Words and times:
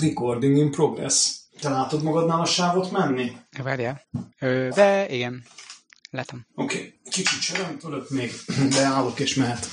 Recording 0.00 0.56
in 0.56 0.70
progress. 0.70 1.40
Te 1.60 1.68
látod 1.68 2.02
magadnál 2.02 2.40
a 2.40 2.44
sávot 2.44 2.90
menni? 2.90 3.36
Várjál. 3.62 4.02
Ö, 4.40 4.68
de 4.74 5.08
igen, 5.08 5.44
látom. 6.10 6.46
Oké, 6.54 6.76
okay. 6.76 7.00
kicsit 7.10 7.40
se 7.40 7.58
nem 7.62 7.78
tudok 7.78 8.10
még, 8.10 8.32
de 8.70 8.84
állok 8.84 9.20
és 9.20 9.34
mehet. 9.34 9.68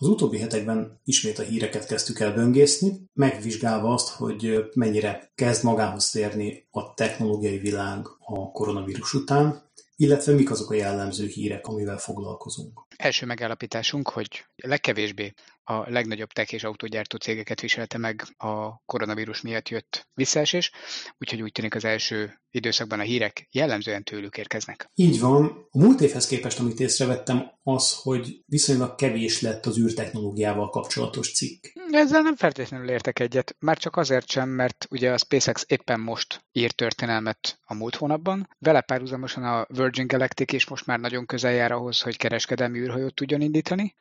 Az 0.00 0.08
utóbbi 0.08 0.38
hetekben 0.38 1.00
ismét 1.04 1.38
a 1.38 1.42
híreket 1.42 1.86
kezdtük 1.86 2.20
el 2.20 2.34
böngészni, 2.34 3.08
megvizsgálva 3.12 3.92
azt, 3.92 4.08
hogy 4.08 4.68
mennyire 4.74 5.32
kezd 5.34 5.64
magához 5.64 6.10
térni 6.10 6.66
a 6.70 6.94
technológiai 6.94 7.58
világ 7.58 8.06
a 8.18 8.50
koronavírus 8.50 9.14
után, 9.14 9.70
illetve 9.96 10.32
mik 10.32 10.50
azok 10.50 10.70
a 10.70 10.74
jellemző 10.74 11.26
hírek, 11.26 11.66
amivel 11.66 11.98
foglalkozunk. 11.98 12.86
Első 12.96 13.26
megállapításunk, 13.26 14.08
hogy 14.08 14.44
legkevésbé 14.56 15.32
a 15.68 15.90
legnagyobb 15.90 16.32
tech 16.32 16.54
és 16.54 16.64
autógyártó 16.64 17.16
cégeket 17.16 17.60
viselte 17.60 17.98
meg 17.98 18.22
a 18.36 18.76
koronavírus 18.86 19.40
miatt 19.40 19.68
jött 19.68 20.08
visszaesés, 20.14 20.70
úgyhogy 21.18 21.42
úgy 21.42 21.52
tűnik 21.52 21.74
az 21.74 21.84
első 21.84 22.40
időszakban 22.50 23.00
a 23.00 23.02
hírek 23.02 23.48
jellemzően 23.50 24.02
tőlük 24.02 24.36
érkeznek. 24.36 24.90
Így 24.94 25.20
van. 25.20 25.66
A 25.70 25.78
múlt 25.78 26.00
évhez 26.00 26.26
képest, 26.26 26.58
amit 26.58 26.80
észrevettem, 26.80 27.50
az, 27.62 27.94
hogy 28.02 28.42
viszonylag 28.46 28.94
kevés 28.94 29.40
lett 29.40 29.66
az 29.66 29.78
űrtechnológiával 29.78 30.70
kapcsolatos 30.70 31.32
cikk. 31.32 31.64
Ezzel 31.90 32.22
nem 32.22 32.36
feltétlenül 32.36 32.88
értek 32.88 33.18
egyet, 33.18 33.56
már 33.58 33.78
csak 33.78 33.96
azért 33.96 34.28
sem, 34.28 34.48
mert 34.48 34.86
ugye 34.90 35.12
a 35.12 35.18
SpaceX 35.18 35.64
éppen 35.66 36.00
most 36.00 36.44
ír 36.52 36.72
történelmet 36.72 37.58
a 37.64 37.74
múlt 37.74 37.94
hónapban, 37.94 38.48
vele 38.58 38.80
párhuzamosan 38.80 39.44
a 39.44 39.66
Virgin 39.68 40.06
Galactic 40.06 40.52
is 40.52 40.68
most 40.68 40.86
már 40.86 40.98
nagyon 40.98 41.26
közel 41.26 41.52
jár 41.52 41.72
ahhoz, 41.72 42.00
hogy 42.00 42.16
kereskedelmi 42.16 42.78
űrhajót 42.78 43.14
tudjon 43.14 43.40
indítani, 43.40 43.94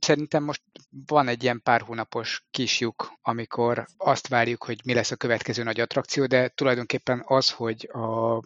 szerintem 0.00 0.44
most 0.44 0.62
van 1.06 1.28
egy 1.28 1.42
ilyen 1.42 1.60
pár 1.62 1.80
hónapos 1.80 2.44
kis 2.50 2.80
lyuk, 2.80 3.12
amikor 3.22 3.86
azt 3.96 4.28
várjuk, 4.28 4.64
hogy 4.64 4.80
mi 4.84 4.94
lesz 4.94 5.10
a 5.10 5.16
következő 5.16 5.62
nagy 5.62 5.80
attrakció, 5.80 6.26
de 6.26 6.48
tulajdonképpen 6.48 7.22
az, 7.26 7.50
hogy 7.50 7.88
a 7.92 8.40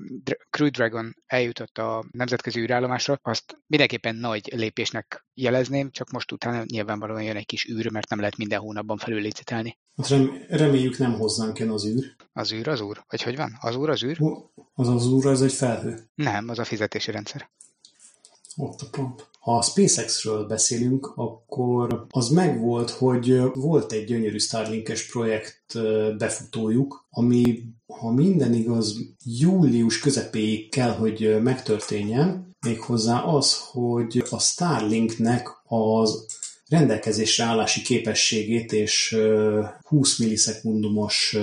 Crew 0.51 0.69
Dragon 0.69 1.17
eljutott 1.27 1.79
a 1.79 2.05
nemzetközi 2.11 2.61
űrállomásra, 2.61 3.19
azt 3.23 3.59
mindenképpen 3.67 4.15
nagy 4.17 4.53
lépésnek 4.55 5.27
jelezném, 5.35 5.91
csak 5.91 6.11
most 6.11 6.33
utána 6.33 6.63
nyilvánvalóan 6.67 7.23
jön 7.23 7.37
egy 7.37 7.47
kis 7.47 7.69
űr, 7.69 7.91
mert 7.91 8.09
nem 8.09 8.19
lehet 8.19 8.37
minden 8.37 8.59
hónapban 8.59 8.97
felüllicitálni. 8.97 9.79
Hát 9.97 10.11
reméljük 10.49 10.99
nem 10.99 11.13
hozzánk 11.13 11.59
jön 11.59 11.71
az 11.71 11.87
űr. 11.87 12.17
Az 12.33 12.53
űr 12.53 12.69
az 12.69 12.81
úr? 12.81 13.05
Vagy 13.09 13.23
hogy 13.23 13.37
van? 13.37 13.57
Az 13.61 13.77
úr 13.77 13.91
az 13.91 14.03
űr? 14.03 14.19
Az 14.75 14.89
az 14.89 15.07
úr, 15.07 15.27
az 15.27 15.43
egy 15.43 15.53
felhő. 15.53 16.11
Nem, 16.15 16.49
az 16.49 16.59
a 16.59 16.65
fizetési 16.65 17.11
rendszer. 17.11 17.51
Ott 18.57 18.81
a 18.81 18.87
pont. 18.91 19.29
Ha 19.47 19.57
a 19.57 19.63
SpaceX-ről 19.63 20.47
beszélünk, 20.47 21.13
akkor 21.17 22.07
az 22.11 22.29
megvolt, 22.29 22.91
hogy 22.91 23.41
volt 23.55 23.93
egy 23.93 24.05
gyönyörű 24.05 24.39
Starlinkes 24.39 25.07
projekt 25.07 25.79
befutójuk, 26.19 27.07
ami, 27.11 27.63
ha 27.87 28.11
minden 28.11 28.55
igaz, 28.55 28.99
július 29.25 29.99
közepéig 29.99 30.71
kell, 30.71 30.91
hogy 30.91 31.43
megtörténjen, 31.43 32.57
méghozzá 32.67 33.21
az, 33.21 33.61
hogy 33.71 34.25
a 34.31 34.39
Starlinknek 34.39 35.49
az 35.65 36.27
rendelkezésre 36.69 37.45
állási 37.45 37.83
képességét 37.83 38.73
és 38.73 39.17
20 39.83 40.19
millisekundumos 40.19 41.37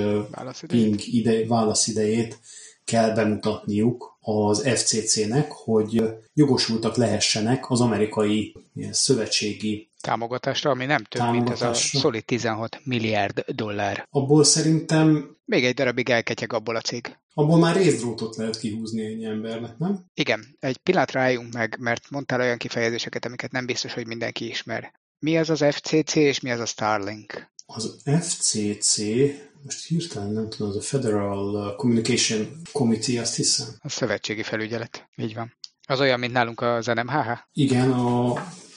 ping 0.68 1.00
ide, 1.06 1.48
válaszidejét 1.48 2.40
kell 2.86 3.14
bemutatniuk 3.14 4.12
az 4.24 4.68
FCC-nek, 4.68 5.52
hogy 5.52 6.04
jogosultak 6.34 6.96
lehessenek 6.96 7.70
az 7.70 7.82
amerikai 7.82 8.56
szövetségi 8.92 9.92
támogatásra, 10.02 10.72
ami 10.72 10.86
nem 10.86 11.03
több, 11.03 11.31
mint 11.31 11.50
ez 11.50 11.62
a 11.62 11.74
szolid 11.74 12.25
16 12.25 12.80
milliárd 12.84 13.44
dollár. 13.47 14.08
Abból 14.09 14.44
szerintem... 14.44 15.38
Még 15.46 15.66
egy 15.66 15.74
darabig 15.74 16.09
elketyeg 16.09 16.53
abból 16.53 16.75
a 16.75 16.81
cég. 16.81 17.18
Abból 17.34 17.58
már 17.58 17.75
részdrótot 17.75 18.36
lehet 18.36 18.59
kihúzni 18.59 19.06
egy 19.06 19.24
embernek, 19.24 19.78
nem? 19.78 20.06
Igen. 20.14 20.56
Egy 20.59 20.78
pillanatra 20.78 21.22
álljunk 21.22 21.53
meg, 21.53 21.78
mert 21.80 22.09
mondtál 22.09 22.40
olyan 22.40 22.58
kifejezéseket, 22.58 23.26
amiket 23.26 23.52
nem 23.52 23.66
biztos, 23.66 23.94
hogy 23.94 24.08
mindenki 24.08 24.47
ismer. 24.47 24.94
Mi 25.20 25.38
az 25.38 25.50
az 25.50 25.66
FCC, 25.70 26.16
és 26.16 26.40
mi 26.40 26.52
az 26.52 26.59
a 26.59 26.66
Starlink? 26.66 27.52
Az 27.75 27.95
FCC 28.22 28.97
most 29.63 29.85
hirtelen 29.88 30.31
nem 30.31 30.50
tudom, 30.50 30.69
az 30.69 30.75
a 30.75 30.81
Federal 30.81 31.75
Communication 31.75 32.61
Committee, 32.72 33.22
azt 33.22 33.35
hiszem. 33.35 33.67
A 33.81 33.89
szövetségi 33.89 34.44
felügyelet, 34.44 35.09
így 35.16 35.34
van. 35.34 35.53
Az 35.88 36.00
olyan, 36.00 36.19
mint 36.19 36.34
nálunk 36.34 36.61
az 36.61 36.85
NMHH? 36.85 37.29
Igen, 37.53 37.91
a, 37.91 38.34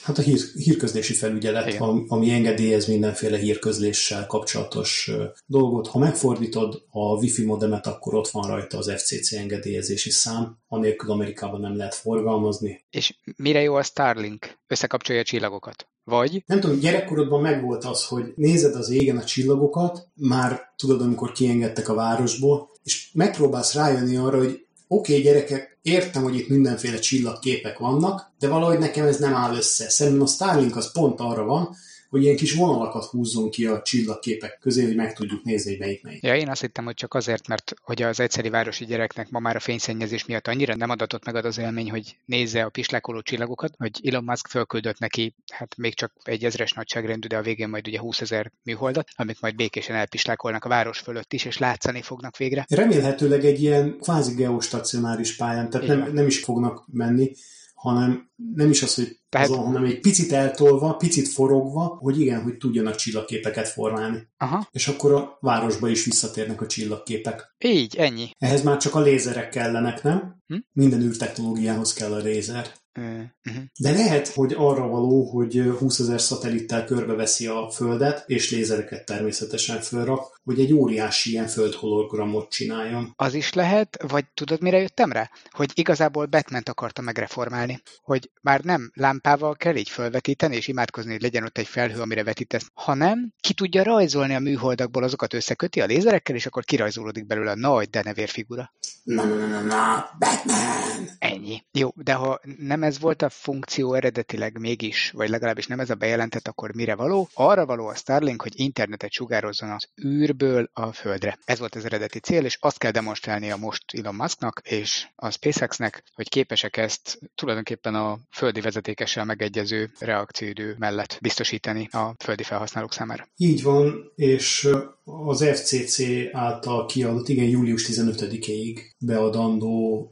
hát 0.07 0.17
a 0.17 0.21
hír, 0.21 0.39
hírközlési 0.53 1.13
felügyelet, 1.13 1.67
Igen. 1.67 2.05
ami 2.07 2.29
engedélyez 2.31 2.87
mindenféle 2.87 3.37
hírközléssel 3.37 4.25
kapcsolatos 4.25 5.11
dolgot. 5.45 5.87
Ha 5.87 5.99
megfordítod 5.99 6.83
a 6.89 6.99
Wi-Fi 6.99 7.45
modemet, 7.45 7.87
akkor 7.87 8.13
ott 8.15 8.27
van 8.27 8.47
rajta 8.47 8.77
az 8.77 8.91
FCC 8.91 9.33
engedélyezési 9.33 10.09
szám, 10.09 10.57
anélkül 10.67 11.11
Amerikában 11.11 11.59
nem 11.59 11.77
lehet 11.77 11.95
forgalmazni. 11.95 12.85
És 12.89 13.17
mire 13.35 13.61
jó 13.61 13.75
a 13.75 13.83
Starlink? 13.83 14.57
Összekapcsolja 14.67 15.21
a 15.21 15.25
csillagokat? 15.25 15.87
Vagy? 16.03 16.43
Nem 16.45 16.59
tudom, 16.59 16.79
gyerekkorodban 16.79 17.41
megvolt 17.41 17.83
az, 17.85 18.05
hogy 18.05 18.33
nézed 18.35 18.75
az 18.75 18.89
égen 18.89 19.17
a 19.17 19.23
csillagokat, 19.23 20.07
már 20.13 20.73
tudod, 20.75 21.01
amikor 21.01 21.31
kiengedtek 21.31 21.89
a 21.89 21.93
városból, 21.93 22.69
és 22.83 23.09
megpróbálsz 23.13 23.73
rájönni 23.73 24.15
arra, 24.15 24.37
hogy 24.37 24.66
oké, 24.87 25.11
okay, 25.11 25.23
gyerekek, 25.23 25.77
értem, 25.81 26.23
hogy 26.23 26.35
itt 26.35 26.47
mindenféle 26.47 26.99
csillagképek 26.99 27.77
vannak, 27.77 28.31
de 28.39 28.47
valahogy 28.47 28.79
nekem 28.79 29.05
ez 29.05 29.17
nem 29.17 29.35
áll 29.35 29.55
össze. 29.55 29.89
Szerintem 29.89 30.21
a 30.21 30.27
Starlink 30.27 30.75
az 30.75 30.91
pont 30.91 31.19
arra 31.19 31.43
van, 31.43 31.75
hogy 32.09 32.23
ilyen 32.23 32.35
kis 32.35 32.53
vonalakat 32.53 33.03
húzzon 33.03 33.49
ki 33.49 33.65
a 33.65 33.81
csillagképek 33.81 34.57
közé, 34.61 34.83
hogy 34.83 34.95
meg 34.95 35.13
tudjuk 35.13 35.43
nézni, 35.43 35.69
hogy 35.69 35.79
melyik 35.79 36.03
melyik. 36.03 36.23
Ja, 36.23 36.35
én 36.35 36.49
azt 36.49 36.61
hittem, 36.61 36.85
hogy 36.85 36.93
csak 36.93 37.13
azért, 37.13 37.47
mert 37.47 37.73
hogy 37.81 38.01
az 38.01 38.19
egyszeri 38.19 38.49
városi 38.49 38.85
gyereknek 38.85 39.29
ma 39.29 39.39
már 39.39 39.55
a 39.55 39.59
fényszennyezés 39.59 40.25
miatt 40.25 40.47
annyira 40.47 40.75
nem 40.75 40.89
adatott 40.89 41.25
meg 41.25 41.35
az 41.35 41.57
élmény, 41.57 41.89
hogy 41.89 42.17
nézze 42.25 42.63
a 42.63 42.69
pislákoló 42.69 43.21
csillagokat, 43.21 43.73
hogy 43.77 43.99
Elon 44.03 44.23
Musk 44.23 44.47
fölküldött 44.47 44.99
neki, 44.99 45.35
hát 45.51 45.77
még 45.77 45.95
csak 45.95 46.11
egy 46.23 46.43
ezres 46.43 46.71
nagyságrendű, 46.71 47.27
de 47.27 47.37
a 47.37 47.41
végén 47.41 47.69
majd 47.69 47.87
ugye 47.87 47.99
20 47.99 48.21
ezer 48.21 48.51
műholdat, 48.63 49.07
amik 49.15 49.39
majd 49.39 49.55
békésen 49.55 49.95
elpislákolnak 49.95 50.65
a 50.65 50.69
város 50.69 50.99
fölött 50.99 51.33
is, 51.33 51.45
és 51.45 51.57
látszani 51.57 52.01
fognak 52.01 52.37
végre. 52.37 52.65
Remélhetőleg 52.69 53.45
egy 53.45 53.61
ilyen 53.61 53.97
kvázi 54.01 54.33
geostacionáris 54.33 55.35
pályán, 55.35 55.69
tehát 55.69 55.87
nem, 55.87 56.13
nem 56.13 56.27
is 56.27 56.39
fognak 56.39 56.85
menni, 56.91 57.31
hanem 57.77 58.29
nem 58.55 58.69
is 58.69 58.83
az, 58.83 58.95
hogy 58.95 59.19
tehát... 59.29 59.49
azon, 59.49 59.65
hanem 59.65 59.85
egy 59.85 59.99
picit 59.99 60.31
eltolva, 60.31 60.95
picit 60.95 61.27
forogva, 61.27 61.97
hogy 61.99 62.19
igen, 62.19 62.43
hogy 62.43 62.57
tudjanak 62.57 62.95
csillagképeket 62.95 63.67
formálni. 63.67 64.27
Aha. 64.37 64.67
És 64.71 64.87
akkor 64.87 65.11
a 65.11 65.37
városba 65.41 65.89
is 65.89 66.05
visszatérnek 66.05 66.61
a 66.61 66.67
csillagképek. 66.67 67.55
Így, 67.57 67.95
ennyi. 67.95 68.29
Ehhez 68.37 68.63
már 68.63 68.77
csak 68.77 68.95
a 68.95 68.99
lézerek 68.99 69.49
kellenek, 69.49 70.03
nem? 70.03 70.35
Hm? 70.47 70.57
Minden 70.71 71.01
űrtechnológiához 71.01 71.93
kell 71.93 72.13
a 72.13 72.17
lézer. 72.17 72.71
Uh-huh. 72.97 73.63
De 73.79 73.91
lehet, 73.91 74.27
hogy 74.27 74.53
arra 74.57 74.87
való, 74.87 75.23
hogy 75.23 75.73
20 75.79 75.99
ezer 75.99 76.21
szatellittel 76.21 76.85
körbeveszi 76.85 77.47
a 77.47 77.69
Földet, 77.69 78.23
és 78.27 78.51
lézereket 78.51 79.05
természetesen 79.05 79.81
fölrak, 79.81 80.39
hogy 80.43 80.59
egy 80.59 80.73
óriási 80.73 81.29
ilyen 81.29 81.47
földhologramot 81.47 82.49
csináljon. 82.49 83.13
Az 83.15 83.33
is 83.33 83.53
lehet, 83.53 84.03
vagy 84.07 84.25
tudod, 84.33 84.61
mire 84.61 84.77
jöttem 84.77 85.11
rá? 85.11 85.29
Hogy 85.49 85.71
igazából 85.73 86.25
batman 86.25 86.61
akarta 86.65 87.01
megreformálni. 87.01 87.81
Hogy 88.01 88.31
már 88.41 88.61
nem 88.61 88.91
lámpával 88.93 89.55
kell 89.55 89.75
így 89.75 89.89
felvetíteni, 89.89 90.55
és 90.55 90.67
imádkozni, 90.67 91.11
hogy 91.11 91.21
legyen 91.21 91.43
ott 91.43 91.57
egy 91.57 91.67
felhő, 91.67 92.01
amire 92.01 92.23
vetítesz, 92.23 92.69
hanem 92.73 93.33
ki 93.39 93.53
tudja 93.53 93.83
rajzolni 93.83 94.35
a 94.35 94.39
műholdakból, 94.39 95.03
azokat 95.03 95.33
összeköti 95.33 95.81
a 95.81 95.85
lézerekkel, 95.85 96.35
és 96.35 96.45
akkor 96.45 96.63
kirajzolódik 96.63 97.25
belőle 97.25 97.51
a 97.51 97.55
nagy 97.55 97.89
denevérfigura. 97.89 98.73
Na, 99.03 99.23
na, 99.23 99.45
na, 99.45 99.61
na, 99.61 100.09
Batman! 100.19 101.09
Ennyi. 101.19 101.63
Jó, 101.71 101.89
de 101.95 102.13
ha 102.13 102.39
nem 102.57 102.83
ez 102.87 102.99
volt 102.99 103.21
a 103.21 103.29
funkció 103.29 103.93
eredetileg 103.93 104.59
mégis, 104.59 105.11
vagy 105.11 105.29
legalábbis 105.29 105.67
nem 105.67 105.79
ez 105.79 105.89
a 105.89 105.95
bejelentett, 105.95 106.47
akkor 106.47 106.75
mire 106.75 106.95
való? 106.95 107.29
Arra 107.33 107.65
való 107.65 107.87
a 107.87 107.95
Starlink, 107.95 108.41
hogy 108.41 108.59
internetet 108.59 109.11
sugározzon 109.11 109.69
az 109.69 109.87
űrből 110.05 110.69
a 110.73 110.91
Földre. 110.91 111.37
Ez 111.45 111.59
volt 111.59 111.75
az 111.75 111.85
eredeti 111.85 112.19
cél, 112.19 112.45
és 112.45 112.57
azt 112.59 112.77
kell 112.77 112.91
demonstrálnia 112.91 113.55
most 113.55 113.83
Elon 113.87 114.15
Musknak 114.15 114.61
és 114.63 115.07
a 115.15 115.29
SpaceX-nek, 115.29 116.03
hogy 116.13 116.29
képesek 116.29 116.77
ezt 116.77 117.19
tulajdonképpen 117.35 117.95
a 117.95 118.19
földi 118.31 118.61
vezetékessel 118.61 119.25
megegyező 119.25 119.91
reakcióidő 119.99 120.75
mellett 120.77 121.17
biztosítani 121.21 121.87
a 121.91 122.15
földi 122.23 122.43
felhasználók 122.43 122.93
számára. 122.93 123.27
Így 123.37 123.63
van, 123.63 124.11
és 124.15 124.69
az 125.03 125.43
FCC 125.43 125.99
által 126.31 126.85
kiadott, 126.85 127.27
igen, 127.27 127.45
július 127.45 127.87
15-ig 127.91 128.79
beadandó 128.99 130.11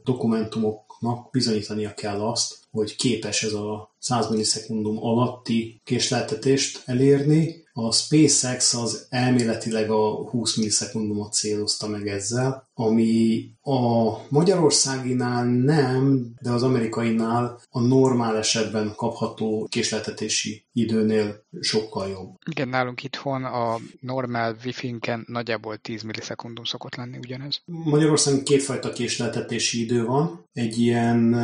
dokumentumoknak 1.00 1.30
bizonyítania 1.30 1.94
kell 1.94 2.20
azt, 2.20 2.58
hogy 2.70 2.96
képes 2.96 3.42
ez 3.42 3.52
a 3.52 3.94
100 3.98 4.28
millisekundum 4.28 5.04
alatti 5.04 5.80
késleltetést 5.84 6.82
elérni, 6.84 7.64
A 7.78 7.92
SpaceX 7.92 8.74
az 8.74 9.06
elméletileg 9.10 9.90
a 9.90 10.28
20 10.30 10.56
millisekundumot 10.56 11.32
célozta 11.32 11.88
meg 11.88 12.08
ezzel, 12.08 12.68
ami 12.74 13.44
a 13.62 14.10
magyarországinál 14.28 15.44
nem, 15.44 16.32
de 16.42 16.50
az 16.50 16.62
amerikainál 16.62 17.60
a 17.70 17.80
normál 17.80 18.36
esetben 18.36 18.92
kapható 18.96 19.66
késleltetési 19.70 20.64
időnél 20.72 21.44
sokkal 21.60 22.08
jobb. 22.08 22.34
Igen, 22.50 22.68
nálunk 22.68 23.02
itthon 23.02 23.44
a 23.44 23.76
normál 24.00 24.56
wifi-nken 24.64 25.24
nagyjából 25.28 25.76
10 25.76 26.02
millisekundum 26.02 26.64
szokott 26.64 26.94
lenni 26.94 27.18
ugyanez. 27.18 27.60
Magyarországon 27.64 28.42
kétfajta 28.42 28.92
késleltetési 28.92 29.82
idő 29.82 30.04
van, 30.04 30.44
egy 30.52 30.78
ilyen 30.78 31.34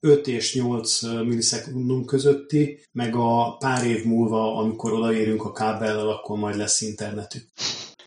5 0.00 0.26
és 0.26 0.54
8 0.54 1.02
millisekundum 1.02 2.04
közötti, 2.04 2.80
meg 2.92 3.14
a 3.16 3.56
pár 3.56 3.86
év 3.86 4.04
múlva, 4.04 4.56
amikor 4.56 4.92
odaérünk 4.92 5.44
a 5.44 5.52
kábellel, 5.80 6.08
akkor 6.08 6.38
majd 6.38 6.56
lesz 6.56 6.80
internetük. 6.80 7.48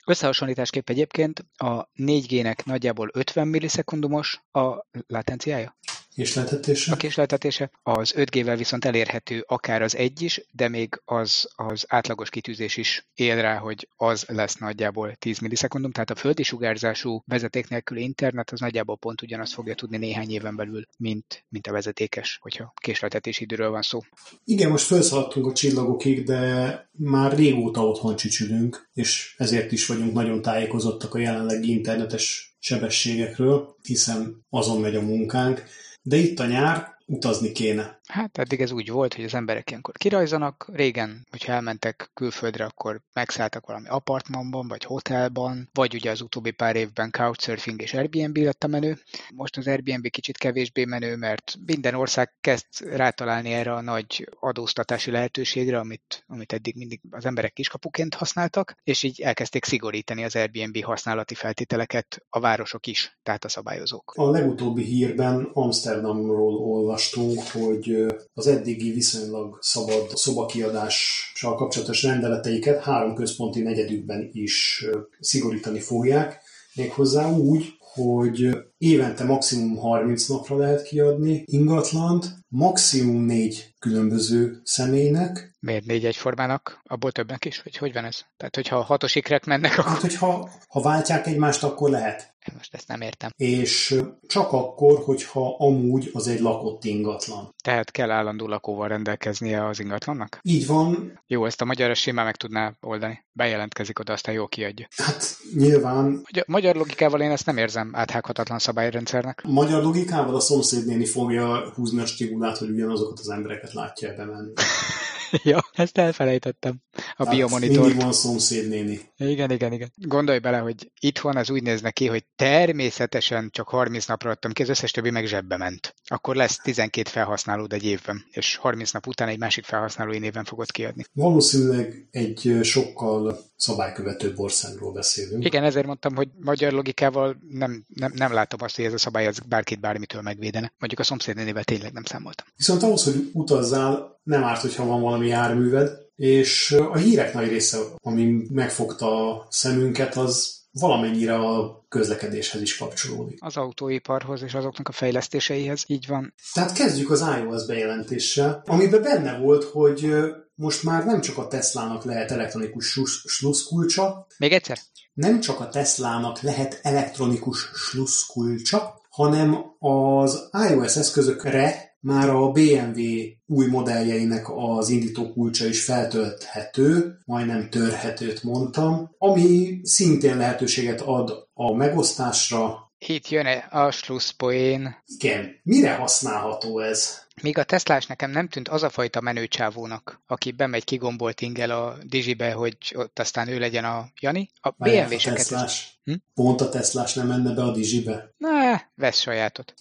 Összehasonlításképp 0.06 0.90
egyébként 0.90 1.46
a 1.58 1.84
4G-nek 1.96 2.66
nagyjából 2.66 3.10
50 3.14 3.48
millisekundumos 3.48 4.42
a 4.52 4.86
latenciája. 5.08 5.76
Késleltetése? 6.16 6.92
A 6.92 6.96
késleltetése. 6.96 7.72
Az 7.84 8.14
5G-vel 8.18 8.56
viszont 8.58 8.86
elérhető 8.86 9.44
akár 9.48 9.82
az 9.82 9.96
egy 9.96 10.22
is, 10.22 10.46
de 10.52 10.68
még 10.68 11.02
az, 11.06 11.50
az 11.56 11.86
átlagos 11.88 12.30
kitűzés 12.30 12.78
is 12.78 13.08
él 13.16 13.42
rá, 13.42 13.58
hogy 13.58 13.88
az 13.96 14.26
lesz 14.28 14.56
nagyjából 14.56 15.16
10 15.16 15.40
millisekundum, 15.40 15.92
tehát 15.92 16.10
a 16.10 16.16
földi 16.16 16.44
sugárzású 16.44 17.24
vezeték 17.26 17.68
nélküli 17.68 18.02
internet 18.02 18.52
az 18.52 18.60
nagyjából 18.60 18.98
pont 18.98 19.22
ugyanazt 19.22 19.54
fogja 19.54 19.76
tudni 19.76 19.98
néhány 19.98 20.32
éven 20.32 20.56
belül, 20.56 20.88
mint, 20.98 21.46
mint 21.50 21.68
a 21.68 21.72
vezetékes, 21.72 22.38
hogyha 22.42 22.74
késleltetési 22.82 23.44
időről 23.44 23.70
van 23.70 23.82
szó. 23.82 24.00
Igen, 24.46 24.70
most 24.70 24.86
felszaladtunk 24.86 25.46
a 25.46 25.54
csillagokig, 25.54 26.24
de 26.24 26.90
már 26.92 27.36
régóta 27.36 27.88
otthon 27.88 28.16
csücsülünk, 28.16 28.90
és 28.94 29.36
ezért 29.38 29.72
is 29.72 29.86
vagyunk 29.86 30.14
nagyon 30.14 30.42
tájékozottak 30.42 31.14
a 31.14 31.20
jelenlegi 31.20 31.72
internetes 31.72 32.56
sebességekről, 32.60 33.76
hiszen 33.82 34.46
azon 34.50 34.82
megy 34.82 34.96
a 34.96 35.02
munkánk, 35.02 35.64
de 36.04 36.18
itt 36.18 36.40
a 36.40 36.46
nyár, 36.46 36.98
utazni 37.06 37.52
kéne. 37.52 38.00
Hát 38.14 38.38
eddig 38.38 38.62
ez 38.62 38.72
úgy 38.72 38.90
volt, 38.90 39.14
hogy 39.14 39.24
az 39.24 39.34
emberek 39.34 39.70
ilyenkor 39.70 39.94
kirajzanak. 39.98 40.70
Régen, 40.74 41.28
hogyha 41.30 41.52
elmentek 41.52 42.10
külföldre, 42.14 42.66
akkor 42.66 43.02
megszálltak 43.14 43.66
valami 43.66 43.88
apartmanban, 43.88 44.68
vagy 44.68 44.84
hotelban, 44.84 45.70
vagy 45.74 45.94
ugye 45.94 46.12
az 46.12 46.22
utóbbi 46.22 46.52
pár 46.52 46.76
évben 46.76 47.12
Couchsurfing 47.12 47.82
és 47.82 47.94
Airbnb 47.94 48.38
lett 48.38 48.64
a 48.64 48.68
menő. 48.68 48.98
Most 49.36 49.58
az 49.58 49.68
Airbnb 49.68 50.08
kicsit 50.08 50.38
kevésbé 50.38 50.86
menő, 50.86 51.16
mert 51.16 51.56
minden 51.66 51.94
ország 51.94 52.34
kezd 52.42 52.66
rátalálni 52.80 53.54
erre 53.54 53.74
a 53.74 53.82
nagy 53.82 54.30
adóztatási 54.40 55.12
lehetőségre, 55.12 55.80
amit, 55.80 56.24
amit 56.28 56.54
eddig 56.54 56.76
mindig 56.76 57.02
az 57.10 57.26
emberek 57.26 57.54
kiskapuként 57.54 58.16
használtak, 58.16 58.76
és 58.84 59.04
így 59.04 59.22
elkezdték 59.22 59.66
szigorítani 59.66 60.24
az 60.24 60.36
Airbnb 60.36 60.84
használati 60.84 61.36
feltételeket 61.36 62.26
a 62.30 62.40
városok 62.40 62.88
is, 62.88 63.18
tehát 63.24 63.44
a 63.44 63.50
szabályozók. 63.50 64.14
A 64.16 64.30
legutóbbi 64.30 64.84
hírben 64.84 65.50
Amsterdamról 65.54 66.56
olvastunk, 66.56 67.42
hogy 67.42 68.02
az 68.34 68.48
eddigi 68.48 68.92
viszonylag 68.92 69.58
szabad 69.62 70.10
szobakiadással 70.10 71.56
kapcsolatos 71.56 72.04
rendeleteiket 72.04 72.84
három 72.84 73.16
központi 73.16 73.62
negyedükben 73.62 74.30
is 74.34 74.86
szigorítani 75.20 75.80
fogják, 75.80 76.42
méghozzá 76.76 77.32
úgy, 77.32 77.66
hogy 77.94 78.50
évente 78.78 79.24
maximum 79.24 79.76
30 79.76 80.28
napra 80.28 80.58
lehet 80.58 80.84
kiadni 80.84 81.44
ingatlant, 81.46 82.26
maximum 82.48 83.26
négy 83.26 83.73
különböző 83.84 84.62
személynek. 84.64 85.56
Miért 85.60 85.86
négy 85.86 86.06
egyformának? 86.06 86.82
Abból 86.84 87.12
többnek 87.12 87.46
is? 87.46 87.62
Vagy 87.62 87.78
hogy 87.78 87.94
van 87.94 88.06
ez? 88.06 88.20
Tehát, 88.38 88.56
hogyha 88.56 88.82
hatos 88.82 89.16
ikrek 89.16 89.46
mennek, 89.46 89.78
akkor... 89.78 89.92
Hát, 89.92 90.02
hogyha 90.02 90.50
ha 90.68 90.82
váltják 90.82 91.28
egymást, 91.28 91.64
akkor 91.64 91.90
lehet. 91.90 92.34
Most 92.58 92.74
ezt 92.74 92.88
nem 92.88 93.02
értem. 93.02 93.30
És 93.36 94.02
csak 94.28 94.52
akkor, 94.52 95.00
hogyha 95.04 95.56
amúgy 95.58 96.10
az 96.14 96.28
egy 96.28 96.40
lakott 96.40 96.84
ingatlan. 96.84 97.54
Tehát 97.64 97.92
kell 97.92 98.12
állandó 98.12 98.48
lakóval 98.48 98.88
rendelkeznie 98.88 99.66
az 99.66 99.80
ingatlannak? 99.80 100.40
Így 100.42 100.68
van. 100.68 101.22
Jó, 101.28 101.46
ezt 101.46 101.62
a 101.62 101.66
magyar 101.66 101.96
simán 101.96 102.26
meg 102.26 102.36
tudná 102.36 102.74
oldani. 102.82 103.26
Bejelentkezik 103.32 104.00
oda, 104.00 104.14
aztán 104.14 104.36
jó 104.36 104.48
kiadja. 104.48 104.88
Hát 104.96 105.38
nyilván. 105.56 106.06
Magyar, 106.06 106.44
magyar 106.48 106.76
logikával 106.76 107.22
én 107.22 107.32
ezt 107.32 107.46
nem 107.46 107.58
érzem 107.58 107.92
áthághatatlan 107.94 108.60
szabályrendszernek. 108.60 109.42
Magyar 109.48 109.84
logikával 109.84 110.36
a 110.36 110.40
szomszédnéni 110.40 111.06
fogja 111.06 111.72
húzni 111.76 112.02
a 112.02 112.06
stigulát, 112.06 112.58
hogy 112.58 112.70
ugyanazokat 112.70 113.20
az 113.20 113.30
embereket 113.30 113.73
látja 113.74 114.10
ebbe 114.10 114.26
menni. 114.26 114.54
ja, 115.44 115.70
ezt 115.74 115.98
elfelejtettem. 115.98 116.82
A 116.94 117.26
hát 117.26 117.36
biomonitor. 117.36 117.86
Mindig 117.86 118.02
van 118.02 118.14
szomszédnéni. 118.14 119.00
Igen, 119.18 119.52
igen, 119.52 119.74
igen. 119.74 119.92
Gondolj 119.96 120.40
bele, 120.40 120.58
hogy 120.58 120.92
itthon 121.00 121.36
az 121.36 121.50
úgy 121.50 121.64
nézne 121.64 121.92
ki, 121.92 122.08
hogy 122.08 122.26
természetesen 122.36 123.50
csak 123.52 123.68
30 123.68 124.06
napra 124.06 124.30
adtam 124.30 124.52
ki, 124.52 124.62
az 124.62 124.70
összes 124.70 124.92
többi 124.92 125.10
meg 125.10 125.26
zsebbe 125.26 125.58
ment. 125.58 125.96
Akkor 126.06 126.36
lesz 126.36 126.58
12 126.58 127.10
felhasználód 127.10 127.74
egy 127.74 127.84
évben, 127.84 128.26
és 128.32 128.56
30 128.56 128.92
nap 128.92 129.08
után 129.08 129.28
egy 129.28 129.40
másik 129.40 129.66
felhasználói 129.66 130.20
néven 130.20 130.44
fogod 130.44 130.72
kiadni. 130.72 131.04
Valószínűleg 131.14 132.08
egy 132.12 132.60
sokkal 132.62 133.40
szabálykövetőbb 133.56 134.40
országról 134.40 134.92
beszélünk. 134.92 135.46
Igen, 135.46 135.64
ezért 135.64 135.86
mondtam, 135.86 136.16
hogy 136.16 136.30
magyar 136.40 136.72
logikával 136.72 137.38
nem, 137.50 137.86
nem, 137.88 138.12
nem 138.16 138.34
látom 138.34 138.60
azt, 138.64 138.76
hogy 138.76 138.86
ez 138.86 138.94
a 138.94 138.98
szabály 138.98 139.28
az 139.28 139.40
bárkit 139.40 139.80
bármitől 139.80 140.22
megvédene. 140.22 140.74
Mondjuk 140.78 141.02
a 141.02 141.04
szomszédnénével 141.04 141.64
tényleg 141.64 141.94
nem 141.94 142.04
számoltam. 142.04 142.48
Viszont 142.56 142.84
ahhoz, 142.84 143.04
hogy 143.04 143.30
utazzál, 143.34 144.13
nem 144.24 144.44
árt, 144.44 144.62
hogyha 144.62 144.86
van 144.86 145.02
valami 145.02 145.28
járműved, 145.28 145.92
és 146.16 146.72
a 146.72 146.98
hírek 146.98 147.34
nagy 147.34 147.48
része, 147.48 147.78
ami 148.02 148.46
megfogta 148.50 149.30
a 149.30 149.48
szemünket, 149.50 150.16
az 150.16 150.62
valamennyire 150.72 151.36
a 151.36 151.86
közlekedéshez 151.90 152.62
is 152.62 152.78
kapcsolódik. 152.78 153.38
Az 153.42 153.58
autóiparhoz 153.58 154.42
és 154.42 154.54
azoknak 154.54 154.88
a 154.88 154.92
fejlesztéseihez, 154.92 155.84
így 155.88 156.08
van. 156.08 156.34
Tehát 156.54 156.74
kezdjük 156.74 157.10
az 157.10 157.26
iOS 157.40 157.66
bejelentéssel, 157.66 158.64
amiben 158.66 159.02
benne 159.02 159.38
volt, 159.38 159.64
hogy 159.64 160.14
most 160.56 160.84
már 160.84 161.06
nem 161.06 161.22
csak 161.22 161.38
a 161.38 161.48
Teslának 161.48 162.04
lehet 162.04 162.32
elektronikus 162.32 163.00
sluszkulcsa. 163.26 164.28
Még 164.38 164.52
egyszer? 164.52 164.80
Nem 165.14 165.40
csak 165.40 165.60
a 165.60 165.70
Teslának 165.70 166.42
lehet 166.42 166.80
elektronikus 166.82 167.60
sluszkulcsa, 167.74 169.02
hanem 169.10 169.58
az 169.80 170.50
iOS 170.70 170.96
eszközökre 170.96 171.93
már 172.04 172.30
a 172.30 172.52
BMW 172.52 173.02
új 173.46 173.68
modelljeinek 173.68 174.46
az 174.56 174.90
indító 174.90 175.32
kulcsa 175.32 175.66
is 175.66 175.84
feltölthető, 175.84 177.18
majdnem 177.26 177.70
törhetőt 177.70 178.44
mondtam, 178.44 179.16
ami 179.18 179.80
szintén 179.84 180.38
lehetőséget 180.38 181.02
ad 181.02 181.48
a 181.54 181.74
megosztásra. 181.74 182.92
Itt 182.98 183.30
jön 183.30 183.46
a 183.70 183.92
slusszpoén. 183.92 184.96
Igen, 185.06 185.60
mire 185.64 185.94
használható 185.94 186.80
ez? 186.80 187.22
Míg 187.42 187.58
a 187.58 187.64
Teslás 187.64 188.06
nekem 188.06 188.32
nem 188.32 188.48
tűnt 188.48 188.68
az 188.68 188.84
a 188.84 188.90
fajta 188.90 189.22
menőcsávónak, 189.22 190.22
aki 190.28 190.52
bemegy 190.52 190.84
kigombolt 190.84 191.42
ingel 191.42 191.70
a 191.70 191.98
Digibe, 192.04 192.52
hogy 192.52 192.78
ott 192.96 193.20
aztán 193.20 193.48
ő 193.48 193.60
legyen 193.60 193.86
a 193.86 194.08
Jani. 194.20 194.50
A 194.62 194.70
BMW-seket... 194.70 195.72
Hm? 196.04 196.14
Pont 196.34 196.62
a 196.62 196.70
Teslás 196.70 197.14
nem 197.14 197.28
menne 197.28 197.54
be 197.54 197.64
a 197.64 197.72
Digibe? 197.72 198.34
Ne, 198.38 198.82
vesz 198.96 199.20
sajátot. 199.20 199.74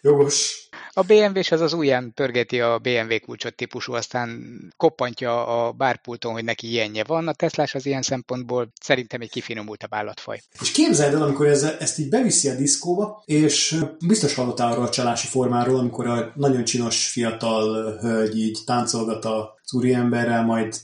Jogos. 0.00 0.67
A 0.92 1.02
BMW-s 1.02 1.50
az 1.50 1.60
az 1.60 1.72
ujján 1.72 2.12
pörgeti 2.14 2.60
a 2.60 2.78
BMW 2.78 3.20
kulcsot 3.24 3.54
típusú, 3.54 3.92
aztán 3.92 4.46
koppantja 4.76 5.46
a 5.46 5.72
bárpulton, 5.72 6.32
hogy 6.32 6.44
neki 6.44 6.68
ilyenje 6.68 7.04
van. 7.04 7.28
A 7.28 7.32
Teslás 7.32 7.74
az 7.74 7.86
ilyen 7.86 8.02
szempontból 8.02 8.72
szerintem 8.80 9.20
egy 9.20 9.30
kifinomultabb 9.30 9.94
állatfaj. 9.94 10.40
És 10.60 10.70
képzeld 10.70 11.14
el, 11.14 11.22
amikor 11.22 11.46
ez, 11.46 11.62
ezt 11.62 11.98
így 11.98 12.08
beviszi 12.08 12.48
a 12.48 12.54
diszkóba, 12.54 13.22
és 13.24 13.76
biztos 14.06 14.34
hallottál 14.34 14.72
arról 14.72 14.84
a 14.84 14.90
csalási 14.90 15.26
formáról, 15.26 15.78
amikor 15.78 16.06
a 16.06 16.32
nagyon 16.34 16.64
csinos 16.64 17.06
fiatal 17.06 17.98
hölgy 17.98 18.38
így 18.38 18.58
táncolgat 18.66 19.24
az 19.24 19.72
úriemberrel, 19.72 20.44
majd 20.44 20.74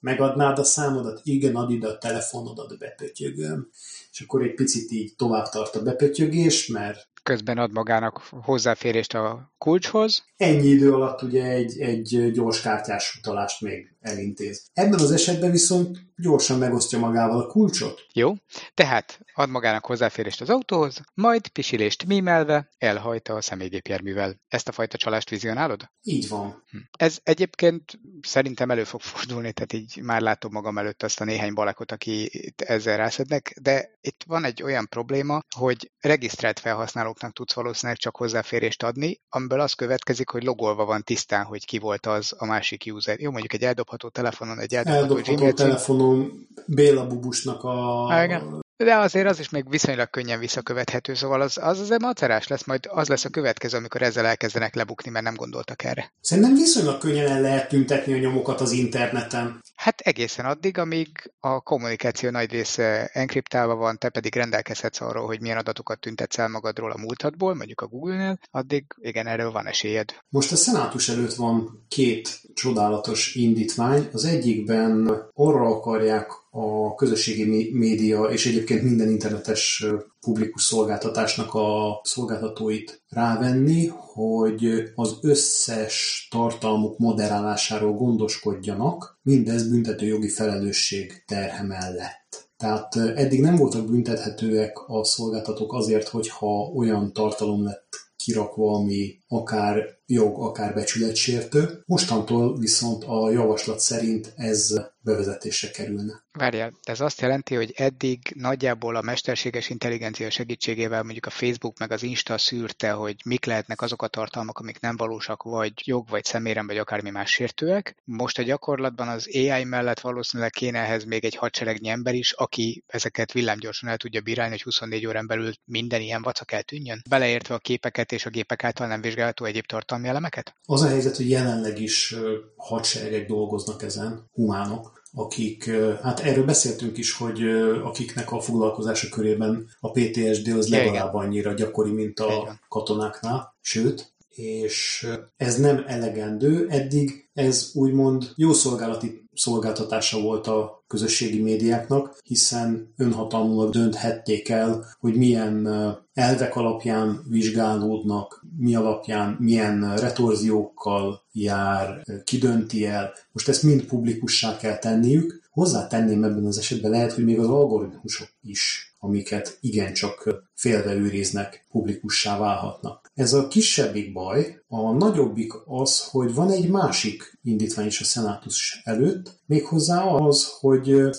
megadnád 0.00 0.58
a 0.58 0.64
számodat? 0.64 1.20
Igen, 1.22 1.54
add 1.56 1.70
ide 1.70 1.88
a 1.88 1.98
telefonodat, 1.98 2.78
bepötyögöm. 2.78 3.68
És 4.12 4.20
akkor 4.20 4.42
egy 4.42 4.54
picit 4.54 4.90
így 4.90 5.14
tovább 5.16 5.48
tart 5.48 5.76
a 5.76 5.82
bepötyögés, 5.82 6.66
mert 6.66 7.08
közben 7.24 7.58
ad 7.58 7.72
magának 7.72 8.16
hozzáférést 8.30 9.14
a 9.14 9.52
kulcshoz. 9.58 10.24
Ennyi 10.36 10.66
idő 10.66 10.92
alatt 10.92 11.22
ugye 11.22 11.44
egy, 11.44 11.80
egy 11.80 12.30
gyors 12.32 12.60
kártyás 12.60 13.16
utalást 13.18 13.60
még 13.60 13.93
elintéz. 14.04 14.66
Ebben 14.72 15.00
az 15.00 15.12
esetben 15.12 15.50
viszont 15.50 15.98
gyorsan 16.16 16.58
megosztja 16.58 16.98
magával 16.98 17.40
a 17.40 17.46
kulcsot. 17.46 18.06
Jó, 18.12 18.32
tehát 18.74 19.20
ad 19.34 19.48
magának 19.48 19.84
hozzáférést 19.84 20.40
az 20.40 20.50
autóhoz, 20.50 21.00
majd 21.14 21.48
pisilést 21.48 22.06
mímelve 22.06 22.68
elhajta 22.78 23.34
a 23.34 23.40
személygépjárművel. 23.40 24.40
Ezt 24.48 24.68
a 24.68 24.72
fajta 24.72 24.96
csalást 24.96 25.30
vizionálod? 25.30 25.90
Így 26.02 26.28
van. 26.28 26.64
Hm. 26.70 26.76
Ez 26.98 27.18
egyébként 27.22 27.98
szerintem 28.20 28.70
elő 28.70 28.84
fog 28.84 29.00
fordulni, 29.00 29.52
tehát 29.52 29.72
így 29.72 30.02
már 30.02 30.20
látom 30.20 30.52
magam 30.52 30.78
előtt 30.78 31.02
azt 31.02 31.20
a 31.20 31.24
néhány 31.24 31.54
balakot, 31.54 31.92
aki 31.92 32.30
ezzel 32.56 32.96
rászednek, 32.96 33.54
de 33.60 33.98
itt 34.00 34.24
van 34.26 34.44
egy 34.44 34.62
olyan 34.62 34.86
probléma, 34.88 35.40
hogy 35.56 35.92
regisztrált 36.00 36.58
felhasználóknak 36.58 37.32
tudsz 37.32 37.54
valószínűleg 37.54 38.00
csak 38.00 38.16
hozzáférést 38.16 38.82
adni, 38.82 39.20
amiből 39.28 39.60
az 39.60 39.72
következik, 39.72 40.28
hogy 40.28 40.42
logolva 40.42 40.84
van 40.84 41.02
tisztán, 41.02 41.44
hogy 41.44 41.64
ki 41.64 41.78
volt 41.78 42.06
az 42.06 42.34
a 42.38 42.44
másik 42.44 42.84
user. 42.86 43.20
Jó, 43.20 43.30
mondjuk 43.30 43.52
egy 43.52 43.62
eldob 43.62 43.88
eldobható 43.94 44.08
telefonon 44.08 44.60
egy 44.60 44.74
eldobható, 44.74 45.16
eldobható 45.16 45.52
telefonon 45.52 46.46
Béla 46.66 47.06
Bubusnak 47.06 47.64
a, 47.64 48.22
igen. 48.24 48.63
De 48.76 48.96
azért 48.96 49.28
az 49.28 49.38
is 49.38 49.48
még 49.48 49.70
viszonylag 49.70 50.10
könnyen 50.10 50.38
visszakövethető, 50.38 51.14
szóval 51.14 51.40
az, 51.40 51.58
az 51.62 51.80
azért 51.80 52.00
macerás 52.00 52.46
lesz, 52.46 52.66
majd 52.66 52.86
az 52.88 53.08
lesz 53.08 53.24
a 53.24 53.28
következő, 53.28 53.76
amikor 53.76 54.02
ezzel 54.02 54.26
elkezdenek 54.26 54.74
lebukni, 54.74 55.10
mert 55.10 55.24
nem 55.24 55.34
gondoltak 55.34 55.84
erre. 55.84 56.12
Szerintem 56.20 56.54
viszonylag 56.54 56.98
könnyen 56.98 57.26
el 57.26 57.40
lehet 57.40 57.68
tüntetni 57.68 58.12
a 58.12 58.18
nyomokat 58.18 58.60
az 58.60 58.72
interneten. 58.72 59.60
Hát 59.74 60.00
egészen 60.00 60.44
addig, 60.44 60.78
amíg 60.78 61.32
a 61.40 61.60
kommunikáció 61.60 62.30
nagy 62.30 62.50
része 62.50 63.10
enkriptálva 63.12 63.74
van, 63.74 63.98
te 63.98 64.08
pedig 64.08 64.34
rendelkezhetsz 64.34 65.00
arról, 65.00 65.26
hogy 65.26 65.40
milyen 65.40 65.58
adatokat 65.58 66.00
tüntetsz 66.00 66.38
el 66.38 66.48
magadról 66.48 66.92
a 66.92 66.98
múltadból, 66.98 67.54
mondjuk 67.54 67.80
a 67.80 67.86
Google-nél, 67.86 68.38
addig 68.50 68.84
igen, 69.00 69.26
erről 69.26 69.50
van 69.50 69.66
esélyed. 69.66 70.14
Most 70.28 70.52
a 70.52 70.56
szenátus 70.56 71.08
előtt 71.08 71.34
van 71.34 71.84
két 71.88 72.40
csodálatos 72.54 73.34
indítvány. 73.34 74.08
Az 74.12 74.24
egyikben 74.24 75.22
arra 75.34 75.66
akarják 75.66 76.42
a 76.56 76.94
közösségi 76.94 77.70
média 77.72 78.24
és 78.24 78.46
egyébként 78.46 78.82
minden 78.82 79.08
internetes 79.08 79.86
publikus 80.20 80.62
szolgáltatásnak 80.62 81.54
a 81.54 82.00
szolgáltatóit 82.02 83.02
rávenni, 83.08 83.86
hogy 83.86 84.92
az 84.94 85.18
összes 85.20 86.26
tartalmuk 86.30 86.98
moderálásáról 86.98 87.92
gondoskodjanak, 87.92 89.18
mindez 89.22 89.68
büntetőjogi 89.68 90.28
felelősség 90.28 91.24
terhe 91.26 91.62
mellett. 91.62 92.48
Tehát 92.56 92.96
eddig 92.96 93.40
nem 93.40 93.56
voltak 93.56 93.86
büntethetőek 93.86 94.78
a 94.86 95.04
szolgáltatók 95.04 95.72
azért, 95.72 96.08
hogyha 96.08 96.70
olyan 96.74 97.12
tartalom 97.12 97.64
lett 97.64 97.88
kirakva, 98.16 98.72
ami 98.72 99.18
akár 99.28 99.84
jog, 100.06 100.40
akár 100.40 100.74
becsületsértő. 100.74 101.82
Mostantól 101.86 102.58
viszont 102.58 103.04
a 103.04 103.30
javaslat 103.30 103.80
szerint 103.80 104.32
ez 104.36 104.74
bevezetésre 105.04 105.70
kerülne. 105.70 106.22
Várjál, 106.32 106.72
ez 106.82 107.00
azt 107.00 107.20
jelenti, 107.20 107.54
hogy 107.54 107.72
eddig 107.76 108.18
nagyjából 108.34 108.96
a 108.96 109.02
mesterséges 109.02 109.70
intelligencia 109.70 110.30
segítségével 110.30 111.02
mondjuk 111.02 111.26
a 111.26 111.30
Facebook 111.30 111.78
meg 111.78 111.92
az 111.92 112.02
Insta 112.02 112.38
szűrte, 112.38 112.90
hogy 112.90 113.16
mik 113.24 113.44
lehetnek 113.44 113.80
azok 113.80 114.02
a 114.02 114.06
tartalmak, 114.08 114.58
amik 114.58 114.80
nem 114.80 114.96
valósak, 114.96 115.42
vagy 115.42 115.72
jog, 115.84 116.08
vagy 116.08 116.24
személyem, 116.24 116.66
vagy 116.66 116.78
akármi 116.78 117.10
más 117.10 117.30
sértőek. 117.30 117.96
Most 118.04 118.38
a 118.38 118.42
gyakorlatban 118.42 119.08
az 119.08 119.28
AI 119.34 119.64
mellett 119.64 120.00
valószínűleg 120.00 120.50
kéne 120.50 120.78
ehhez 120.78 121.04
még 121.04 121.24
egy 121.24 121.36
hadseregnyi 121.36 121.88
ember 121.88 122.14
is, 122.14 122.32
aki 122.32 122.84
ezeket 122.86 123.32
villámgyorsan 123.32 123.88
el 123.88 123.96
tudja 123.96 124.20
bírálni, 124.20 124.50
hogy 124.50 124.62
24 124.62 125.06
órán 125.06 125.26
belül 125.26 125.52
minden 125.64 126.00
ilyen 126.00 126.22
vacak 126.22 126.52
eltűnjön, 126.52 127.02
beleértve 127.08 127.54
a 127.54 127.58
képeket 127.58 128.12
és 128.12 128.26
a 128.26 128.30
gépek 128.30 128.64
által 128.64 128.86
nem 128.86 129.00
vizsgálható 129.00 129.44
egyéb 129.44 129.66
tartalmi 129.94 130.08
elemeket? 130.08 130.54
Az 130.66 130.82
a 130.82 130.88
helyzet, 130.88 131.16
hogy 131.16 131.30
jelenleg 131.30 131.80
is 131.80 132.14
hadseregek 132.56 133.28
dolgoznak 133.28 133.82
ezen, 133.82 134.30
humánok, 134.32 135.02
akik, 135.12 135.70
hát 136.02 136.20
erről 136.20 136.44
beszéltünk 136.44 136.98
is, 136.98 137.12
hogy 137.12 137.42
akiknek 137.82 138.32
a 138.32 138.40
foglalkozása 138.40 139.08
körében 139.08 139.68
a 139.80 139.90
PTSD 139.90 140.48
az 140.48 140.68
legalább 140.68 141.14
annyira 141.14 141.52
gyakori, 141.52 141.92
mint 141.92 142.20
a 142.20 142.58
katonáknál, 142.68 143.54
sőt, 143.60 144.12
és 144.28 145.06
ez 145.36 145.56
nem 145.56 145.84
elegendő, 145.86 146.66
eddig 146.68 147.28
ez 147.34 147.70
úgymond 147.74 148.32
jó 148.36 148.52
szolgálati 148.52 149.23
szolgáltatása 149.34 150.20
volt 150.20 150.46
a 150.46 150.84
közösségi 150.86 151.42
médiáknak, 151.42 152.18
hiszen 152.24 152.94
önhatalmulag 152.96 153.72
dönthették 153.72 154.48
el, 154.48 154.84
hogy 155.00 155.14
milyen 155.16 155.68
elvek 156.12 156.56
alapján 156.56 157.20
vizsgálódnak, 157.28 158.46
mi 158.56 158.74
alapján 158.74 159.36
milyen 159.40 159.96
retorziókkal 159.96 161.22
jár, 161.32 162.02
kidönti 162.24 162.86
el. 162.86 163.12
Most 163.32 163.48
ezt 163.48 163.62
mind 163.62 163.84
publikussá 163.84 164.56
kell 164.56 164.78
tenniük. 164.78 165.42
Hozzátenném 165.50 166.24
ebben 166.24 166.44
az 166.46 166.58
esetben 166.58 166.90
lehet, 166.90 167.12
hogy 167.12 167.24
még 167.24 167.38
az 167.38 167.48
algoritmusok 167.48 168.28
is, 168.42 168.93
amiket 169.04 169.58
igencsak 169.60 170.44
félve 170.54 170.94
őriznek, 170.94 171.66
publikussá 171.70 172.38
válhatnak. 172.38 173.10
Ez 173.14 173.32
a 173.32 173.48
kisebbik 173.48 174.12
baj, 174.12 174.62
a 174.66 174.92
nagyobbik 174.92 175.52
az, 175.66 176.04
hogy 176.04 176.34
van 176.34 176.50
egy 176.50 176.68
másik 176.68 177.38
indítvány 177.42 177.86
is 177.86 178.00
a 178.00 178.04
szenátus 178.04 178.80
előtt, 178.84 179.40
méghozzá 179.46 180.02
az, 180.02 180.48
hogy 180.60 181.10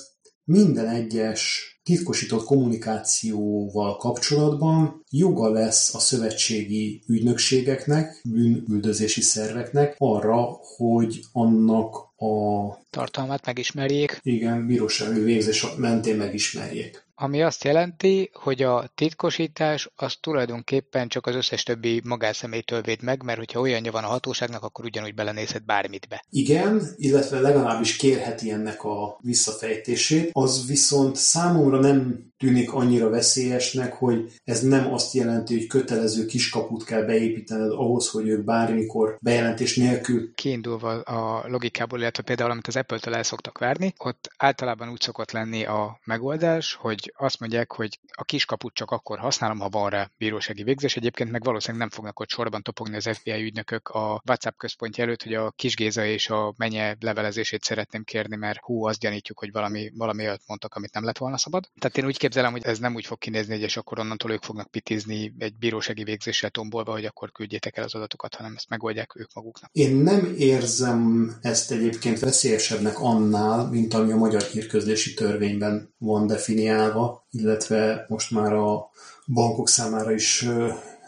minden 0.43 0.87
egyes 0.87 1.73
titkosított 1.83 2.43
kommunikációval 2.43 3.97
kapcsolatban 3.97 5.03
joga 5.09 5.49
lesz 5.49 5.95
a 5.95 5.99
szövetségi 5.99 7.03
ügynökségeknek, 7.07 8.21
bűnüldözési 8.23 9.21
szerveknek 9.21 9.95
arra, 9.97 10.59
hogy 10.77 11.19
annak 11.31 11.95
a 12.15 12.73
tartalmát 12.89 13.45
megismerjék. 13.45 14.19
Igen, 14.23 14.67
bírósági 14.67 15.19
végzés 15.19 15.65
mentén 15.77 16.15
megismerjék. 16.15 17.04
Ami 17.17 17.43
azt 17.43 17.63
jelenti, 17.63 18.29
hogy 18.34 18.62
a 18.63 18.91
titkosítás 18.95 19.89
az 19.95 20.15
tulajdonképpen 20.22 21.07
csak 21.07 21.25
az 21.25 21.36
összes 21.36 21.63
többi 21.63 22.01
magánszemélytől 22.03 22.81
véd 22.81 23.03
meg, 23.03 23.24
mert 23.24 23.38
hogyha 23.38 23.60
olyanja 23.60 23.91
van 23.91 24.03
a 24.03 24.07
hatóságnak, 24.07 24.63
akkor 24.63 24.86
ugyanúgy 24.86 25.13
belenézhet 25.13 25.65
bármit 25.65 26.07
be. 26.07 26.25
Igen, 26.29 26.81
illetve 26.95 27.39
legalábbis 27.39 27.95
kérheti 27.95 28.51
ennek 28.51 28.84
a 28.84 29.17
visszafejtését. 29.22 30.29
Az 30.31 30.67
viszont 30.67 31.15
számomra 31.15 31.79
nem 31.79 32.34
tűnik 32.38 32.74
annyira 32.74 33.10
veszélyesnek, 33.10 33.93
hogy 33.93 34.31
ez 34.43 34.62
nem 34.62 34.93
azt 34.93 35.13
jelenti, 35.13 35.57
hogy 35.57 35.67
kötelező 35.67 36.25
kiskaput 36.25 36.84
kell 36.84 37.03
beépítened 37.03 37.72
ahhoz, 37.72 38.10
hogy 38.10 38.27
ők 38.27 38.43
bármikor 38.43 39.17
bejelentés 39.22 39.75
nélkül. 39.75 40.34
Kiindulva 40.34 41.01
a 41.01 41.48
logikából, 41.48 42.00
illetve 42.00 42.24
például 42.24 42.51
amit 42.51 42.67
az 42.67 42.75
Apple-től 42.75 43.15
el 43.15 43.24
szoktak 43.24 43.57
várni, 43.57 43.93
ott 43.98 44.29
általában 44.38 44.89
úgy 44.89 45.01
szokott 45.01 45.31
lenni 45.31 45.65
a 45.65 46.00
megoldás, 46.05 46.74
hogy 46.74 47.04
azt 47.15 47.39
mondják, 47.39 47.71
hogy 47.71 48.00
a 48.12 48.24
kiskaput 48.24 48.74
csak 48.74 48.91
akkor 48.91 49.19
használom, 49.19 49.59
ha 49.59 49.69
van 49.69 49.89
rá 49.89 50.12
bírósági 50.17 50.63
végzés. 50.63 50.95
Egyébként 50.95 51.31
meg 51.31 51.43
valószínűleg 51.43 51.81
nem 51.81 51.95
fognak 51.95 52.19
ott 52.19 52.29
sorban 52.29 52.62
topogni 52.62 52.95
az 52.95 53.09
FBI 53.17 53.43
ügynökök 53.43 53.88
a 53.88 54.21
WhatsApp 54.27 54.57
központja 54.57 55.03
előtt, 55.03 55.24
hogy 55.24 55.33
a 55.33 55.51
kis 55.51 55.74
és 55.93 56.29
a 56.29 56.53
menye 56.57 56.95
levelezését 57.00 57.63
szeretném 57.63 58.03
kérni, 58.03 58.35
mert 58.35 58.59
hú, 58.59 58.85
azt 58.85 59.00
gyanítjuk, 59.00 59.39
hogy 59.39 59.51
valami, 59.51 59.91
valami 59.95 60.24
olyat 60.24 60.41
mondtak, 60.47 60.75
amit 60.75 60.93
nem 60.93 61.03
lett 61.03 61.17
volna 61.17 61.38
szabad. 61.38 61.69
Tehát 61.79 61.97
én 61.97 62.05
úgy 62.05 62.17
képzelem, 62.17 62.51
hogy 62.51 62.63
ez 62.65 62.79
nem 62.79 62.95
úgy 62.95 63.05
fog 63.05 63.17
kinézni, 63.17 63.57
és 63.57 63.77
akkor 63.77 64.00
onnantól 64.00 64.31
ők 64.31 64.43
fognak 64.43 64.71
pitizni 64.71 65.33
egy 65.38 65.57
bírósági 65.57 66.03
végzéssel 66.03 66.50
tombolva, 66.50 66.91
hogy 66.91 67.05
akkor 67.05 67.31
küldjétek 67.31 67.77
el 67.77 67.83
az 67.83 67.95
adatokat, 67.95 68.35
hanem 68.35 68.53
ezt 68.55 68.69
megoldják 68.69 69.15
ők 69.15 69.33
maguknak. 69.33 69.69
Én 69.74 69.95
nem 69.95 70.33
érzem 70.38 71.33
ezt 71.41 71.71
egyébként 71.71 72.19
veszélyesebbnek 72.19 73.00
annál, 73.00 73.69
mint 73.69 73.93
ami 73.93 74.12
a 74.12 74.17
magyar 74.17 74.41
hírközlési 74.41 75.13
törvényben 75.13 75.93
van 75.97 76.27
definiálva, 76.27 76.94
illetve 77.31 78.05
most 78.07 78.31
már 78.31 78.53
a 78.53 78.89
bankok 79.33 79.69
számára 79.69 80.11
is 80.11 80.47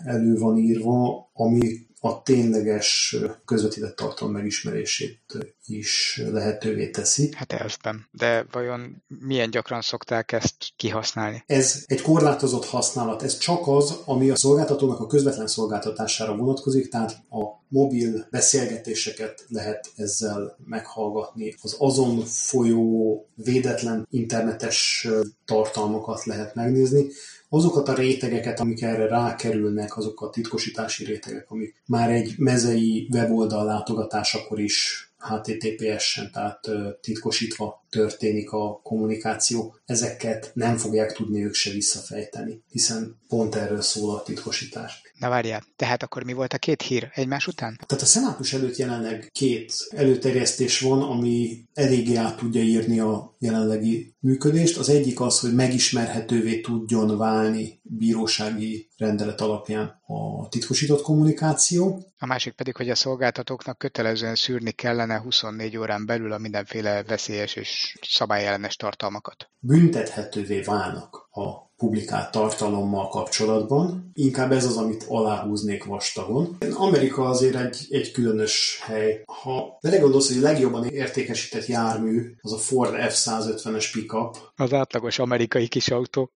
elő 0.03 0.37
van 0.37 0.57
írva, 0.57 1.29
ami 1.33 1.86
a 1.99 2.21
tényleges 2.21 3.15
közvetített 3.45 3.95
tartalom 3.95 4.33
megismerését 4.33 5.21
is 5.65 6.21
lehetővé 6.31 6.89
teszi. 6.89 7.33
Hát 7.35 7.53
elfben. 7.53 8.07
De 8.11 8.45
vajon 8.51 9.03
milyen 9.07 9.49
gyakran 9.49 9.81
szokták 9.81 10.31
ezt 10.31 10.55
kihasználni? 10.75 11.43
Ez 11.45 11.83
egy 11.85 12.01
korlátozott 12.01 12.65
használat. 12.65 13.23
Ez 13.23 13.37
csak 13.37 13.67
az, 13.67 13.97
ami 14.05 14.29
a 14.29 14.35
szolgáltatónak 14.35 14.99
a 14.99 15.07
közvetlen 15.07 15.47
szolgáltatására 15.47 16.35
vonatkozik, 16.35 16.89
tehát 16.89 17.11
a 17.29 17.65
mobil 17.67 18.27
beszélgetéseket 18.31 19.45
lehet 19.47 19.91
ezzel 19.95 20.57
meghallgatni. 20.65 21.55
Az 21.61 21.75
azon 21.79 22.19
folyó 22.25 23.25
védetlen 23.35 24.07
internetes 24.09 25.07
tartalmakat 25.45 26.25
lehet 26.25 26.55
megnézni, 26.55 27.07
azokat 27.49 27.87
a 27.87 27.93
rétegeket, 27.93 28.59
amik 28.59 28.81
erre 28.81 29.07
rákerülnek, 29.07 29.97
azok 29.97 30.21
a 30.21 30.29
titkosítási 30.29 31.05
rétegek, 31.05 31.51
amik 31.51 31.75
már 31.85 32.11
egy 32.11 32.33
mezei 32.37 33.07
weboldal 33.11 33.65
látogatásakor 33.65 34.59
is 34.59 35.07
HTTPS-en, 35.17 36.31
tehát 36.31 36.69
titkosítva 37.01 37.85
történik 37.89 38.51
a 38.51 38.79
kommunikáció, 38.83 39.75
ezeket 39.85 40.51
nem 40.53 40.77
fogják 40.77 41.13
tudni 41.13 41.43
ők 41.43 41.53
se 41.53 41.71
visszafejteni, 41.71 42.63
hiszen 42.69 43.19
pont 43.27 43.55
erről 43.55 43.81
szól 43.81 44.15
a 44.15 44.23
titkosítás. 44.23 45.01
Na 45.19 45.29
várjál, 45.29 45.63
tehát 45.75 46.03
akkor 46.03 46.23
mi 46.23 46.33
volt 46.33 46.53
a 46.53 46.57
két 46.57 46.81
hír 46.81 47.09
egymás 47.13 47.47
után? 47.47 47.79
Tehát 47.87 48.03
a 48.03 48.07
szenátus 48.07 48.53
előtt 48.53 48.75
jelenleg 48.75 49.29
két 49.31 49.73
előterjesztés 49.89 50.79
van, 50.79 51.01
ami 51.01 51.65
eléggé 51.73 52.15
át 52.15 52.37
tudja 52.37 52.61
írni 52.61 52.99
a 52.99 53.35
jelenlegi 53.39 54.15
működést. 54.19 54.77
Az 54.77 54.89
egyik 54.89 55.19
az, 55.19 55.39
hogy 55.39 55.53
megismerhetővé 55.53 56.59
tudjon 56.59 57.17
válni 57.17 57.79
bírósági 57.83 58.89
rendelet 58.97 59.41
alapján 59.41 60.01
a 60.05 60.47
titkosított 60.49 61.01
kommunikáció. 61.01 62.05
A 62.17 62.25
másik 62.25 62.53
pedig, 62.53 62.75
hogy 62.75 62.89
a 62.89 62.95
szolgáltatóknak 62.95 63.77
kötelezően 63.77 64.35
szűrni 64.35 64.71
kellene 64.71 65.19
24 65.19 65.77
órán 65.77 66.05
belül 66.05 66.31
a 66.31 66.37
mindenféle 66.37 67.03
veszélyes 67.03 67.55
és 67.55 67.76
szabályellenes 68.01 68.75
tartalmakat. 68.75 69.49
Büntethetővé 69.59 70.61
válnak 70.61 71.27
a 71.31 71.67
publikált 71.77 72.31
tartalommal 72.31 73.07
kapcsolatban. 73.07 74.11
Inkább 74.13 74.51
ez 74.51 74.65
az, 74.65 74.77
amit 74.77 75.05
aláhúznék 75.07 75.83
vastagon. 75.83 76.57
Amerika 76.73 77.29
azért 77.29 77.55
egy, 77.55 77.85
egy 77.89 78.11
különös 78.11 78.79
hely. 78.83 79.23
Ha 79.41 79.77
belegondolsz, 79.81 80.27
hogy 80.27 80.43
a 80.43 80.47
legjobban 80.47 80.85
értékesített 80.85 81.65
jármű 81.65 82.35
az 82.41 82.53
a 82.53 82.57
Ford 82.57 82.93
F-150-es 82.93 83.85
pickup. 83.93 84.37
Az 84.55 84.73
átlagos 84.73 85.19
amerikai 85.19 85.67
kis 85.67 85.89
autó. 85.89 86.31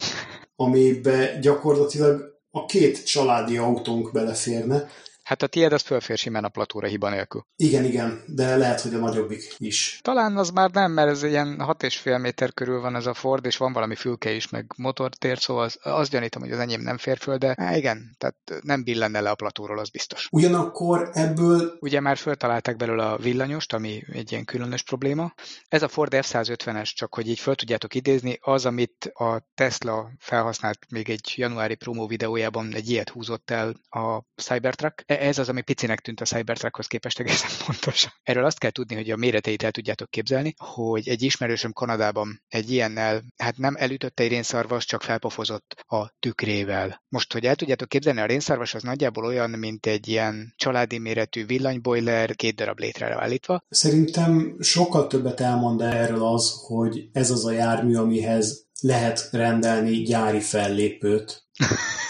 Amibe 0.55 1.39
gyakorlatilag 1.41 2.39
a 2.51 2.65
két 2.65 3.05
családi 3.05 3.57
autónk 3.57 4.11
beleférne, 4.11 4.89
Hát 5.31 5.41
a 5.41 5.47
tiéd 5.47 5.73
az 5.73 5.81
fölfér 5.81 6.17
simán 6.17 6.43
a 6.43 6.49
platóra 6.49 6.87
hiba 6.87 7.09
nélkül. 7.09 7.45
Igen, 7.55 7.83
igen, 7.83 8.23
de 8.27 8.55
lehet, 8.55 8.81
hogy 8.81 8.93
a 8.93 8.97
nagyobbik 8.97 9.55
is. 9.57 9.99
Talán 10.01 10.37
az 10.37 10.49
már 10.49 10.71
nem, 10.71 10.91
mert 10.91 11.09
ez 11.09 11.23
ilyen 11.23 11.55
6,5 11.59 12.21
méter 12.21 12.53
körül 12.53 12.81
van 12.81 12.95
ez 12.95 13.05
a 13.05 13.13
Ford, 13.13 13.45
és 13.45 13.57
van 13.57 13.73
valami 13.73 13.95
fülke 13.95 14.31
is, 14.31 14.49
meg 14.49 14.65
motortér, 14.77 15.39
szóval 15.39 15.63
az, 15.63 15.77
azt 15.81 16.11
gyanítom, 16.11 16.41
hogy 16.41 16.51
az 16.51 16.59
enyém 16.59 16.81
nem 16.81 16.97
fér 16.97 17.17
föl, 17.17 17.37
de 17.37 17.55
há, 17.57 17.75
igen, 17.75 18.15
tehát 18.17 18.35
nem 18.61 18.83
billenne 18.83 19.21
le 19.21 19.29
a 19.29 19.35
platóról, 19.35 19.79
az 19.79 19.89
biztos. 19.89 20.27
Ugyanakkor 20.31 21.09
ebből... 21.13 21.77
Ugye 21.79 21.99
már 21.99 22.17
föltalálták 22.17 22.75
belőle 22.75 23.05
a 23.05 23.17
villanyost, 23.17 23.73
ami 23.73 24.03
egy 24.11 24.31
ilyen 24.31 24.45
különös 24.45 24.83
probléma. 24.83 25.33
Ez 25.67 25.83
a 25.83 25.87
Ford 25.87 26.13
F-150-es, 26.15 26.91
csak 26.93 27.15
hogy 27.15 27.27
így 27.27 27.39
föl 27.39 27.55
tudjátok 27.55 27.95
idézni, 27.95 28.37
az, 28.41 28.65
amit 28.65 29.11
a 29.13 29.47
Tesla 29.55 30.11
felhasznált 30.19 30.79
még 30.89 31.09
egy 31.09 31.33
januári 31.35 31.75
promó 31.75 32.07
videójában, 32.07 32.73
egy 32.73 32.89
ilyet 32.89 33.09
húzott 33.09 33.51
el 33.51 33.75
a 33.89 34.19
Cybertruck. 34.35 35.03
Ez 35.21 35.37
az, 35.37 35.49
ami 35.49 35.61
picinek 35.61 35.99
tűnt 35.99 36.21
a 36.21 36.25
Cybertruckhoz 36.25 36.87
képest 36.87 37.19
egészen 37.19 37.49
pontosan. 37.65 38.11
Erről 38.23 38.45
azt 38.45 38.57
kell 38.59 38.69
tudni, 38.69 38.95
hogy 38.95 39.09
a 39.09 39.15
méreteit 39.15 39.63
el 39.63 39.71
tudjátok 39.71 40.09
képzelni, 40.09 40.53
hogy 40.57 41.07
egy 41.07 41.21
ismerősöm 41.21 41.73
Kanadában 41.73 42.41
egy 42.47 42.71
ilyennel, 42.71 43.23
hát 43.37 43.57
nem 43.57 43.75
elütötte 43.77 44.23
egy 44.23 44.29
rénszarvas, 44.29 44.85
csak 44.85 45.01
felpofozott 45.01 45.83
a 45.87 46.09
tükrével. 46.19 47.01
Most, 47.09 47.33
hogy 47.33 47.45
el 47.45 47.55
tudjátok 47.55 47.89
képzelni, 47.89 48.19
a 48.19 48.25
rénszarvas 48.25 48.73
az 48.73 48.83
nagyjából 48.83 49.25
olyan, 49.25 49.49
mint 49.49 49.85
egy 49.85 50.07
ilyen 50.07 50.53
családi 50.55 50.97
méretű 50.97 51.45
villanyboiler, 51.45 52.35
két 52.35 52.55
darab 52.55 52.79
létrére 52.79 53.21
állítva. 53.21 53.63
Szerintem 53.69 54.55
sokkal 54.59 55.07
többet 55.07 55.39
elmond 55.39 55.81
erről 55.81 56.23
az, 56.23 56.53
hogy 56.67 57.09
ez 57.11 57.31
az 57.31 57.45
a 57.45 57.51
jármű, 57.51 57.95
amihez 57.95 58.65
lehet 58.79 59.29
rendelni 59.31 59.97
gyári 59.97 60.39
fellépőt. 60.39 61.43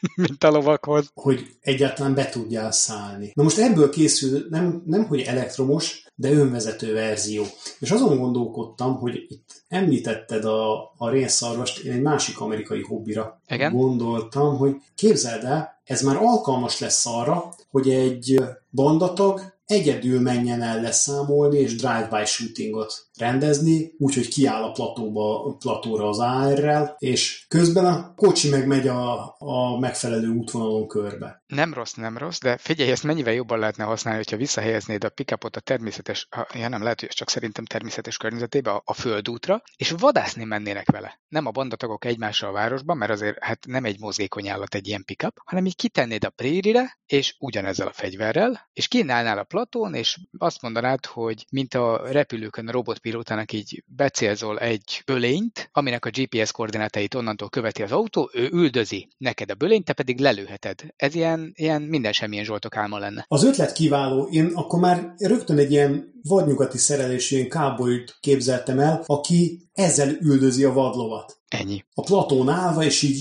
mint 0.16 0.44
a 0.44 0.50
lovakhoz. 0.50 1.10
Hogy 1.14 1.46
egyáltalán 1.60 2.14
be 2.14 2.28
tudjál 2.28 2.72
szállni. 2.72 3.32
Na 3.34 3.42
most 3.42 3.58
ebből 3.58 3.90
készül 3.90 4.46
nem, 4.50 4.82
nem 4.86 5.04
hogy 5.04 5.20
elektromos, 5.20 6.06
de 6.14 6.32
önvezető 6.32 6.92
verzió. 6.92 7.44
És 7.78 7.90
azon 7.90 8.18
gondolkodtam, 8.18 8.96
hogy 8.96 9.14
itt 9.28 9.64
említetted 9.68 10.44
a, 10.44 10.92
a 10.96 11.10
rénszarvast, 11.10 11.84
én 11.84 11.92
egy 11.92 12.02
másik 12.02 12.40
amerikai 12.40 12.82
hobbira 12.82 13.40
Igen? 13.48 13.72
gondoltam, 13.72 14.56
hogy 14.56 14.76
képzeld 14.94 15.44
el, 15.44 15.80
ez 15.84 16.02
már 16.02 16.16
alkalmas 16.16 16.80
lesz 16.80 17.06
arra, 17.06 17.54
hogy 17.70 17.90
egy 17.90 18.40
bandatag 18.70 19.40
egyedül 19.66 20.20
menjen 20.20 20.62
el 20.62 20.80
leszámolni 20.80 21.58
és 21.58 21.76
drive-by 21.76 22.24
shootingot 22.24 23.07
rendezni, 23.18 23.94
úgyhogy 23.98 24.28
kiáll 24.28 24.62
a 24.62 24.72
platóba, 24.72 25.44
a 25.44 25.54
platóra 25.54 26.08
az 26.08 26.18
AR-rel, 26.18 26.94
és 26.98 27.44
közben 27.48 27.84
a 27.86 28.14
kocsi 28.14 28.48
meg 28.48 28.66
megy 28.66 28.88
a, 28.88 29.34
a 29.38 29.78
megfelelő 29.78 30.28
útvonalon 30.28 30.88
körbe. 30.88 31.42
Nem 31.46 31.74
rossz, 31.74 31.92
nem 31.92 32.18
rossz, 32.18 32.38
de 32.38 32.56
figyelj, 32.56 32.90
ezt 32.90 33.04
mennyivel 33.04 33.32
jobban 33.32 33.58
lehetne 33.58 33.84
használni, 33.84 34.18
hogyha 34.18 34.36
visszahelyeznéd 34.36 35.04
a 35.04 35.08
pickupot 35.08 35.56
a 35.56 35.60
természetes, 35.60 36.28
ja 36.54 36.68
nem 36.68 36.82
lehet, 36.82 37.00
hogy 37.00 37.08
csak 37.08 37.30
szerintem 37.30 37.64
természetes 37.64 38.16
környezetébe, 38.16 38.70
a, 38.70 38.82
a 38.84 38.92
földútra, 38.92 39.62
és 39.76 39.90
vadászni 39.90 40.44
mennének 40.44 40.90
vele. 40.90 41.20
Nem 41.28 41.46
a 41.46 41.50
bandatagok 41.50 42.04
egymásra 42.04 42.48
a 42.48 42.52
városban, 42.52 42.96
mert 42.96 43.10
azért 43.10 43.44
hát 43.44 43.66
nem 43.66 43.84
egy 43.84 44.00
mozgékony 44.00 44.48
állat 44.48 44.74
egy 44.74 44.86
ilyen 44.86 45.04
pickup, 45.04 45.40
hanem 45.44 45.66
így 45.66 45.76
kitennéd 45.76 46.24
a 46.24 46.30
prérire, 46.30 46.98
és 47.06 47.36
ugyanezzel 47.38 47.86
a 47.86 47.92
fegyverrel, 47.92 48.68
és 48.72 48.88
kinállnál 48.88 49.38
a 49.38 49.44
platón, 49.44 49.94
és 49.94 50.18
azt 50.38 50.62
mondanád, 50.62 51.06
hogy 51.06 51.46
mint 51.50 51.74
a 51.74 52.02
repülőkön 52.10 52.68
a 52.68 52.70
robotpilótának 53.10 53.52
így 53.52 53.82
becélzol 53.86 54.58
egy 54.58 55.02
bölényt, 55.06 55.68
aminek 55.72 56.04
a 56.04 56.10
GPS 56.10 56.52
koordinátait 56.52 57.14
onnantól 57.14 57.48
követi 57.48 57.82
az 57.82 57.92
autó, 57.92 58.30
ő 58.32 58.48
üldözi 58.52 59.08
neked 59.18 59.50
a 59.50 59.54
bölényt, 59.54 59.84
te 59.84 59.92
pedig 59.92 60.20
lelőheted. 60.20 60.80
Ez 60.96 61.14
ilyen, 61.14 61.52
ilyen 61.54 61.82
minden 61.82 62.12
semmilyen 62.12 62.44
zsoltok 62.44 62.76
álma 62.76 62.98
lenne. 62.98 63.24
Az 63.28 63.44
ötlet 63.44 63.72
kiváló. 63.72 64.28
Én 64.30 64.50
akkor 64.54 64.80
már 64.80 65.14
rögtön 65.16 65.58
egy 65.58 65.70
ilyen 65.70 66.20
vadnyugati 66.22 66.78
szerelésű 66.78 67.36
ilyen 67.36 67.48
kábolyt 67.48 68.16
képzeltem 68.20 68.78
el, 68.78 69.02
aki 69.06 69.68
ezzel 69.72 70.08
üldözi 70.20 70.64
a 70.64 70.72
vadlovat. 70.72 71.36
Ennyi. 71.48 71.84
A 71.94 72.02
platón 72.02 72.48
állva, 72.48 72.84
és 72.84 73.02
így 73.02 73.20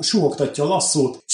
suhogtatja 0.00 0.64
a 0.64 0.68
lasszót, 0.68 1.24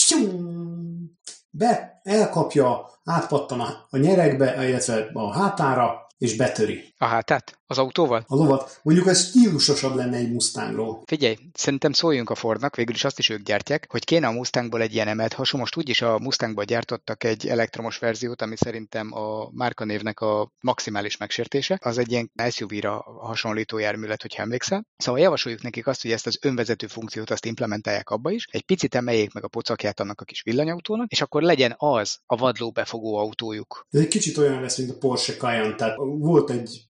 be, 1.51 2.01
elkapja, 2.03 2.87
átpattan 3.05 3.61
a 3.90 3.96
nyerekbe, 3.96 4.68
illetve 4.68 5.11
a 5.12 5.33
hátára, 5.33 6.08
és 6.18 6.37
betöri. 6.37 6.94
A 6.98 7.04
hátát? 7.04 7.58
Az 7.70 7.78
autóval? 7.78 8.24
A 8.26 8.35
lovat. 8.35 8.81
Mondjuk 8.83 9.07
ez 9.07 9.28
stílusosabb 9.28 9.94
lenne 9.94 10.16
egy 10.16 10.33
Mustangról. 10.33 11.02
Figyelj, 11.07 11.37
szerintem 11.52 11.92
szóljunk 11.92 12.31
a 12.31 12.35
Fordnak, 12.35 12.76
végül 12.76 12.94
is 12.94 13.04
azt 13.04 13.18
is 13.18 13.28
ők 13.28 13.42
gyártják, 13.42 13.87
hogy 13.90 14.04
kéne 14.04 14.26
a 14.26 14.31
Mustangból 14.31 14.81
egy 14.81 14.94
ilyen 14.94 15.09
emelt 15.09 15.33
hasonló. 15.33 15.64
Most 15.64 15.76
úgyis 15.76 16.02
a 16.02 16.18
Mustangból 16.18 16.64
gyártottak 16.64 17.24
egy 17.24 17.46
elektromos 17.46 17.98
verziót, 17.98 18.42
ami 18.42 18.57
szerintem 18.57 19.12
a 19.12 19.50
márkanévnek 19.52 20.20
a 20.20 20.52
maximális 20.61 21.16
megsértése. 21.16 21.78
Az 21.83 21.98
egy 21.98 22.11
ilyen 22.11 22.31
SUV-ra 22.50 23.04
hasonlító 23.20 23.78
jármű 23.78 24.07
lett, 24.07 24.22
hogyha 24.22 24.42
emlékszel. 24.42 24.87
Szóval 24.96 25.20
javasoljuk 25.20 25.62
nekik 25.62 25.87
azt, 25.87 26.02
hogy 26.02 26.11
ezt 26.11 26.26
az 26.26 26.38
önvezető 26.42 26.87
funkciót 26.87 27.31
azt 27.31 27.44
implementálják 27.44 28.11
abba 28.11 28.31
is, 28.31 28.46
egy 28.50 28.64
picit 28.64 28.94
emeljék 28.94 29.33
meg 29.33 29.44
a 29.44 29.48
pocakját 29.48 30.00
annak 30.00 30.20
a 30.20 30.24
kis 30.24 30.42
villanyautónak, 30.42 31.11
és 31.11 31.20
akkor 31.20 31.42
legyen 31.42 31.74
az 31.76 32.18
a 32.26 32.37
vadló 32.37 32.70
befogó 32.70 33.16
autójuk. 33.16 33.87
Ez 33.90 34.00
egy 34.00 34.09
kicsit 34.09 34.37
olyan 34.37 34.61
lesz, 34.61 34.78
mint 34.78 34.90
a 34.90 34.98
Porsche 34.98 35.33
Cayenne. 35.33 35.74
Tehát 35.74 35.96
volt 36.18 36.50
egy 36.50 36.87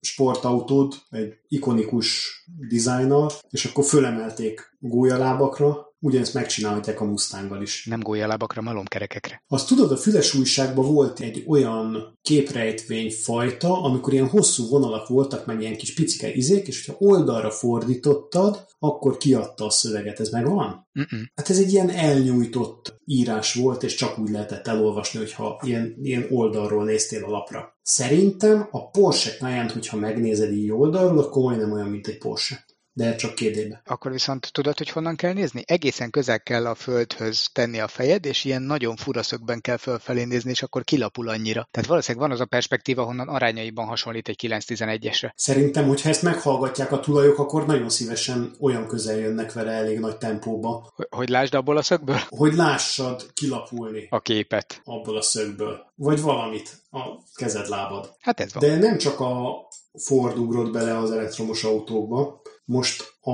sportautód, 0.64 0.94
egy 1.11 1.38
ikonikus 1.48 2.42
dizájnnal, 2.68 3.31
és 3.50 3.64
akkor 3.64 3.85
fölemelték 3.85 4.77
gólyalábakra, 4.79 5.93
ugyanezt 6.04 6.34
megcsinálhatják 6.34 7.00
a 7.00 7.04
Mustanggal 7.04 7.62
is. 7.62 7.84
Nem 7.84 8.00
gólyalábakra, 8.00 8.62
malomkerekekre. 8.62 9.42
Azt 9.48 9.68
tudod, 9.68 9.90
a 9.90 9.96
füles 9.96 10.34
újságban 10.34 10.92
volt 10.92 11.20
egy 11.20 11.44
olyan 11.46 12.18
képrejtvény 12.22 13.10
fajta, 13.10 13.82
amikor 13.82 14.12
ilyen 14.12 14.28
hosszú 14.28 14.68
vonalak 14.68 15.08
voltak, 15.08 15.46
meg 15.46 15.60
ilyen 15.60 15.76
kis 15.76 15.94
picike 15.94 16.32
izék, 16.32 16.66
és 16.66 16.86
ha 16.86 16.96
oldalra 16.98 17.50
fordítottad, 17.50 18.66
akkor 18.78 19.16
kiadta 19.16 19.64
a 19.64 19.70
szöveget. 19.70 20.20
Ez 20.20 20.28
megvan? 20.28 20.88
Mm-mm. 20.98 21.22
Hát 21.34 21.50
ez 21.50 21.58
egy 21.58 21.72
ilyen 21.72 21.90
elnyújtott 21.90 23.00
írás 23.04 23.54
volt, 23.54 23.82
és 23.82 23.94
csak 23.94 24.18
úgy 24.18 24.30
lehetett 24.30 24.66
elolvasni, 24.66 25.18
hogyha 25.18 25.60
ilyen, 25.64 25.94
ilyen 26.02 26.26
oldalról 26.30 26.84
néztél 26.84 27.24
a 27.24 27.30
lapra. 27.30 27.78
Szerintem 27.82 28.68
a 28.70 28.90
Porsche 28.90 29.30
Cayenne, 29.30 29.72
hogyha 29.72 29.96
megnézed 29.96 30.52
így 30.52 30.72
oldalról, 30.72 31.18
akkor 31.18 31.42
majdnem 31.42 31.72
olyan, 31.72 31.88
mint 31.88 32.06
egy 32.06 32.18
Porsche 32.18 32.64
de 32.96 33.14
csak 33.14 33.35
kérdébe. 33.35 33.83
Akkor 33.87 34.11
viszont 34.11 34.52
tudod, 34.52 34.78
hogy 34.78 34.90
honnan 34.90 35.16
kell 35.16 35.33
nézni? 35.33 35.62
Egészen 35.66 36.11
közel 36.11 36.40
kell 36.40 36.66
a 36.66 36.74
földhöz 36.74 37.48
tenni 37.52 37.80
a 37.80 37.88
fejed, 37.88 38.24
és 38.24 38.44
ilyen 38.44 38.62
nagyon 38.62 38.96
furaszögben 38.96 39.61
kell 39.61 39.76
fölfelé 39.76 40.24
nézni, 40.24 40.50
és 40.50 40.62
akkor 40.62 40.85
kilapul 40.85 41.28
annyira. 41.28 41.68
Tehát 41.70 41.88
valószínűleg 41.88 42.28
van 42.28 42.37
az 42.37 42.42
a 42.42 42.46
perspektíva, 42.46 43.04
honnan 43.04 43.28
arányaiban 43.28 43.87
hasonlít 43.87 44.28
egy 44.28 44.38
9-11-esre. 44.42 45.33
Szerintem, 45.35 45.87
hogyha 45.88 46.09
ezt 46.09 46.22
meghallgatják 46.22 46.92
a 46.92 47.00
tulajok, 47.00 47.38
akkor 47.38 47.66
nagyon 47.66 47.88
szívesen 47.88 48.54
olyan 48.61 48.87
közel 48.87 49.18
jönnek 49.18 49.52
vele 49.52 49.70
elég 49.70 49.98
nagy 49.98 50.16
tempóba. 50.16 50.94
Hogy 51.11 51.28
lásd 51.28 51.54
abból 51.54 51.76
a 51.76 51.83
szögből? 51.83 52.18
Hogy 52.28 52.54
lássad 52.54 53.33
kilapulni. 53.33 54.07
A 54.11 54.20
képet. 54.20 54.80
Abból 54.85 55.16
a 55.16 55.22
szögből. 55.22 55.92
Vagy 55.94 56.20
valamit. 56.20 56.83
A 56.90 57.00
kezed 57.35 57.68
lábad. 57.68 58.14
Hát 58.20 58.40
ez 58.40 58.54
van. 58.54 58.68
De 58.68 58.76
nem 58.78 58.98
csak 58.98 59.20
a 59.20 59.68
Ford 59.94 60.38
ugrott 60.38 60.72
bele 60.72 60.98
az 60.98 61.11
elektromos 61.11 61.64
autókba, 61.64 62.42
most 62.64 63.16
a, 63.22 63.31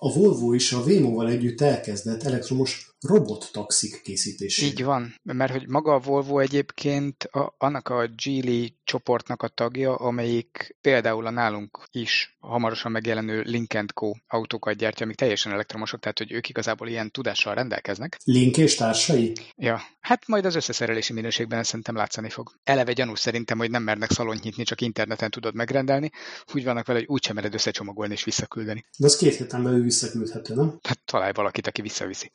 a 0.00 0.12
Volvo 0.12 0.54
is 0.54 0.72
a 0.72 0.82
Waymo-val 0.84 1.28
együtt 1.28 1.60
elkezdett 1.60 2.24
elektromos 2.24 2.89
robottaxik 3.00 4.02
készítésére. 4.02 4.70
Így 4.70 4.84
van, 4.84 5.14
mert 5.22 5.52
hogy 5.52 5.68
maga 5.68 5.94
a 5.94 5.98
Volvo 5.98 6.38
egyébként 6.38 7.24
a, 7.24 7.54
annak 7.58 7.88
a 7.88 8.08
Geely 8.24 8.72
csoportnak 8.84 9.42
a 9.42 9.48
tagja, 9.48 9.94
amelyik 9.94 10.76
például 10.80 11.26
a 11.26 11.30
nálunk 11.30 11.82
is 11.90 12.36
hamarosan 12.40 12.92
megjelenő 12.92 13.40
Link 13.40 13.92
Co. 13.94 14.12
autókat 14.26 14.76
gyártja, 14.76 15.04
amik 15.04 15.16
teljesen 15.16 15.52
elektromosok, 15.52 16.00
tehát 16.00 16.18
hogy 16.18 16.32
ők 16.32 16.48
igazából 16.48 16.88
ilyen 16.88 17.10
tudással 17.10 17.54
rendelkeznek. 17.54 18.18
Link 18.24 18.56
és 18.56 18.74
társai? 18.74 19.32
Ja, 19.56 19.80
hát 20.00 20.26
majd 20.26 20.44
az 20.44 20.54
összeszerelési 20.54 21.12
minőségben 21.12 21.62
szerintem 21.62 21.96
látszani 21.96 22.28
fog. 22.28 22.52
Eleve 22.64 22.92
gyanús 22.92 23.18
szerintem, 23.18 23.58
hogy 23.58 23.70
nem 23.70 23.82
mernek 23.82 24.10
szalont 24.10 24.42
nyitni, 24.42 24.62
csak 24.62 24.80
interneten 24.80 25.30
tudod 25.30 25.54
megrendelni. 25.54 26.10
Úgy 26.54 26.64
vannak 26.64 26.86
vele, 26.86 26.98
hogy 26.98 27.08
úgysem 27.08 27.34
mered 27.34 27.54
összecsomagolni 27.54 28.12
és 28.12 28.24
visszaküldeni. 28.24 28.84
De 28.98 29.06
az 29.06 29.16
két 29.16 29.36
héten 29.36 29.62
belül 29.62 29.82
visszaküldhető, 29.82 30.54
nem? 30.54 30.78
Hát 30.82 31.00
találj 31.04 31.32
valakit, 31.34 31.66
aki 31.66 31.82
visszaviszi. 31.82 32.32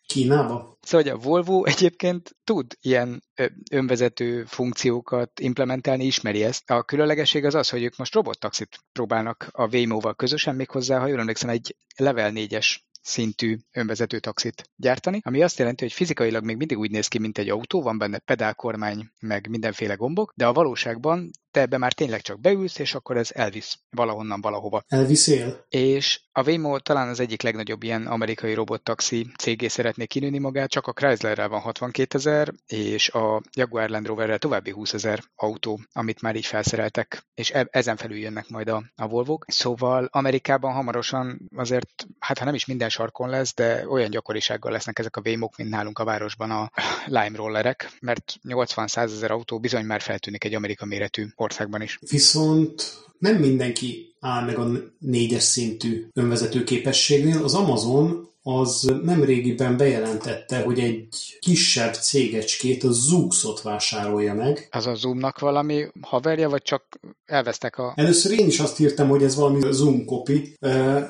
Kínába? 0.55 0.77
Szóval 0.81 1.13
a 1.13 1.17
Volvo 1.17 1.63
egyébként 1.65 2.35
tud 2.43 2.77
ilyen 2.81 3.23
önvezető 3.71 4.43
funkciókat 4.43 5.39
implementálni, 5.39 6.05
ismeri 6.05 6.43
ezt. 6.43 6.69
A 6.69 6.83
különlegesség 6.83 7.45
az 7.45 7.55
az, 7.55 7.69
hogy 7.69 7.83
ők 7.83 7.97
most 7.97 8.13
robottaxit 8.13 8.79
próbálnak 8.91 9.47
a 9.51 9.67
Waymo-val 9.67 10.15
közösen, 10.15 10.55
méghozzá, 10.55 10.99
ha 10.99 11.07
jól 11.07 11.19
emlékszem, 11.19 11.49
egy 11.49 11.75
level 11.95 12.31
4-es 12.35 12.75
szintű 13.01 13.57
önvezető 13.71 14.19
taxit 14.19 14.69
gyártani, 14.75 15.19
ami 15.23 15.43
azt 15.43 15.59
jelenti, 15.59 15.83
hogy 15.83 15.93
fizikailag 15.93 16.43
még 16.43 16.57
mindig 16.57 16.77
úgy 16.77 16.91
néz 16.91 17.07
ki, 17.07 17.19
mint 17.19 17.37
egy 17.37 17.49
autó, 17.49 17.81
van 17.81 17.97
benne 17.97 18.19
pedálkormány, 18.19 19.09
meg 19.19 19.49
mindenféle 19.49 19.93
gombok, 19.93 20.33
de 20.35 20.45
a 20.45 20.53
valóságban 20.53 21.29
te 21.55 21.61
ebbe 21.61 21.77
már 21.77 21.93
tényleg 21.93 22.21
csak 22.21 22.39
beülsz, 22.39 22.79
és 22.79 22.95
akkor 22.95 23.17
ez 23.17 23.29
elvisz 23.33 23.79
valahonnan 23.89 24.41
valahova. 24.41 24.83
Elviszél? 24.87 25.65
És 25.69 26.19
a 26.31 26.43
Waymo 26.43 26.79
talán 26.79 27.07
az 27.07 27.19
egyik 27.19 27.41
legnagyobb 27.41 27.83
ilyen 27.83 28.07
amerikai 28.07 28.53
robottaxi 28.53 29.27
cégé 29.37 29.67
szeretné 29.67 30.05
kinőni 30.05 30.37
magát, 30.37 30.69
csak 30.69 30.87
a 30.87 30.91
Chryslerrel 30.91 31.47
van 31.47 31.59
62 31.59 32.17
ezer, 32.17 32.53
és 32.67 33.09
a 33.09 33.41
Jaguar 33.53 33.89
Land 33.89 34.05
Roverrel 34.05 34.37
további 34.37 34.71
20 34.71 34.93
ezer 34.93 35.23
autó, 35.35 35.79
amit 35.93 36.21
már 36.21 36.35
így 36.35 36.45
felszereltek, 36.45 37.25
és 37.33 37.51
e- 37.51 37.67
ezen 37.71 37.95
felül 37.95 38.17
jönnek 38.17 38.49
majd 38.49 38.67
a, 38.67 38.83
a 38.95 39.07
Volvo. 39.07 39.37
Szóval 39.47 40.07
Amerikában 40.11 40.73
hamarosan 40.73 41.49
azért, 41.55 42.05
hát 42.19 42.37
ha 42.37 42.45
nem 42.45 42.55
is 42.55 42.65
minden 42.65 42.89
sarkon 42.89 43.29
lesz, 43.29 43.53
de 43.53 43.87
olyan 43.87 44.09
gyakorisággal 44.09 44.71
lesznek 44.71 44.99
ezek 44.99 45.17
a 45.17 45.21
waymo 45.25 45.49
mint 45.57 45.69
nálunk 45.69 45.99
a 45.99 46.03
városban 46.03 46.51
a 46.51 46.71
Lime 47.05 47.35
rollerek, 47.35 47.91
mert 47.99 48.35
80-100 48.47 48.97
ezer 48.97 49.31
autó 49.31 49.59
bizony 49.59 49.85
már 49.85 50.01
feltűnik 50.01 50.43
egy 50.43 50.55
Amerika 50.55 50.85
méretű 50.85 51.25
országban 51.45 51.81
is. 51.81 51.99
Viszont 52.09 53.03
nem 53.17 53.35
mindenki 53.35 54.15
áll 54.19 54.45
meg 54.45 54.57
a 54.57 54.67
négyes 54.99 55.43
szintű 55.43 56.07
önvezető 56.13 56.63
képességnél. 56.63 57.43
Az 57.43 57.53
Amazon 57.53 58.33
az 58.47 58.91
nemrégiben 59.03 59.77
bejelentette, 59.77 60.61
hogy 60.61 60.79
egy 60.79 61.07
kisebb 61.39 61.93
cégecskét, 61.93 62.83
a 62.83 62.91
Zuxot 62.91 63.61
vásárolja 63.61 64.33
meg. 64.33 64.67
Az 64.71 64.85
a 64.85 64.95
Zoomnak 64.95 65.39
valami 65.39 65.85
haverja, 66.01 66.49
vagy 66.49 66.61
csak 66.61 66.99
elvesztek 67.25 67.77
a... 67.77 67.93
Először 67.95 68.39
én 68.39 68.47
is 68.47 68.59
azt 68.59 68.79
írtam, 68.79 69.09
hogy 69.09 69.23
ez 69.23 69.35
valami 69.35 69.59
Zoom 69.71 70.05
copy, 70.05 70.55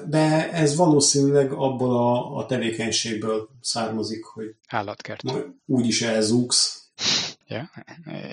de 0.08 0.52
ez 0.52 0.76
valószínűleg 0.76 1.52
abból 1.52 1.96
a, 1.96 2.38
a 2.38 2.46
tevékenységből 2.46 3.50
származik, 3.62 4.24
hogy 4.24 4.56
állatkert. 4.68 5.24
Úgyis 5.66 6.02
elzúgsz. 6.02 6.84
Ja, 7.48 7.72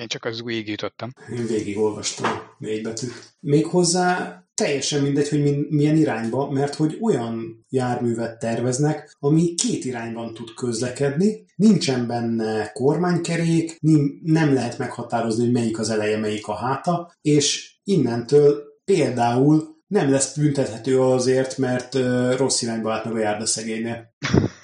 én 0.00 0.08
csak 0.08 0.24
az 0.24 0.40
újig 0.40 0.68
jutottam. 0.68 1.12
Én 1.36 1.46
végigolvastam 1.46 2.30
négy 2.58 2.82
betűt. 2.82 3.34
Méghozzá 3.40 4.42
teljesen 4.54 5.02
mindegy, 5.02 5.28
hogy 5.28 5.68
milyen 5.68 5.96
irányba, 5.96 6.50
mert 6.50 6.74
hogy 6.74 6.98
olyan 7.00 7.64
járművet 7.68 8.38
terveznek, 8.38 9.16
ami 9.18 9.54
két 9.54 9.84
irányban 9.84 10.34
tud 10.34 10.54
közlekedni, 10.54 11.44
nincsen 11.54 12.06
benne 12.06 12.72
kormánykerék, 12.72 13.78
nem 14.22 14.54
lehet 14.54 14.78
meghatározni, 14.78 15.44
hogy 15.44 15.52
melyik 15.52 15.78
az 15.78 15.90
eleje, 15.90 16.18
melyik 16.18 16.46
a 16.46 16.54
háta, 16.54 17.12
és 17.20 17.76
innentől 17.84 18.62
például 18.84 19.80
nem 19.86 20.10
lesz 20.10 20.36
büntethető 20.36 21.00
azért, 21.00 21.58
mert 21.58 21.94
rossz 22.36 22.62
irányba 22.62 22.92
állt 22.92 23.04
meg 23.04 23.14
a 23.14 23.18
járdaszegénynél. 23.18 24.14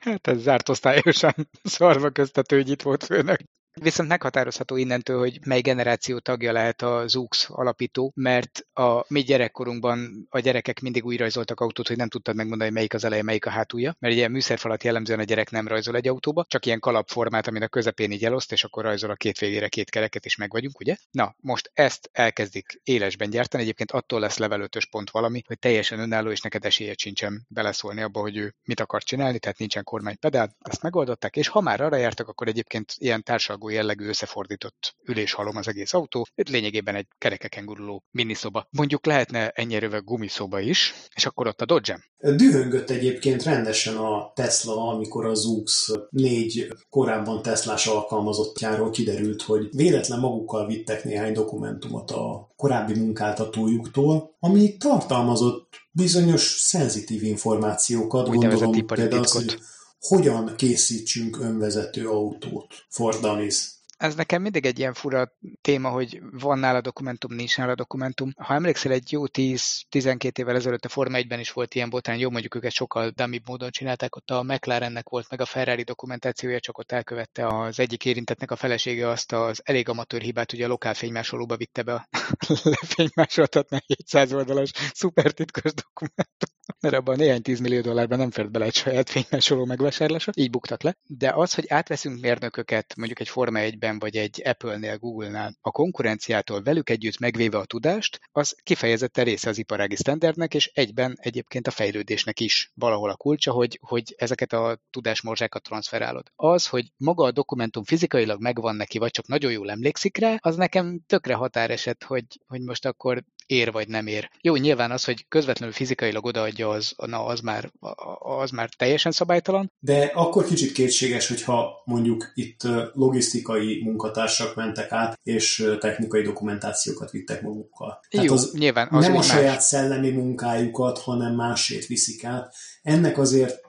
Hát 0.00 0.26
ez 0.26 0.40
zárt 0.40 0.68
osztályosan 0.68 1.34
szarva 1.62 2.10
köztető, 2.10 2.56
hogy 2.56 2.70
itt 2.70 2.82
volt 2.82 3.04
főnök. 3.04 3.40
Viszont 3.80 4.08
meghatározható 4.08 4.76
innentől, 4.76 5.18
hogy 5.18 5.38
mely 5.46 5.60
generáció 5.60 6.18
tagja 6.18 6.52
lehet 6.52 6.82
a 6.82 7.06
Zux 7.06 7.46
alapító, 7.50 8.12
mert 8.14 8.66
a 8.72 9.04
mi 9.08 9.20
gyerekkorunkban 9.20 10.26
a 10.30 10.38
gyerekek 10.38 10.80
mindig 10.80 11.04
úgy 11.04 11.18
rajzoltak 11.18 11.60
autót, 11.60 11.88
hogy 11.88 11.96
nem 11.96 12.08
tudtad 12.08 12.34
megmondani, 12.34 12.70
melyik 12.70 12.94
az 12.94 13.04
eleje, 13.04 13.22
melyik 13.22 13.46
a 13.46 13.50
hátulja, 13.50 13.96
mert 13.98 14.14
ilyen 14.14 14.30
műszerfalat 14.30 14.84
jellemzően 14.84 15.18
a 15.18 15.24
gyerek 15.24 15.50
nem 15.50 15.68
rajzol 15.68 15.96
egy 15.96 16.08
autóba, 16.08 16.44
csak 16.48 16.66
ilyen 16.66 16.80
kalapformát, 16.80 17.46
amin 17.46 17.62
a 17.62 17.68
közepén 17.68 18.10
így 18.10 18.24
eloszt, 18.24 18.52
és 18.52 18.64
akkor 18.64 18.84
rajzol 18.84 19.10
a 19.10 19.14
két 19.14 19.38
végére 19.38 19.68
két 19.68 19.90
kereket, 19.90 20.24
és 20.24 20.36
meg 20.36 20.50
vagyunk, 20.50 20.80
ugye? 20.80 20.96
Na, 21.10 21.34
most 21.40 21.70
ezt 21.74 22.10
elkezdik 22.12 22.80
élesben 22.84 23.30
gyártani, 23.30 23.62
egyébként 23.62 23.92
attól 23.92 24.20
lesz 24.20 24.38
level 24.38 24.60
5 24.60 24.78
pont 24.90 25.10
valami, 25.10 25.42
hogy 25.46 25.58
teljesen 25.58 25.98
önálló, 25.98 26.30
és 26.30 26.40
neked 26.40 26.64
esélyed 26.64 26.98
sincsen 26.98 27.46
beleszólni 27.48 28.02
abba, 28.02 28.20
hogy 28.20 28.36
ő 28.36 28.54
mit 28.64 28.80
akar 28.80 29.02
csinálni, 29.02 29.38
tehát 29.38 29.58
nincsen 29.58 29.84
kormánypedál, 29.84 30.56
ezt 30.58 30.82
megoldották, 30.82 31.36
és 31.36 31.48
ha 31.48 31.60
már 31.60 31.80
arra 31.80 31.96
jártak, 31.96 32.28
akkor 32.28 32.48
egyébként 32.48 32.94
ilyen 32.96 33.22
társalgó 33.22 33.67
jellegű 33.70 34.08
összefordított 34.08 34.94
üléshalom 35.04 35.56
az 35.56 35.68
egész 35.68 35.94
autó. 35.94 36.26
Itt 36.34 36.48
lényegében 36.48 36.94
egy 36.94 37.06
kerekeken 37.18 37.64
guruló 37.64 38.04
miniszoba. 38.10 38.66
Mondjuk 38.70 39.06
lehetne 39.06 39.48
ennyire 39.48 39.86
gumiszoba 40.04 40.60
is, 40.60 40.94
és 41.14 41.26
akkor 41.26 41.46
ott 41.46 41.60
a 41.60 41.64
dodge 41.64 42.00
Dühöngött 42.20 42.90
egyébként 42.90 43.42
rendesen 43.42 43.96
a 43.96 44.32
Tesla, 44.34 44.88
amikor 44.88 45.26
a 45.26 45.34
Zux 45.34 45.92
négy 46.10 46.72
korábban 46.90 47.42
Teslás 47.42 47.86
alkalmazottjáról 47.86 48.90
kiderült, 48.90 49.42
hogy 49.42 49.68
véletlen 49.72 50.18
magukkal 50.18 50.66
vittek 50.66 51.04
néhány 51.04 51.32
dokumentumot 51.32 52.10
a 52.10 52.52
korábbi 52.56 52.94
munkáltatójuktól, 52.98 54.36
ami 54.40 54.76
tartalmazott 54.76 55.68
bizonyos 55.90 56.42
szenzitív 56.42 57.22
információkat, 57.22 58.28
Úgy 58.28 58.36
gondolom 58.36 58.86
például 58.86 59.22
az, 59.22 59.32
hogy 59.32 59.58
hogyan 60.00 60.56
készítsünk 60.56 61.40
önvezető 61.40 62.08
autót. 62.08 62.74
Ford 62.88 63.20
Dummies 63.20 63.76
ez 63.98 64.14
nekem 64.14 64.42
mindig 64.42 64.66
egy 64.66 64.78
ilyen 64.78 64.94
fura 64.94 65.32
téma, 65.60 65.88
hogy 65.88 66.20
van 66.30 66.58
nála 66.58 66.80
dokumentum, 66.80 67.34
nincs 67.34 67.56
nála 67.56 67.74
dokumentum. 67.74 68.32
Ha 68.36 68.54
emlékszel, 68.54 68.92
egy 68.92 69.12
jó 69.12 69.26
10-12 69.26 70.38
évvel 70.38 70.54
ezelőtt 70.54 70.84
a 70.84 70.88
Forma 70.88 71.18
1-ben 71.18 71.40
is 71.40 71.50
volt 71.50 71.74
ilyen 71.74 71.90
botrány, 71.90 72.18
jó 72.18 72.30
mondjuk 72.30 72.54
őket 72.54 72.72
sokkal 72.72 73.10
dummy 73.10 73.40
módon 73.44 73.70
csinálták, 73.70 74.16
ott 74.16 74.30
a 74.30 74.42
McLarennek 74.42 75.08
volt 75.08 75.30
meg 75.30 75.40
a 75.40 75.44
Ferrari 75.44 75.82
dokumentációja, 75.82 76.60
csak 76.60 76.78
ott 76.78 76.92
elkövette 76.92 77.46
az 77.46 77.78
egyik 77.78 78.04
érintetnek 78.04 78.50
a 78.50 78.56
felesége 78.56 79.08
azt 79.08 79.32
az 79.32 79.60
elég 79.64 79.88
amatőr 79.88 80.20
hibát, 80.20 80.50
hogy 80.50 80.62
a 80.62 80.68
lokál 80.68 80.94
fénymásolóba 80.94 81.56
vitte 81.56 81.82
be 81.82 81.94
a 81.94 82.08
lefénymásoltatni 82.62 83.78
700 83.86 84.32
oldalas 84.32 84.70
szuper 84.94 85.32
titkos 85.32 85.72
dokumentum 85.74 86.57
mert 86.80 86.94
abban 86.94 87.16
néhány 87.16 87.42
tízmillió 87.42 87.80
dollárban 87.80 88.18
nem 88.18 88.30
fért 88.30 88.50
bele 88.50 88.64
egy 88.64 88.74
saját 88.74 89.10
fénymásoló 89.10 89.64
megvásárlása, 89.64 90.32
így 90.36 90.50
buktak 90.50 90.82
le. 90.82 90.96
De 91.06 91.30
az, 91.30 91.54
hogy 91.54 91.64
átveszünk 91.68 92.20
mérnököket 92.20 92.96
mondjuk 92.96 93.20
egy 93.20 93.28
Forma 93.28 93.58
1-ben 93.62 93.98
vagy 93.98 94.16
egy 94.16 94.42
Apple-nél, 94.44 94.96
Google-nál 94.96 95.56
a 95.60 95.70
konkurenciától 95.70 96.62
velük 96.62 96.90
együtt 96.90 97.18
megvéve 97.18 97.58
a 97.58 97.64
tudást, 97.64 98.20
az 98.32 98.56
kifejezetten 98.62 99.24
része 99.24 99.48
az 99.48 99.58
iparági 99.58 99.96
standardnek, 99.96 100.54
és 100.54 100.70
egyben 100.74 101.16
egyébként 101.20 101.66
a 101.66 101.70
fejlődésnek 101.70 102.40
is 102.40 102.72
valahol 102.74 103.10
a 103.10 103.16
kulcsa, 103.16 103.52
hogy, 103.52 103.78
hogy 103.82 104.14
ezeket 104.18 104.52
a 104.52 104.78
tudásmorzsákat 104.90 105.62
transferálod. 105.62 106.26
Az, 106.36 106.66
hogy 106.66 106.92
maga 106.96 107.24
a 107.24 107.32
dokumentum 107.32 107.84
fizikailag 107.84 108.40
megvan 108.40 108.76
neki, 108.76 108.98
vagy 108.98 109.10
csak 109.10 109.26
nagyon 109.26 109.52
jól 109.52 109.70
emlékszik 109.70 110.16
rá, 110.16 110.36
az 110.38 110.56
nekem 110.56 111.00
tökre 111.06 111.34
határeset, 111.34 112.04
hogy, 112.04 112.24
hogy 112.46 112.60
most 112.60 112.86
akkor 112.86 113.24
ér 113.46 113.72
vagy 113.72 113.88
nem 113.88 114.06
ér. 114.06 114.30
Jó, 114.40 114.56
nyilván 114.56 114.90
az, 114.90 115.04
hogy 115.04 115.28
közvetlenül 115.28 115.74
fizikailag 115.74 116.24
odaadja, 116.24 116.57
az, 116.62 116.94
na, 117.06 117.24
az, 117.24 117.40
már, 117.40 117.70
az 118.18 118.50
már 118.50 118.68
teljesen 118.76 119.12
szabálytalan. 119.12 119.72
De 119.78 120.10
akkor 120.14 120.44
kicsit 120.44 120.72
kétséges, 120.72 121.28
hogyha 121.28 121.82
mondjuk 121.84 122.32
itt 122.34 122.60
logisztikai 122.92 123.82
munkatársak 123.84 124.54
mentek 124.54 124.92
át, 124.92 125.18
és 125.22 125.72
technikai 125.80 126.22
dokumentációkat 126.22 127.10
vittek 127.10 127.42
magukkal. 127.42 128.00
Tehát 128.08 128.26
Jó, 128.26 128.32
az 128.32 128.52
nyilván. 128.52 128.88
Az 128.90 129.04
nem 129.04 129.12
a 129.12 129.16
más. 129.16 129.26
saját 129.26 129.60
szellemi 129.60 130.10
munkájukat, 130.10 130.98
hanem 130.98 131.34
másét 131.34 131.86
viszik 131.86 132.24
át. 132.24 132.54
Ennek 132.82 133.18
azért 133.18 133.60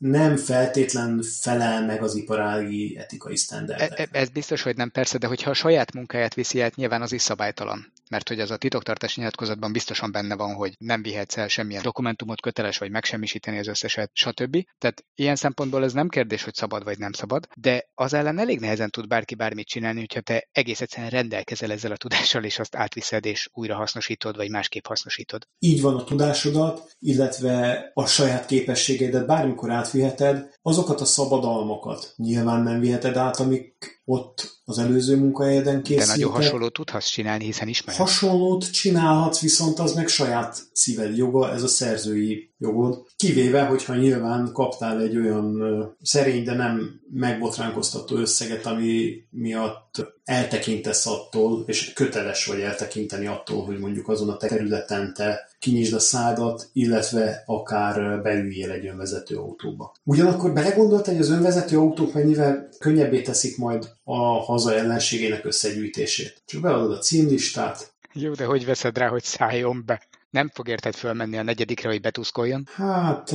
nem 0.00 0.36
feltétlen 0.36 1.22
felel 1.40 1.86
meg 1.86 2.02
az 2.02 2.14
iparági 2.14 2.96
etikai. 2.98 3.34
E, 3.48 3.92
e, 3.94 4.08
ez 4.12 4.28
biztos, 4.28 4.62
hogy 4.62 4.76
nem 4.76 4.90
persze, 4.90 5.18
de 5.18 5.26
hogyha 5.26 5.50
a 5.50 5.54
saját 5.54 5.92
munkáját 5.92 6.34
viszi 6.34 6.60
át, 6.60 6.74
nyilván 6.74 7.02
az 7.02 7.12
is 7.12 7.22
szabálytalan. 7.22 7.92
Mert 8.10 8.28
hogy 8.28 8.40
az 8.40 8.50
a 8.50 8.56
titoktartási 8.56 9.20
nyilatkozatban 9.20 9.72
biztosan 9.72 10.12
benne 10.12 10.34
van, 10.34 10.54
hogy 10.54 10.74
nem 10.78 11.02
vihetsz 11.02 11.36
el 11.36 11.48
semmilyen 11.48 11.82
dokumentumot, 11.82 12.40
köteles 12.40 12.78
vagy 12.78 12.90
megsemmisíteni 12.90 13.58
az 13.58 13.66
összeset, 13.66 14.10
stb. 14.12 14.56
Tehát 14.78 15.04
ilyen 15.14 15.36
szempontból 15.36 15.84
ez 15.84 15.92
nem 15.92 16.08
kérdés, 16.08 16.44
hogy 16.44 16.54
szabad 16.54 16.84
vagy 16.84 16.98
nem 16.98 17.12
szabad, 17.12 17.48
de 17.56 17.88
az 17.94 18.12
ellen 18.12 18.38
elég 18.38 18.60
nehezen 18.60 18.90
tud 18.90 19.06
bárki 19.06 19.34
bármit 19.34 19.66
csinálni, 19.66 19.98
hogyha 19.98 20.20
te 20.20 20.48
egész 20.52 20.80
egyszerűen 20.80 21.10
rendelkezel 21.10 21.72
ezzel 21.72 21.92
a 21.92 21.96
tudással, 21.96 22.44
és 22.44 22.58
azt 22.58 22.76
átviszed, 22.76 23.26
és 23.26 23.48
újra 23.52 23.74
hasznosítod, 23.74 24.36
vagy 24.36 24.50
másképp 24.50 24.86
hasznosítod. 24.86 25.46
Így 25.58 25.80
van 25.80 25.94
a 25.94 26.04
tudásodat, 26.04 26.90
illetve 26.98 27.90
a 27.94 28.06
saját 28.06 28.46
képességeidet 28.46 29.26
bármikor 29.26 29.70
át 29.70 29.89
átviheted, 29.90 30.50
azokat 30.62 31.00
a 31.00 31.04
szabadalmakat 31.04 32.12
nyilván 32.16 32.62
nem 32.62 32.80
viheted 32.80 33.16
át, 33.16 33.40
amik 33.40 34.00
ott 34.04 34.58
az 34.64 34.78
előző 34.78 35.16
munkahelyeden 35.16 35.82
készültek. 35.82 36.06
De 36.06 36.12
nagyon 36.12 36.32
hasonlót 36.32 36.72
tudhatsz 36.72 37.08
csinálni, 37.08 37.44
hiszen 37.44 37.68
ismered. 37.68 38.00
Hasonlót 38.00 38.70
csinálhatsz, 38.70 39.40
viszont 39.40 39.78
az 39.78 39.94
meg 39.94 40.08
saját 40.08 40.62
szíved 40.72 41.16
joga, 41.16 41.52
ez 41.52 41.62
a 41.62 41.68
szerzői 41.68 42.54
jogod. 42.58 43.06
Kivéve, 43.16 43.62
hogyha 43.62 43.94
nyilván 43.94 44.50
kaptál 44.52 45.00
egy 45.00 45.16
olyan 45.16 45.62
szerény, 46.02 46.44
de 46.44 46.54
nem 46.54 47.00
megbotránkoztató 47.12 48.16
összeget, 48.16 48.66
ami 48.66 49.12
miatt 49.30 50.14
eltekintesz 50.24 51.06
attól, 51.06 51.64
és 51.66 51.92
köteles 51.92 52.46
vagy 52.46 52.60
eltekinteni 52.60 53.26
attól, 53.26 53.64
hogy 53.64 53.78
mondjuk 53.78 54.08
azon 54.08 54.28
a 54.28 54.36
területen 54.36 55.14
te 55.14 55.49
kinyisd 55.60 55.94
a 55.94 55.98
szádat, 55.98 56.68
illetve 56.72 57.42
akár 57.46 58.22
beüljél 58.22 58.70
egy 58.70 58.86
önvezető 58.86 59.36
autóba. 59.36 59.94
Ugyanakkor 60.04 60.52
belegondoltál, 60.52 61.14
hogy 61.14 61.22
az 61.22 61.30
önvezető 61.30 61.78
autók 61.78 62.12
mennyivel 62.12 62.68
könnyebbé 62.78 63.22
teszik 63.22 63.56
majd 63.56 63.90
a 64.04 64.18
haza 64.18 64.74
ellenségének 64.74 65.44
összegyűjtését. 65.44 66.42
Csak 66.46 66.60
beadod 66.60 66.92
a 66.92 66.98
címlistát. 66.98 67.92
Jó, 68.12 68.32
de 68.32 68.44
hogy 68.44 68.66
veszed 68.66 68.98
rá, 68.98 69.08
hogy 69.08 69.22
szálljon 69.22 69.82
be? 69.86 70.02
Nem 70.30 70.50
fog 70.54 70.68
érted 70.68 70.94
fölmenni 70.94 71.38
a 71.38 71.42
negyedikre, 71.42 71.88
hogy 71.88 72.00
betuszkoljon? 72.00 72.68
Hát, 72.74 73.34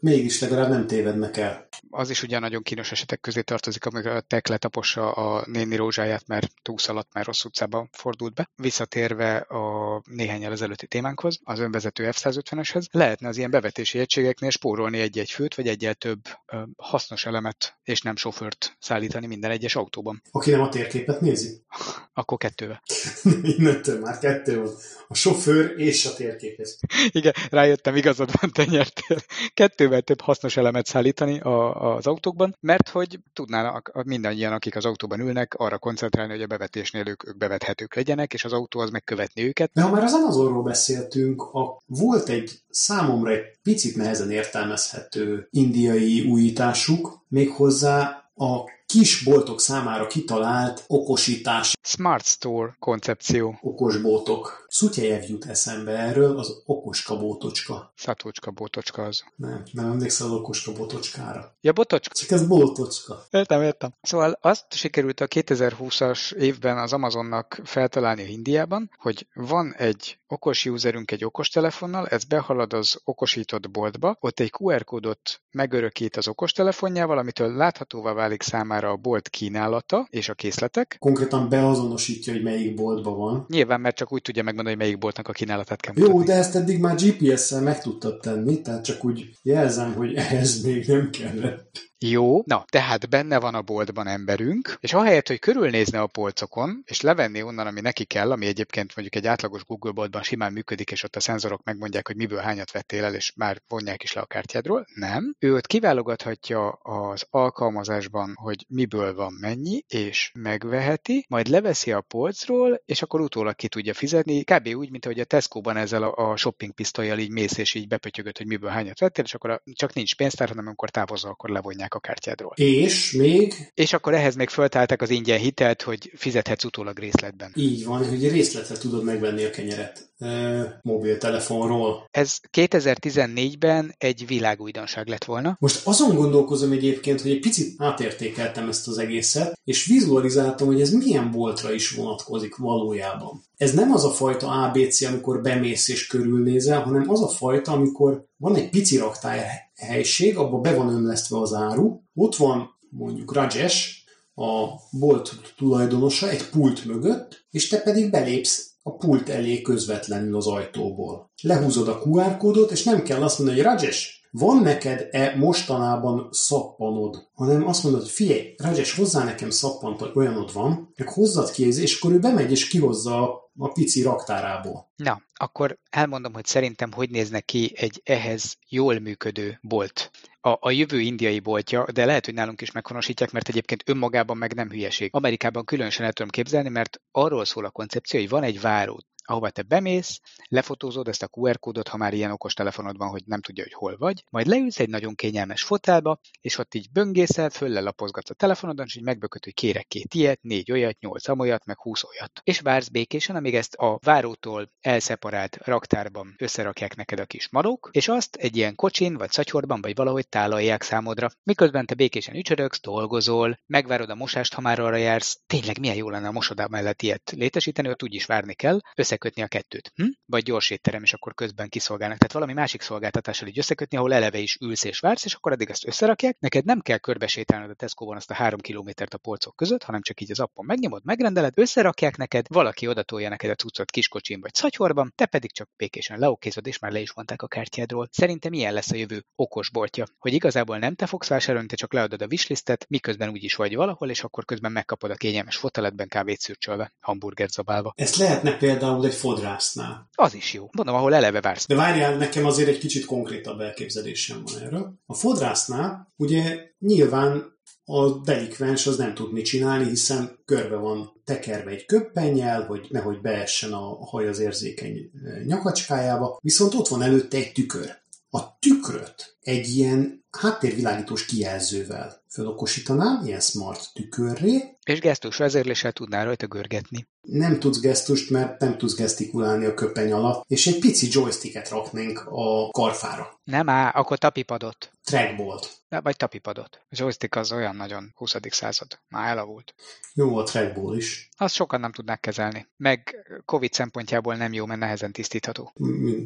mégis 0.00 0.40
legalább 0.40 0.70
nem 0.70 0.86
tévednek 0.86 1.36
el. 1.36 1.68
Az 1.90 2.10
is 2.10 2.22
ugye 2.22 2.38
nagyon 2.38 2.62
kínos 2.62 2.92
esetek 2.92 3.20
közé 3.20 3.40
tartozik, 3.40 3.84
amikor 3.84 4.10
a 4.10 4.20
tek 4.20 4.46
letapossa 4.46 5.12
a 5.12 5.44
néni 5.46 5.76
rózsáját, 5.76 6.26
mert 6.26 6.52
túsz 6.62 6.88
alatt 6.88 7.12
már 7.12 7.24
rossz 7.24 7.44
utcába 7.44 7.88
fordult 7.92 8.34
be. 8.34 8.50
Visszatérve 8.56 9.36
a 9.36 10.02
néhány 10.04 10.44
ezelőtti 10.44 10.86
témánkhoz, 10.86 11.40
az 11.44 11.58
önvezető 11.58 12.08
F-150-eshez, 12.12 12.84
lehetne 12.90 13.28
az 13.28 13.36
ilyen 13.36 13.50
bevetési 13.50 13.98
egységeknél 13.98 14.50
spórolni 14.50 15.00
egy-egy 15.00 15.30
főt, 15.30 15.54
vagy 15.54 15.68
egyel 15.68 15.94
több 15.94 16.20
ö, 16.46 16.62
hasznos 16.76 17.26
elemet, 17.26 17.78
és 17.82 18.00
nem 18.00 18.16
sofőrt 18.16 18.76
szállítani 18.78 19.26
minden 19.26 19.50
egyes 19.50 19.76
autóban. 19.76 20.22
Aki 20.30 20.50
nem 20.50 20.60
a 20.60 20.68
térképet 20.68 21.20
nézi? 21.20 21.62
Akkor 22.14 22.38
kettővel. 22.38 22.82
Innentől 23.56 24.00
már 24.00 24.18
kettő 24.18 24.60
van. 24.60 24.72
A 25.08 25.14
sofőr 25.14 25.74
és 25.76 26.06
a 26.06 26.14
térképes. 26.14 26.76
Igen, 27.08 27.32
rájöttem, 27.50 27.96
igazad 27.96 28.30
van, 28.40 28.50
te 28.50 28.64
nyertél. 28.64 29.18
Kettővel 29.54 30.00
több 30.00 30.20
hasznos 30.20 30.56
elemet 30.56 30.86
szállítani 30.86 31.40
a, 31.40 31.71
az 31.72 32.06
autókban, 32.06 32.56
mert 32.60 32.88
hogy 32.88 33.18
tudnának 33.32 34.04
mindannyian, 34.04 34.52
akik 34.52 34.76
az 34.76 34.84
autóban 34.84 35.20
ülnek, 35.20 35.54
arra 35.54 35.78
koncentrálni, 35.78 36.32
hogy 36.32 36.42
a 36.42 36.46
bevetésnél 36.46 37.08
ők, 37.08 37.28
ők 37.28 37.36
bevethetők 37.36 37.94
legyenek, 37.94 38.32
és 38.32 38.44
az 38.44 38.52
autó 38.52 38.80
az 38.80 38.90
megkövetni 38.90 39.42
őket. 39.42 39.70
De 39.74 39.82
ha 39.82 39.90
már 39.90 40.02
az 40.02 40.12
Amazonról 40.12 40.62
beszéltünk, 40.62 41.42
a, 41.42 41.82
volt 41.86 42.28
egy 42.28 42.58
számomra 42.70 43.30
egy 43.30 43.58
picit 43.62 43.96
nehezen 43.96 44.30
értelmezhető 44.30 45.46
indiai 45.50 46.24
újításuk, 46.30 47.24
méghozzá 47.28 48.22
a 48.34 48.70
kis 48.92 49.22
boltok 49.22 49.60
számára 49.60 50.06
kitalált 50.06 50.84
okosítás. 50.86 51.72
Smart 51.82 52.24
Store 52.24 52.76
koncepció. 52.78 53.58
Okosbótok. 53.60 54.66
Szutyejev 54.68 55.22
jut 55.28 55.44
eszembe 55.44 55.92
erről, 55.92 56.38
az 56.38 56.62
okoska 56.64 57.16
bótocska. 57.16 57.92
Szatócska 57.96 58.50
bótocska 58.50 59.02
az. 59.02 59.24
Nem, 59.36 59.62
nem 59.72 59.84
emlékszel 59.84 60.26
az 60.26 60.32
okoska 60.32 60.72
botocskára. 60.72 61.56
Ja, 61.60 61.72
botocska. 61.72 62.14
Csak 62.14 62.30
ez 62.30 62.46
bótocska. 62.46 63.26
Értem, 63.30 63.62
értem. 63.62 63.94
Szóval 64.02 64.38
azt 64.40 64.64
sikerült 64.70 65.20
a 65.20 65.26
2020-as 65.26 66.32
évben 66.32 66.78
az 66.78 66.92
Amazonnak 66.92 67.60
feltalálni 67.64 68.22
Indiában, 68.22 68.90
hogy 68.96 69.26
van 69.34 69.74
egy 69.74 70.18
okos 70.26 70.66
userünk 70.66 71.10
egy 71.10 71.24
okostelefonnal, 71.24 72.06
ez 72.06 72.24
behalad 72.24 72.72
az 72.72 73.00
okosított 73.04 73.70
boltba, 73.70 74.16
ott 74.20 74.40
egy 74.40 74.52
QR 74.58 74.84
kódot 74.84 75.40
megörökít 75.50 76.16
az 76.16 76.28
okostelefonjával, 76.28 77.18
amitől 77.18 77.56
láthatóvá 77.56 78.12
válik 78.12 78.42
számára 78.42 78.81
a 78.88 78.96
bolt 78.96 79.28
kínálata 79.28 80.06
és 80.10 80.28
a 80.28 80.34
készletek. 80.34 80.96
Konkrétan 80.98 81.48
beazonosítja, 81.48 82.32
hogy 82.32 82.42
melyik 82.42 82.74
boltban 82.74 83.16
van. 83.16 83.44
Nyilván, 83.48 83.80
mert 83.80 83.96
csak 83.96 84.12
úgy 84.12 84.22
tudja 84.22 84.42
megmondani, 84.42 84.76
hogy 84.76 84.84
melyik 84.84 85.00
boltnak 85.00 85.28
a 85.28 85.32
kínálatát 85.32 85.80
kell 85.80 85.92
mutatni. 85.96 86.18
Jó, 86.18 86.24
de 86.24 86.32
ezt 86.32 86.54
eddig 86.54 86.80
már 86.80 86.94
GPS-szel 86.94 87.62
meg 87.62 87.80
tudtad 87.82 88.20
tenni, 88.20 88.60
tehát 88.60 88.84
csak 88.84 89.04
úgy 89.04 89.30
jelzem, 89.42 89.94
hogy 89.94 90.14
ehhez 90.14 90.62
még 90.62 90.86
nem 90.86 91.10
kellett. 91.10 91.91
Jó, 92.04 92.42
na, 92.46 92.64
tehát 92.68 93.08
benne 93.08 93.38
van 93.38 93.54
a 93.54 93.62
boltban 93.62 94.06
emberünk, 94.06 94.76
és 94.80 94.92
ahelyett, 94.92 95.28
hogy 95.28 95.38
körülnézne 95.38 96.00
a 96.00 96.06
polcokon, 96.06 96.82
és 96.86 97.00
levenni 97.00 97.42
onnan, 97.42 97.66
ami 97.66 97.80
neki 97.80 98.04
kell, 98.04 98.30
ami 98.30 98.46
egyébként 98.46 98.96
mondjuk 98.96 99.24
egy 99.24 99.30
átlagos 99.30 99.64
Google 99.64 99.90
boltban 99.90 100.22
simán 100.22 100.52
működik, 100.52 100.90
és 100.90 101.02
ott 101.02 101.16
a 101.16 101.20
szenzorok 101.20 101.64
megmondják, 101.64 102.06
hogy 102.06 102.16
miből 102.16 102.38
hányat 102.38 102.72
vettél 102.72 103.04
el, 103.04 103.14
és 103.14 103.32
már 103.36 103.62
vonják 103.68 104.02
is 104.02 104.12
le 104.12 104.20
a 104.20 104.26
kártyádról. 104.26 104.86
Nem. 104.94 105.34
Ő 105.38 105.54
ott 105.54 105.66
kiválogathatja 105.66 106.70
az 106.70 107.26
alkalmazásban, 107.30 108.32
hogy 108.34 108.64
miből 108.68 109.14
van 109.14 109.32
mennyi, 109.40 109.84
és 109.88 110.30
megveheti, 110.34 111.24
majd 111.28 111.48
leveszi 111.48 111.92
a 111.92 112.00
polcról, 112.00 112.82
és 112.86 113.02
akkor 113.02 113.20
utólag 113.20 113.54
ki 113.54 113.68
tudja 113.68 113.94
fizetni, 113.94 114.44
kb. 114.44 114.68
úgy, 114.74 114.90
mint 114.90 115.04
ahogy 115.04 115.20
a 115.20 115.24
Tesco-ban 115.24 115.76
ezzel 115.76 116.02
a, 116.02 116.36
shopping 116.36 116.72
pisztolyjal 116.72 117.18
így 117.18 117.30
mész, 117.30 117.58
és 117.58 117.74
így 117.74 117.88
bepötyögött, 117.88 118.38
hogy 118.38 118.46
miből 118.46 118.70
hányat 118.70 118.98
vettél, 118.98 119.24
és 119.24 119.34
akkor 119.34 119.50
a, 119.50 119.62
csak 119.72 119.94
nincs 119.94 120.16
pénztár, 120.16 120.48
hanem 120.48 120.66
amikor 120.66 120.90
távozol, 120.90 121.30
akkor 121.30 121.50
levonják 121.50 121.91
a 121.94 122.00
kártyádról. 122.00 122.52
És 122.54 123.12
még? 123.12 123.70
És 123.74 123.92
akkor 123.92 124.14
ehhez 124.14 124.34
még 124.34 124.48
föltálták 124.48 125.02
az 125.02 125.10
ingyen 125.10 125.38
hitelt, 125.38 125.82
hogy 125.82 126.12
fizethetsz 126.16 126.64
utólag 126.64 126.98
részletben. 126.98 127.52
Így 127.54 127.84
van, 127.84 128.08
hogy 128.08 128.30
részletre 128.30 128.76
tudod 128.76 129.04
megvenni 129.04 129.44
a 129.44 129.50
kenyeret 129.50 130.08
e, 130.18 130.80
mobiltelefonról. 130.82 132.08
Ez 132.10 132.38
2014-ben 132.52 133.94
egy 133.98 134.26
világújdonság 134.26 135.06
lett 135.06 135.24
volna. 135.24 135.56
Most 135.60 135.86
azon 135.86 136.14
gondolkozom 136.14 136.72
egyébként, 136.72 137.20
hogy 137.20 137.30
egy 137.30 137.40
picit 137.40 137.74
átértékeltem 137.78 138.68
ezt 138.68 138.88
az 138.88 138.98
egészet, 138.98 139.60
és 139.64 139.86
vizualizáltam, 139.86 140.66
hogy 140.66 140.80
ez 140.80 140.90
milyen 140.90 141.30
boltra 141.30 141.72
is 141.72 141.90
vonatkozik 141.90 142.56
valójában. 142.56 143.42
Ez 143.62 143.74
nem 143.74 143.92
az 143.92 144.04
a 144.04 144.10
fajta 144.10 144.48
ABC, 144.48 145.02
amikor 145.02 145.40
bemész 145.40 145.88
és 145.88 146.06
körülnézel, 146.06 146.82
hanem 146.82 147.10
az 147.10 147.22
a 147.22 147.28
fajta, 147.28 147.72
amikor 147.72 148.24
van 148.36 148.56
egy 148.56 148.70
pici 148.70 148.96
raktár 148.96 149.46
helység, 149.74 150.36
abban 150.36 150.62
be 150.62 150.74
van 150.74 150.88
ömlesztve 150.88 151.38
az 151.38 151.54
áru, 151.54 152.00
ott 152.14 152.36
van 152.36 152.78
mondjuk 152.90 153.34
Rajesh, 153.34 153.88
a 154.34 154.66
bolt 154.90 155.34
tulajdonosa 155.56 156.28
egy 156.28 156.48
pult 156.50 156.84
mögött, 156.84 157.46
és 157.50 157.68
te 157.68 157.80
pedig 157.80 158.10
belépsz 158.10 158.70
a 158.82 158.96
pult 158.96 159.28
elé 159.28 159.60
közvetlenül 159.60 160.36
az 160.36 160.46
ajtóból. 160.46 161.30
Lehúzod 161.42 161.88
a 161.88 162.02
QR 162.04 162.36
kódot, 162.36 162.70
és 162.70 162.82
nem 162.82 163.02
kell 163.02 163.22
azt 163.22 163.38
mondani, 163.38 163.60
hogy 163.60 163.66
Rajesh, 163.66 164.21
van 164.32 164.62
neked-e 164.62 165.34
mostanában 165.36 166.28
szappanod, 166.30 167.28
hanem 167.34 167.66
azt 167.66 167.82
mondod, 167.82 168.00
hogy 168.00 168.10
figyelj, 168.10 168.54
Rajesh, 168.56 168.96
hozzá 168.96 169.24
nekem 169.24 169.50
szappant, 169.50 170.02
olyanod 170.14 170.52
van, 170.52 170.92
meg 170.96 171.08
hozzad 171.08 171.50
ki, 171.50 171.66
és 171.66 172.00
akkor 172.00 172.12
ő 172.12 172.18
bemegy 172.18 172.50
és 172.50 172.68
kihozza 172.68 173.42
a 173.58 173.72
pici 173.72 174.02
raktárából. 174.02 174.90
Na, 174.96 175.22
akkor 175.34 175.78
elmondom, 175.90 176.32
hogy 176.32 176.46
szerintem 176.46 176.92
hogy 176.92 177.10
nézne 177.10 177.40
ki 177.40 177.72
egy 177.76 178.00
ehhez 178.04 178.56
jól 178.68 178.98
működő 178.98 179.58
bolt. 179.62 180.10
A, 180.40 180.56
a 180.60 180.70
jövő 180.70 181.00
indiai 181.00 181.40
boltja, 181.40 181.86
de 181.92 182.04
lehet, 182.04 182.24
hogy 182.24 182.34
nálunk 182.34 182.60
is 182.60 182.72
meghonosítják, 182.72 183.32
mert 183.32 183.48
egyébként 183.48 183.82
önmagában 183.86 184.36
meg 184.36 184.54
nem 184.54 184.68
hülyeség. 184.68 185.10
Amerikában 185.12 185.64
különösen 185.64 186.06
el 186.06 186.12
tudom 186.12 186.30
képzelni, 186.30 186.68
mert 186.68 187.00
arról 187.10 187.44
szól 187.44 187.64
a 187.64 187.70
koncepció, 187.70 188.20
hogy 188.20 188.28
van 188.28 188.42
egy 188.42 188.60
váró 188.60 189.00
ahova 189.24 189.50
te 189.50 189.62
bemész, 189.62 190.20
lefotózod 190.48 191.08
ezt 191.08 191.22
a 191.22 191.28
QR 191.32 191.58
kódot, 191.58 191.88
ha 191.88 191.96
már 191.96 192.14
ilyen 192.14 192.30
okos 192.30 192.54
telefonod 192.54 192.96
van, 192.96 193.08
hogy 193.08 193.22
nem 193.26 193.40
tudja, 193.40 193.62
hogy 193.62 193.72
hol 193.72 193.96
vagy, 193.96 194.24
majd 194.30 194.46
leülsz 194.46 194.78
egy 194.78 194.88
nagyon 194.88 195.14
kényelmes 195.14 195.62
fotelba, 195.62 196.18
és 196.40 196.58
ott 196.58 196.74
így 196.74 196.90
böngészel, 196.92 197.50
föllelapozgatsz 197.50 198.30
a 198.30 198.34
telefonodon, 198.34 198.86
és 198.86 198.96
így 198.96 199.02
megbököd, 199.02 199.44
hogy 199.44 199.54
kérek 199.54 199.86
két 199.86 200.14
ilyet, 200.14 200.42
négy 200.42 200.72
olyat, 200.72 200.98
nyolc 201.00 201.28
amolyat, 201.28 201.64
meg 201.64 201.78
húsz 201.78 202.04
olyat. 202.04 202.40
És 202.44 202.60
vársz 202.60 202.88
békésen, 202.88 203.36
amíg 203.36 203.54
ezt 203.54 203.74
a 203.74 203.98
várótól 204.02 204.72
elszeparált 204.80 205.56
raktárban 205.56 206.34
összerakják 206.38 206.96
neked 206.96 207.20
a 207.20 207.24
kis 207.24 207.48
marok, 207.50 207.88
és 207.92 208.08
azt 208.08 208.36
egy 208.36 208.56
ilyen 208.56 208.74
kocsin, 208.74 209.16
vagy 209.16 209.30
szatyorban, 209.30 209.80
vagy 209.80 209.94
valahogy 209.94 210.28
tálalják 210.28 210.82
számodra. 210.82 211.30
Miközben 211.42 211.86
te 211.86 211.94
békésen 211.94 212.36
ücsörögsz, 212.36 212.80
dolgozol, 212.80 213.58
megvárod 213.66 214.10
a 214.10 214.14
mosást, 214.14 214.54
ha 214.54 214.60
már 214.60 214.78
arra 214.78 214.96
jársz. 214.96 215.40
Tényleg 215.46 215.78
milyen 215.78 215.96
jó 215.96 216.10
lenne 216.10 216.28
a 216.28 216.32
mosodá 216.32 216.66
mellett 216.66 217.02
ilyet 217.02 217.32
létesíteni, 217.36 217.88
ott 217.88 218.02
úgy 218.02 218.14
is 218.14 218.26
várni 218.26 218.54
kell. 218.54 218.80
Össze 218.96 219.11
összekötni 219.12 219.42
a 219.42 219.46
kettőt. 219.46 219.92
Hm? 219.94 220.06
Vagy 220.26 220.42
gyors 220.42 220.70
étterem, 220.70 221.02
és 221.02 221.12
akkor 221.12 221.34
közben 221.34 221.68
kiszolgálnak. 221.68 222.18
Tehát 222.18 222.32
valami 222.32 222.52
másik 222.52 222.80
szolgáltatással 222.80 223.48
így 223.48 223.58
összekötni, 223.58 223.96
ahol 223.96 224.14
eleve 224.14 224.38
is 224.38 224.56
ülsz 224.60 224.84
és 224.84 224.98
vársz, 224.98 225.24
és 225.24 225.34
akkor 225.34 225.52
addig 225.52 225.70
ezt 225.70 225.86
összerakják. 225.86 226.36
Neked 226.38 226.64
nem 226.64 226.80
kell 226.80 226.98
körbesétálnod 226.98 227.70
a 227.70 227.74
Tesco-ban 227.74 228.16
azt 228.16 228.30
a 228.30 228.34
három 228.34 228.60
kilométert 228.60 229.14
a 229.14 229.18
polcok 229.18 229.56
között, 229.56 229.82
hanem 229.82 230.02
csak 230.02 230.20
így 230.20 230.30
az 230.30 230.40
appon 230.40 230.64
megnyomod, 230.64 231.04
megrendeled, 231.04 231.52
összerakják 231.56 232.16
neked, 232.16 232.46
valaki 232.48 232.88
odatolja 232.88 233.28
neked 233.28 233.50
a 233.50 233.54
cuccot 233.54 233.90
kiskocsin 233.90 234.40
vagy 234.40 234.54
szatyorban, 234.54 235.12
te 235.14 235.26
pedig 235.26 235.52
csak 235.52 235.68
békésen 235.76 236.18
leokézod, 236.18 236.66
és 236.66 236.78
már 236.78 236.92
le 236.92 237.00
is 237.00 237.10
vonták 237.10 237.42
a 237.42 237.46
kártyádról. 237.46 238.08
Szerintem 238.10 238.52
ilyen 238.52 238.72
lesz 238.72 238.90
a 238.90 238.96
jövő 238.96 239.24
okos 239.36 239.70
boltja, 239.70 240.04
hogy 240.18 240.32
igazából 240.32 240.78
nem 240.78 240.94
te 240.94 241.06
fogsz 241.06 241.28
vásárolni, 241.28 241.66
te 241.66 241.76
csak 241.76 241.92
leadod 241.92 242.22
a 242.22 242.26
wishlistet, 242.30 242.86
miközben 242.88 243.28
úgy 243.28 243.44
is 243.44 243.54
vagy 243.54 243.74
valahol, 243.74 244.10
és 244.10 244.22
akkor 244.22 244.44
közben 244.44 244.72
megkapod 244.72 245.10
a 245.10 245.14
kényelmes 245.14 245.56
foteletben 245.56 246.08
kávét 246.08 246.40
szürcsölve, 246.40 246.92
hamburger 247.00 247.48
zabálva. 247.48 247.92
Ezt 247.96 248.16
lehetne 248.16 248.56
például 248.56 249.01
egy 249.04 249.14
fodrásznál. 249.14 250.08
Az 250.12 250.34
is 250.34 250.52
jó. 250.52 250.68
Mondom, 250.72 250.94
ahol 250.94 251.14
eleve 251.14 251.40
vársz. 251.40 251.66
De 251.66 251.74
várjál, 251.74 252.16
nekem 252.16 252.44
azért 252.44 252.68
egy 252.68 252.78
kicsit 252.78 253.04
konkrétabb 253.04 253.60
elképzelésem 253.60 254.42
van 254.44 254.62
erről. 254.62 254.94
A 255.06 255.14
fodrásznál 255.14 256.12
ugye 256.16 256.70
nyilván 256.78 257.52
a 257.84 258.08
delikvens 258.08 258.86
az 258.86 258.96
nem 258.96 259.14
tud 259.14 259.32
mit 259.32 259.44
csinálni, 259.44 259.88
hiszen 259.88 260.38
körbe 260.44 260.76
van 260.76 261.20
tekerve 261.24 261.70
egy 261.70 261.84
köppennyel, 261.84 262.66
hogy 262.66 262.86
nehogy 262.90 263.20
beessen 263.20 263.72
a 263.72 264.06
haj 264.06 264.28
az 264.28 264.38
érzékeny 264.38 264.96
eh, 264.96 265.44
nyakacskájába, 265.44 266.38
viszont 266.42 266.74
ott 266.74 266.88
van 266.88 267.02
előtte 267.02 267.36
egy 267.36 267.52
tükör. 267.52 268.00
A 268.30 268.58
tükröt 268.58 269.36
egy 269.40 269.68
ilyen 269.68 270.21
háttérvilágítós 270.38 271.24
kijelzővel 271.24 272.22
fölokosítanám, 272.32 273.26
ilyen 273.26 273.40
smart 273.40 273.92
tükörré. 273.92 274.76
És 274.84 275.00
gesztus 275.00 275.36
vezérléssel 275.36 275.92
tudnál 275.92 276.24
rajta 276.24 276.46
görgetni. 276.46 277.06
Nem 277.20 277.58
tudsz 277.58 277.80
gesztust, 277.80 278.30
mert 278.30 278.60
nem 278.60 278.78
tudsz 278.78 278.94
gesztikulálni 278.94 279.64
a 279.64 279.74
köpeny 279.74 280.12
alatt, 280.12 280.44
és 280.46 280.66
egy 280.66 280.78
pici 280.78 281.08
joysticket 281.10 281.68
raknénk 281.68 282.24
a 282.30 282.68
karfára. 282.70 283.40
Nem 283.44 283.68
á, 283.68 283.90
akkor 283.90 284.18
tapipadot. 284.18 284.90
Trackbolt. 285.04 285.80
Vagy 285.88 286.16
tapipadot. 286.16 286.80
A 286.82 286.94
joystick 286.96 287.36
az 287.36 287.52
olyan 287.52 287.76
nagyon 287.76 288.12
20. 288.14 288.34
század. 288.48 288.98
Már 289.08 289.30
elavult. 289.30 289.74
Jó 290.14 290.36
a 290.36 290.42
trackball 290.42 290.96
is. 290.96 291.28
Azt 291.36 291.54
sokan 291.54 291.80
nem 291.80 291.92
tudnák 291.92 292.20
kezelni. 292.20 292.68
Meg 292.76 293.16
Covid 293.44 293.72
szempontjából 293.72 294.34
nem 294.34 294.52
jó, 294.52 294.66
mert 294.66 294.80
nehezen 294.80 295.12
tisztítható. 295.12 295.72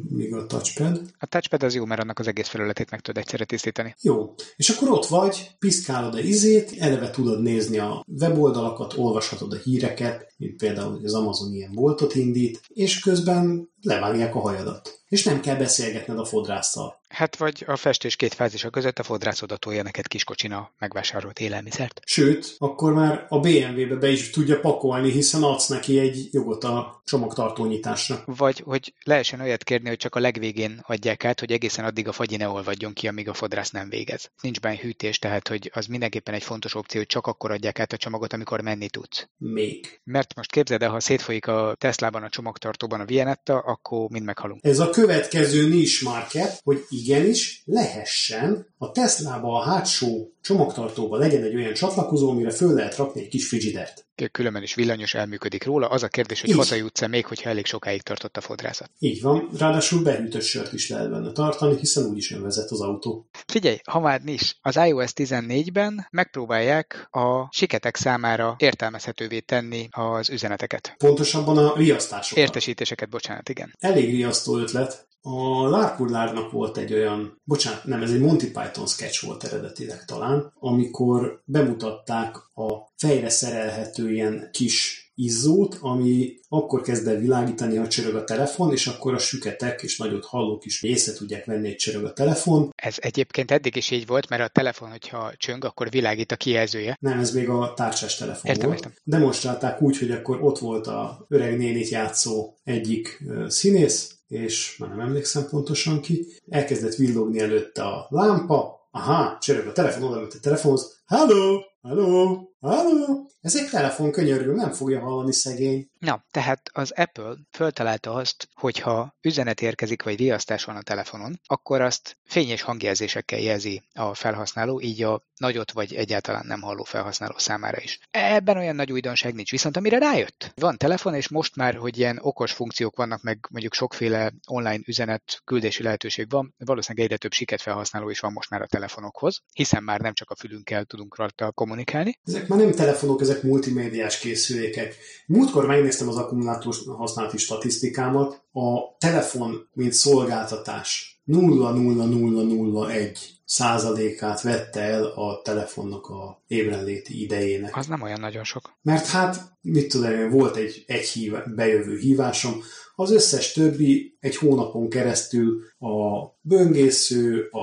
Míg 0.09 0.33
a 0.33 0.45
touchpad? 0.45 1.01
A 1.17 1.25
touchpad 1.25 1.63
az 1.63 1.73
jó, 1.73 1.85
mert 1.85 2.01
annak 2.01 2.19
az 2.19 2.27
egész 2.27 2.47
felületét 2.47 2.89
meg 2.89 2.99
tudod 2.99 3.21
egyszerre 3.21 3.45
tisztítani. 3.45 3.95
Jó. 4.01 4.33
És 4.55 4.69
akkor 4.69 4.89
ott 4.89 5.05
vagy, 5.05 5.51
piszkálod 5.59 6.13
a 6.13 6.19
izét, 6.19 6.75
eleve 6.79 7.09
tudod 7.09 7.41
nézni 7.41 7.77
a 7.77 8.05
weboldalakat, 8.19 8.93
olvashatod 8.97 9.53
a 9.53 9.57
híreket, 9.57 10.33
mint 10.37 10.57
például 10.57 10.99
az 11.03 11.13
Amazon 11.13 11.53
ilyen 11.53 11.73
boltot 11.73 12.15
indít, 12.15 12.61
és 12.67 12.99
közben 12.99 13.69
levágják 13.81 14.35
a 14.35 14.39
hajadat. 14.39 14.96
És 15.07 15.23
nem 15.23 15.41
kell 15.41 15.55
beszélgetned 15.55 16.19
a 16.19 16.25
fodrásszal. 16.25 16.99
Hát 17.07 17.35
vagy 17.35 17.63
a 17.67 17.75
festés 17.75 18.15
két 18.15 18.33
fázisa 18.33 18.69
között 18.69 18.99
a 18.99 19.03
fodrász 19.03 19.41
oda 19.41 19.57
tolja 19.57 19.83
neked 19.83 20.07
kiskocsina 20.07 20.71
megvásárolt 20.79 21.39
élelmiszert. 21.39 22.01
Sőt, 22.05 22.55
akkor 22.57 22.93
már 22.93 23.25
a 23.29 23.39
BMW-be 23.39 23.95
be 23.95 24.09
is 24.09 24.29
tudja 24.29 24.59
pakolni, 24.59 25.11
hiszen 25.11 25.43
adsz 25.43 25.67
neki 25.67 25.99
egy 25.99 26.29
jogot 26.31 26.63
a 26.63 27.01
csomagtartó 27.05 27.65
nyitásra. 27.65 28.23
Vagy 28.25 28.59
hogy 28.65 28.93
lehessen 29.03 29.39
olyat 29.39 29.63
kérni, 29.63 29.87
hogy 29.87 29.97
csak 29.97 30.15
a 30.15 30.19
legvégén 30.19 30.79
adják 30.87 31.25
át, 31.25 31.39
hogy 31.39 31.51
egészen 31.51 31.85
addig 31.85 32.07
a 32.07 32.11
fagyi 32.11 32.35
ne 32.35 32.47
olvadjon 32.47 32.93
ki, 32.93 33.07
amíg 33.07 33.29
a 33.29 33.33
fodrász 33.33 33.71
nem 33.71 33.89
végez. 33.89 34.31
Nincs 34.41 34.59
benne 34.59 34.77
hűtés, 34.77 35.19
tehát 35.19 35.47
hogy 35.47 35.71
az 35.73 35.85
mindenképpen 35.85 36.33
egy 36.33 36.43
fontos 36.43 36.75
opció, 36.75 36.99
hogy 36.99 37.09
csak 37.09 37.27
akkor 37.27 37.51
adják 37.51 37.79
át 37.79 37.93
a 37.93 37.97
csomagot, 37.97 38.33
amikor 38.33 38.61
menni 38.61 38.89
tudsz. 38.89 39.27
Még. 39.37 39.99
Mert 40.03 40.35
most 40.35 40.51
képzeld 40.51 40.81
el, 40.81 40.89
ha 40.89 40.99
szétfolyik 40.99 41.47
a 41.47 41.75
Teslában 41.77 42.23
a 42.23 42.29
csomagtartóban 42.29 42.99
a 42.99 43.05
Vianetta, 43.05 43.57
akkor 43.57 44.09
mind 44.09 44.25
meghalunk. 44.25 44.63
Ez 44.65 44.79
a 44.79 44.89
következő 45.01 45.67
niche 45.67 46.09
market, 46.09 46.59
hogy 46.63 46.85
igenis 46.89 47.61
lehessen 47.65 48.67
a 48.77 48.91
Teslába 48.91 49.59
a 49.59 49.63
hátsó 49.63 50.31
csomagtartóba 50.47 51.17
legyen 51.17 51.43
egy 51.43 51.55
olyan 51.55 51.73
csatlakozó, 51.73 52.29
amire 52.29 52.51
föl 52.51 52.73
lehet 52.73 52.95
rakni 52.95 53.21
egy 53.21 53.27
kis 53.27 53.47
frigidert. 53.47 54.05
Különben 54.31 54.63
is 54.63 54.75
villanyos 54.75 55.13
elműködik 55.13 55.63
róla. 55.63 55.87
Az 55.87 56.03
a 56.03 56.07
kérdés, 56.07 56.41
hogy 56.41 56.51
hazajutsz-e 56.51 57.07
még, 57.07 57.25
hogyha 57.25 57.49
elég 57.49 57.65
sokáig 57.65 58.01
tartott 58.01 58.37
a 58.37 58.41
fodrászat. 58.41 58.91
Így 58.99 59.21
van, 59.21 59.49
ráadásul 59.57 60.03
behűtött 60.03 60.41
sört 60.41 60.73
is 60.73 60.89
lehet 60.89 61.09
benne 61.09 61.31
tartani, 61.31 61.77
hiszen 61.77 62.05
úgyis 62.05 62.31
önvezet 62.31 62.71
az 62.71 62.81
autó. 62.81 63.29
Figyelj, 63.47 63.77
ha 63.83 63.99
már 63.99 64.21
nincs, 64.21 64.51
az 64.61 64.75
iOS 64.75 65.11
14-ben 65.15 66.07
megpróbálják 66.11 67.07
a 67.11 67.47
siketek 67.51 67.95
számára 67.95 68.55
értelmezhetővé 68.57 69.39
tenni 69.39 69.87
az 69.91 70.29
üzeneteket. 70.29 70.95
Pontosabban 70.97 71.57
a 71.57 71.75
riasztásokat. 71.75 72.43
Értesítéseket, 72.43 73.09
bocsánat, 73.09 73.49
igen. 73.49 73.75
Elég 73.79 74.09
riasztó 74.09 74.57
ötlet, 74.57 75.06
a 75.29 75.69
Lárpurlárnak 75.69 76.51
volt 76.51 76.77
egy 76.77 76.93
olyan, 76.93 77.41
bocsánat, 77.43 77.85
nem, 77.85 78.01
ez 78.01 78.11
egy 78.11 78.19
Monty 78.19 78.51
Python 78.51 78.87
sketch 78.87 79.25
volt 79.25 79.43
eredetileg 79.43 80.05
talán, 80.05 80.53
amikor 80.59 81.41
bemutatták 81.45 82.35
a 82.35 82.91
fejre 82.97 83.29
szerelhető 83.29 84.11
ilyen 84.11 84.49
kis 84.51 85.05
izzót, 85.15 85.77
ami 85.81 86.39
akkor 86.49 86.81
kezd 86.81 87.07
el 87.07 87.19
világítani, 87.19 87.75
ha 87.75 87.87
csörög 87.87 88.15
a 88.15 88.23
telefon, 88.23 88.71
és 88.71 88.87
akkor 88.87 89.13
a 89.13 89.17
süketek 89.17 89.81
és 89.83 89.97
nagyot 89.97 90.25
hallók 90.25 90.65
is 90.65 90.83
észre 90.83 91.13
tudják 91.13 91.45
venni, 91.45 91.67
hogy 91.67 91.75
csörög 91.75 92.03
a 92.03 92.13
telefon. 92.13 92.73
Ez 92.75 92.95
egyébként 92.99 93.51
eddig 93.51 93.75
is 93.75 93.91
így 93.91 94.05
volt, 94.05 94.29
mert 94.29 94.41
a 94.41 94.47
telefon, 94.47 94.89
hogyha 94.89 95.33
csöng, 95.37 95.65
akkor 95.65 95.89
világít 95.89 96.31
a 96.31 96.35
kijelzője. 96.35 96.97
Nem, 96.99 97.19
ez 97.19 97.31
még 97.31 97.49
a 97.49 97.73
tárcsás 97.75 98.15
telefon 98.15 98.51
értem, 98.51 98.67
volt. 98.67 98.79
Értem. 98.79 98.93
Demonstrálták 99.03 99.81
úgy, 99.81 99.97
hogy 99.97 100.11
akkor 100.11 100.43
ott 100.43 100.59
volt 100.59 100.87
a 100.87 101.25
öreg 101.29 101.57
nénit 101.57 101.89
játszó 101.89 102.53
egyik 102.63 103.23
színész, 103.47 104.16
és 104.27 104.77
már 104.77 104.89
nem 104.89 104.99
emlékszem 104.99 105.47
pontosan 105.49 106.01
ki, 106.01 106.27
elkezdett 106.49 106.95
villogni 106.95 107.39
előtte 107.39 107.83
a 107.83 108.07
lámpa, 108.09 108.87
aha, 108.91 109.37
csörög 109.41 109.67
a 109.67 109.71
telefon, 109.71 110.03
oda 110.03 110.21
a 110.21 110.27
telefonhoz, 110.41 111.01
hello, 111.05 111.59
hello, 111.81 112.41
hello, 112.61 113.25
ez 113.41 113.55
egy 113.55 113.69
telefon 113.69 114.11
könyörgő, 114.11 114.53
nem 114.53 114.71
fogja 114.71 114.99
hallani 114.99 115.33
szegény. 115.33 115.89
Na, 115.99 116.25
tehát 116.31 116.69
az 116.73 116.91
Apple 116.91 117.35
föltalálta 117.51 118.13
azt, 118.13 118.47
hogyha 118.53 119.15
üzenet 119.21 119.61
érkezik, 119.61 120.03
vagy 120.03 120.17
riasztás 120.17 120.63
van 120.63 120.75
a 120.75 120.81
telefonon, 120.81 121.39
akkor 121.45 121.81
azt 121.81 122.17
fényes 122.23 122.61
hangjelzésekkel 122.61 123.39
jelzi 123.39 123.83
a 123.93 124.13
felhasználó, 124.13 124.81
így 124.81 125.03
a 125.03 125.25
nagyot 125.37 125.71
vagy 125.71 125.93
egyáltalán 125.93 126.45
nem 126.45 126.61
halló 126.61 126.83
felhasználó 126.83 127.37
számára 127.37 127.81
is. 127.81 127.99
Ebben 128.11 128.57
olyan 128.57 128.75
nagy 128.75 128.91
újdonság 128.91 129.33
nincs, 129.33 129.51
viszont 129.51 129.77
amire 129.77 129.97
rájött. 129.97 130.51
Van 130.55 130.77
telefon, 130.77 131.13
és 131.13 131.27
most 131.27 131.55
már, 131.55 131.75
hogy 131.75 131.97
ilyen 131.97 132.17
okos 132.21 132.51
funkciók 132.51 132.95
vannak, 132.95 133.21
meg 133.21 133.47
mondjuk 133.49 133.73
sokféle 133.73 134.33
online 134.47 134.79
üzenet 134.85 135.41
küldési 135.45 135.83
lehetőség 135.83 136.29
van, 136.29 136.53
valószínűleg 136.57 137.05
egyre 137.05 137.17
több 137.17 137.33
siket 137.33 137.61
felhasználó 137.61 138.09
is 138.09 138.19
van 138.19 138.31
most 138.31 138.49
már 138.49 138.61
a 138.61 138.67
telefonokhoz, 138.67 139.41
hiszen 139.53 139.83
már 139.83 139.99
nem 139.99 140.13
csak 140.13 140.29
a 140.29 140.35
fülünkkel 140.35 140.85
tudunk 140.85 141.17
rajta 141.17 141.51
kommunikálni. 141.51 142.19
Ezek 142.25 142.47
már 142.47 142.59
nem 142.59 142.71
telefonok, 142.71 143.21
ezek 143.21 143.43
multimédiás 143.43 144.19
készülékek. 144.19 144.95
Múltkor 145.25 145.65
megnéztem 145.87 146.15
az 146.15 146.25
akkumulátor 146.25 146.75
használati 146.97 147.37
statisztikámat. 147.37 148.43
A 148.51 148.97
telefon, 148.97 149.69
mint 149.73 149.93
szolgáltatás 149.93 151.16
0,0001 151.27 153.17
százalékát 153.45 154.41
vette 154.41 154.81
el 154.81 155.03
a 155.05 155.41
telefonnak 155.43 156.05
a 156.05 156.43
ébrenléti 156.47 157.21
idejének. 157.21 157.75
Az 157.75 157.87
nem 157.87 158.01
olyan 158.01 158.19
nagyon 158.19 158.43
sok. 158.43 158.77
Mert 158.81 159.05
hát, 159.05 159.57
mit 159.61 159.89
tudom, 159.89 160.29
volt 160.29 160.55
egy, 160.55 160.83
egy 160.87 161.07
hív, 161.07 161.33
bejövő 161.55 161.97
hívásom, 161.97 162.61
az 162.99 163.11
összes 163.11 163.51
többi 163.51 164.17
egy 164.19 164.35
hónapon 164.35 164.89
keresztül 164.89 165.61
a 165.79 166.25
böngésző, 166.41 167.49
a... 167.51 167.61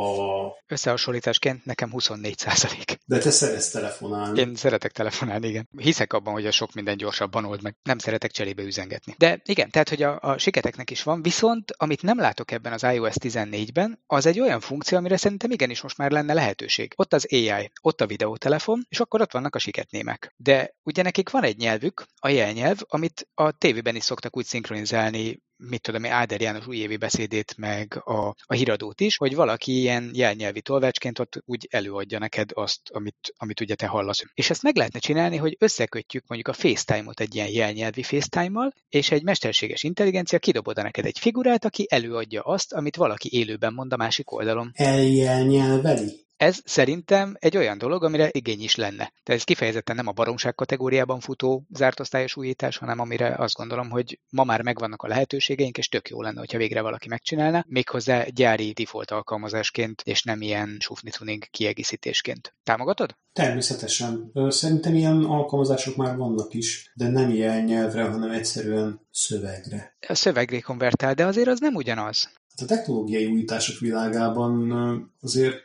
Összehasonlításként 0.66 1.64
nekem 1.64 1.90
24 1.90 2.38
százalék. 2.38 2.98
De 3.06 3.18
te 3.18 3.30
szeretsz 3.30 3.70
telefonálni. 3.70 4.40
Én 4.40 4.54
szeretek 4.54 4.92
telefonálni, 4.92 5.48
igen. 5.48 5.68
Hiszek 5.76 6.12
abban, 6.12 6.32
hogy 6.32 6.46
a 6.46 6.50
sok 6.50 6.72
minden 6.72 6.96
gyorsabban 6.96 7.44
old 7.44 7.62
meg. 7.62 7.76
Nem 7.82 7.98
szeretek 7.98 8.30
cserébe 8.30 8.62
üzengetni. 8.62 9.14
De 9.18 9.40
igen, 9.44 9.70
tehát, 9.70 9.88
hogy 9.88 10.02
a, 10.02 10.18
a 10.20 10.38
siketeknek 10.38 10.90
is 10.90 11.02
van, 11.02 11.22
viszont 11.22 11.72
amit 11.76 12.02
nem 12.02 12.18
látok 12.18 12.50
ebben 12.50 12.72
az 12.72 12.82
iOS 12.82 13.14
14-ben, 13.54 14.02
az 14.06 14.26
egy 14.26 14.40
olyan 14.40 14.60
funkció, 14.60 14.98
amire 14.98 15.16
szerintem 15.16 15.50
igenis 15.50 15.80
most 15.80 15.98
már 15.98 16.10
lenne 16.10 16.34
lehetőség. 16.34 16.92
Ott 16.96 17.12
az 17.12 17.26
AI, 17.30 17.70
ott 17.82 18.00
a 18.00 18.06
videótelefon, 18.06 18.86
és 18.88 19.00
akkor 19.00 19.20
ott 19.20 19.32
vannak 19.32 19.54
a 19.54 19.58
siketnémek. 19.58 20.34
De 20.36 20.74
ugye 20.82 21.02
nekik 21.02 21.30
van 21.30 21.42
egy 21.42 21.56
nyelvük, 21.56 22.06
a 22.20 22.28
jelnyelv, 22.28 22.78
amit 22.88 23.28
a 23.34 23.50
tévében 23.50 23.96
is 23.96 24.02
szoktak 24.02 24.36
úgy 24.36 24.44
szinkronizálni 24.44 25.42
mit 25.68 25.80
tudom 25.80 26.04
én, 26.04 26.12
Áder 26.12 26.40
János 26.40 26.66
újévi 26.66 26.96
beszédét, 26.96 27.54
meg 27.56 28.00
a, 28.04 28.34
a 28.44 28.54
híradót 28.54 29.00
is, 29.00 29.16
hogy 29.16 29.34
valaki 29.34 29.80
ilyen 29.80 30.10
jelnyelvi 30.12 30.60
tolvácsként 30.60 31.18
ott 31.18 31.42
úgy 31.44 31.68
előadja 31.70 32.18
neked 32.18 32.50
azt, 32.54 32.80
amit, 32.90 33.34
amit 33.36 33.60
ugye 33.60 33.74
te 33.74 33.86
hallasz. 33.86 34.22
És 34.34 34.50
ezt 34.50 34.62
meg 34.62 34.76
lehetne 34.76 34.98
csinálni, 34.98 35.36
hogy 35.36 35.56
összekötjük 35.58 36.24
mondjuk 36.26 36.56
a 36.56 36.60
FaceTime-ot 36.60 37.20
egy 37.20 37.34
ilyen 37.34 37.50
jelnyelvi 37.50 38.02
FaceTime-mal, 38.02 38.72
és 38.88 39.10
egy 39.10 39.22
mesterséges 39.22 39.82
intelligencia 39.82 40.38
kidobod 40.38 40.76
neked 40.76 41.04
egy 41.04 41.18
figurát, 41.18 41.64
aki 41.64 41.86
előadja 41.90 42.42
azt, 42.42 42.72
amit 42.72 42.96
valaki 42.96 43.28
élőben 43.32 43.72
mond 43.72 43.92
a 43.92 43.96
másik 43.96 44.32
oldalon. 44.32 44.70
Eljelnyelveli? 44.74 46.23
Ez 46.44 46.60
szerintem 46.64 47.36
egy 47.38 47.56
olyan 47.56 47.78
dolog, 47.78 48.04
amire 48.04 48.28
igény 48.32 48.62
is 48.62 48.74
lenne. 48.74 49.12
Tehát 49.22 49.40
ez 49.40 49.44
kifejezetten 49.44 49.96
nem 49.96 50.06
a 50.06 50.12
baromság 50.12 50.54
kategóriában 50.54 51.20
futó 51.20 51.66
zárt 51.74 52.00
osztályos 52.00 52.36
újítás, 52.36 52.76
hanem 52.76 52.98
amire 52.98 53.34
azt 53.34 53.54
gondolom, 53.54 53.90
hogy 53.90 54.18
ma 54.30 54.44
már 54.44 54.62
megvannak 54.62 55.02
a 55.02 55.08
lehetőségeink, 55.08 55.78
és 55.78 55.88
tök 55.88 56.08
jó 56.08 56.22
lenne, 56.22 56.38
hogyha 56.38 56.58
végre 56.58 56.80
valaki 56.80 57.08
megcsinálna, 57.08 57.64
méghozzá 57.68 58.24
gyári 58.34 58.72
default 58.72 59.10
alkalmazásként, 59.10 60.02
és 60.04 60.22
nem 60.22 60.40
ilyen 60.40 60.76
sufni 60.80 61.10
tuning 61.10 61.44
kiegészítésként. 61.50 62.54
Támogatod? 62.62 63.16
Természetesen. 63.32 64.32
Szerintem 64.48 64.94
ilyen 64.94 65.24
alkalmazások 65.24 65.96
már 65.96 66.16
vannak 66.16 66.54
is, 66.54 66.92
de 66.94 67.08
nem 67.08 67.30
ilyen 67.30 67.64
nyelvre, 67.64 68.02
hanem 68.04 68.30
egyszerűen 68.30 69.00
szövegre. 69.10 69.96
A 70.08 70.14
szövegre 70.14 70.60
konvertál, 70.60 71.14
de 71.14 71.26
azért 71.26 71.48
az 71.48 71.60
nem 71.60 71.74
ugyanaz. 71.74 72.30
Hát 72.56 72.70
a 72.70 72.74
technológiai 72.74 73.26
újítások 73.26 73.78
világában 73.78 74.72
azért 75.20 75.56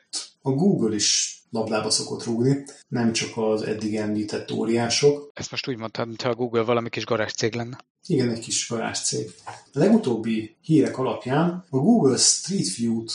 a 0.50 0.56
Google 0.56 0.96
is 0.96 1.38
labdába 1.52 1.90
szokott 1.90 2.24
rúgni, 2.24 2.66
nem 2.88 3.14
csak 3.14 3.38
az 3.38 3.62
eddig 3.62 3.96
említett 3.96 4.52
óriások. 4.52 5.32
Ezt 5.34 5.52
most 5.52 5.68
úgy 5.68 5.78
mondtam, 5.78 6.08
mintha 6.08 6.30
a 6.30 6.36
Google 6.36 6.62
valami 6.62 6.90
kis 6.90 7.06
garázs 7.06 7.32
cég 7.32 7.54
lenne. 7.54 7.78
Igen, 8.08 8.30
egy 8.30 8.40
kis 8.40 8.70
garázs 8.70 9.00
cég. 9.00 9.32
A 9.46 9.80
legutóbbi 9.80 10.56
hírek 10.62 10.98
alapján 10.98 11.66
a 11.70 11.78
Google 11.78 12.18
Street 12.18 12.76
View-t 12.76 13.12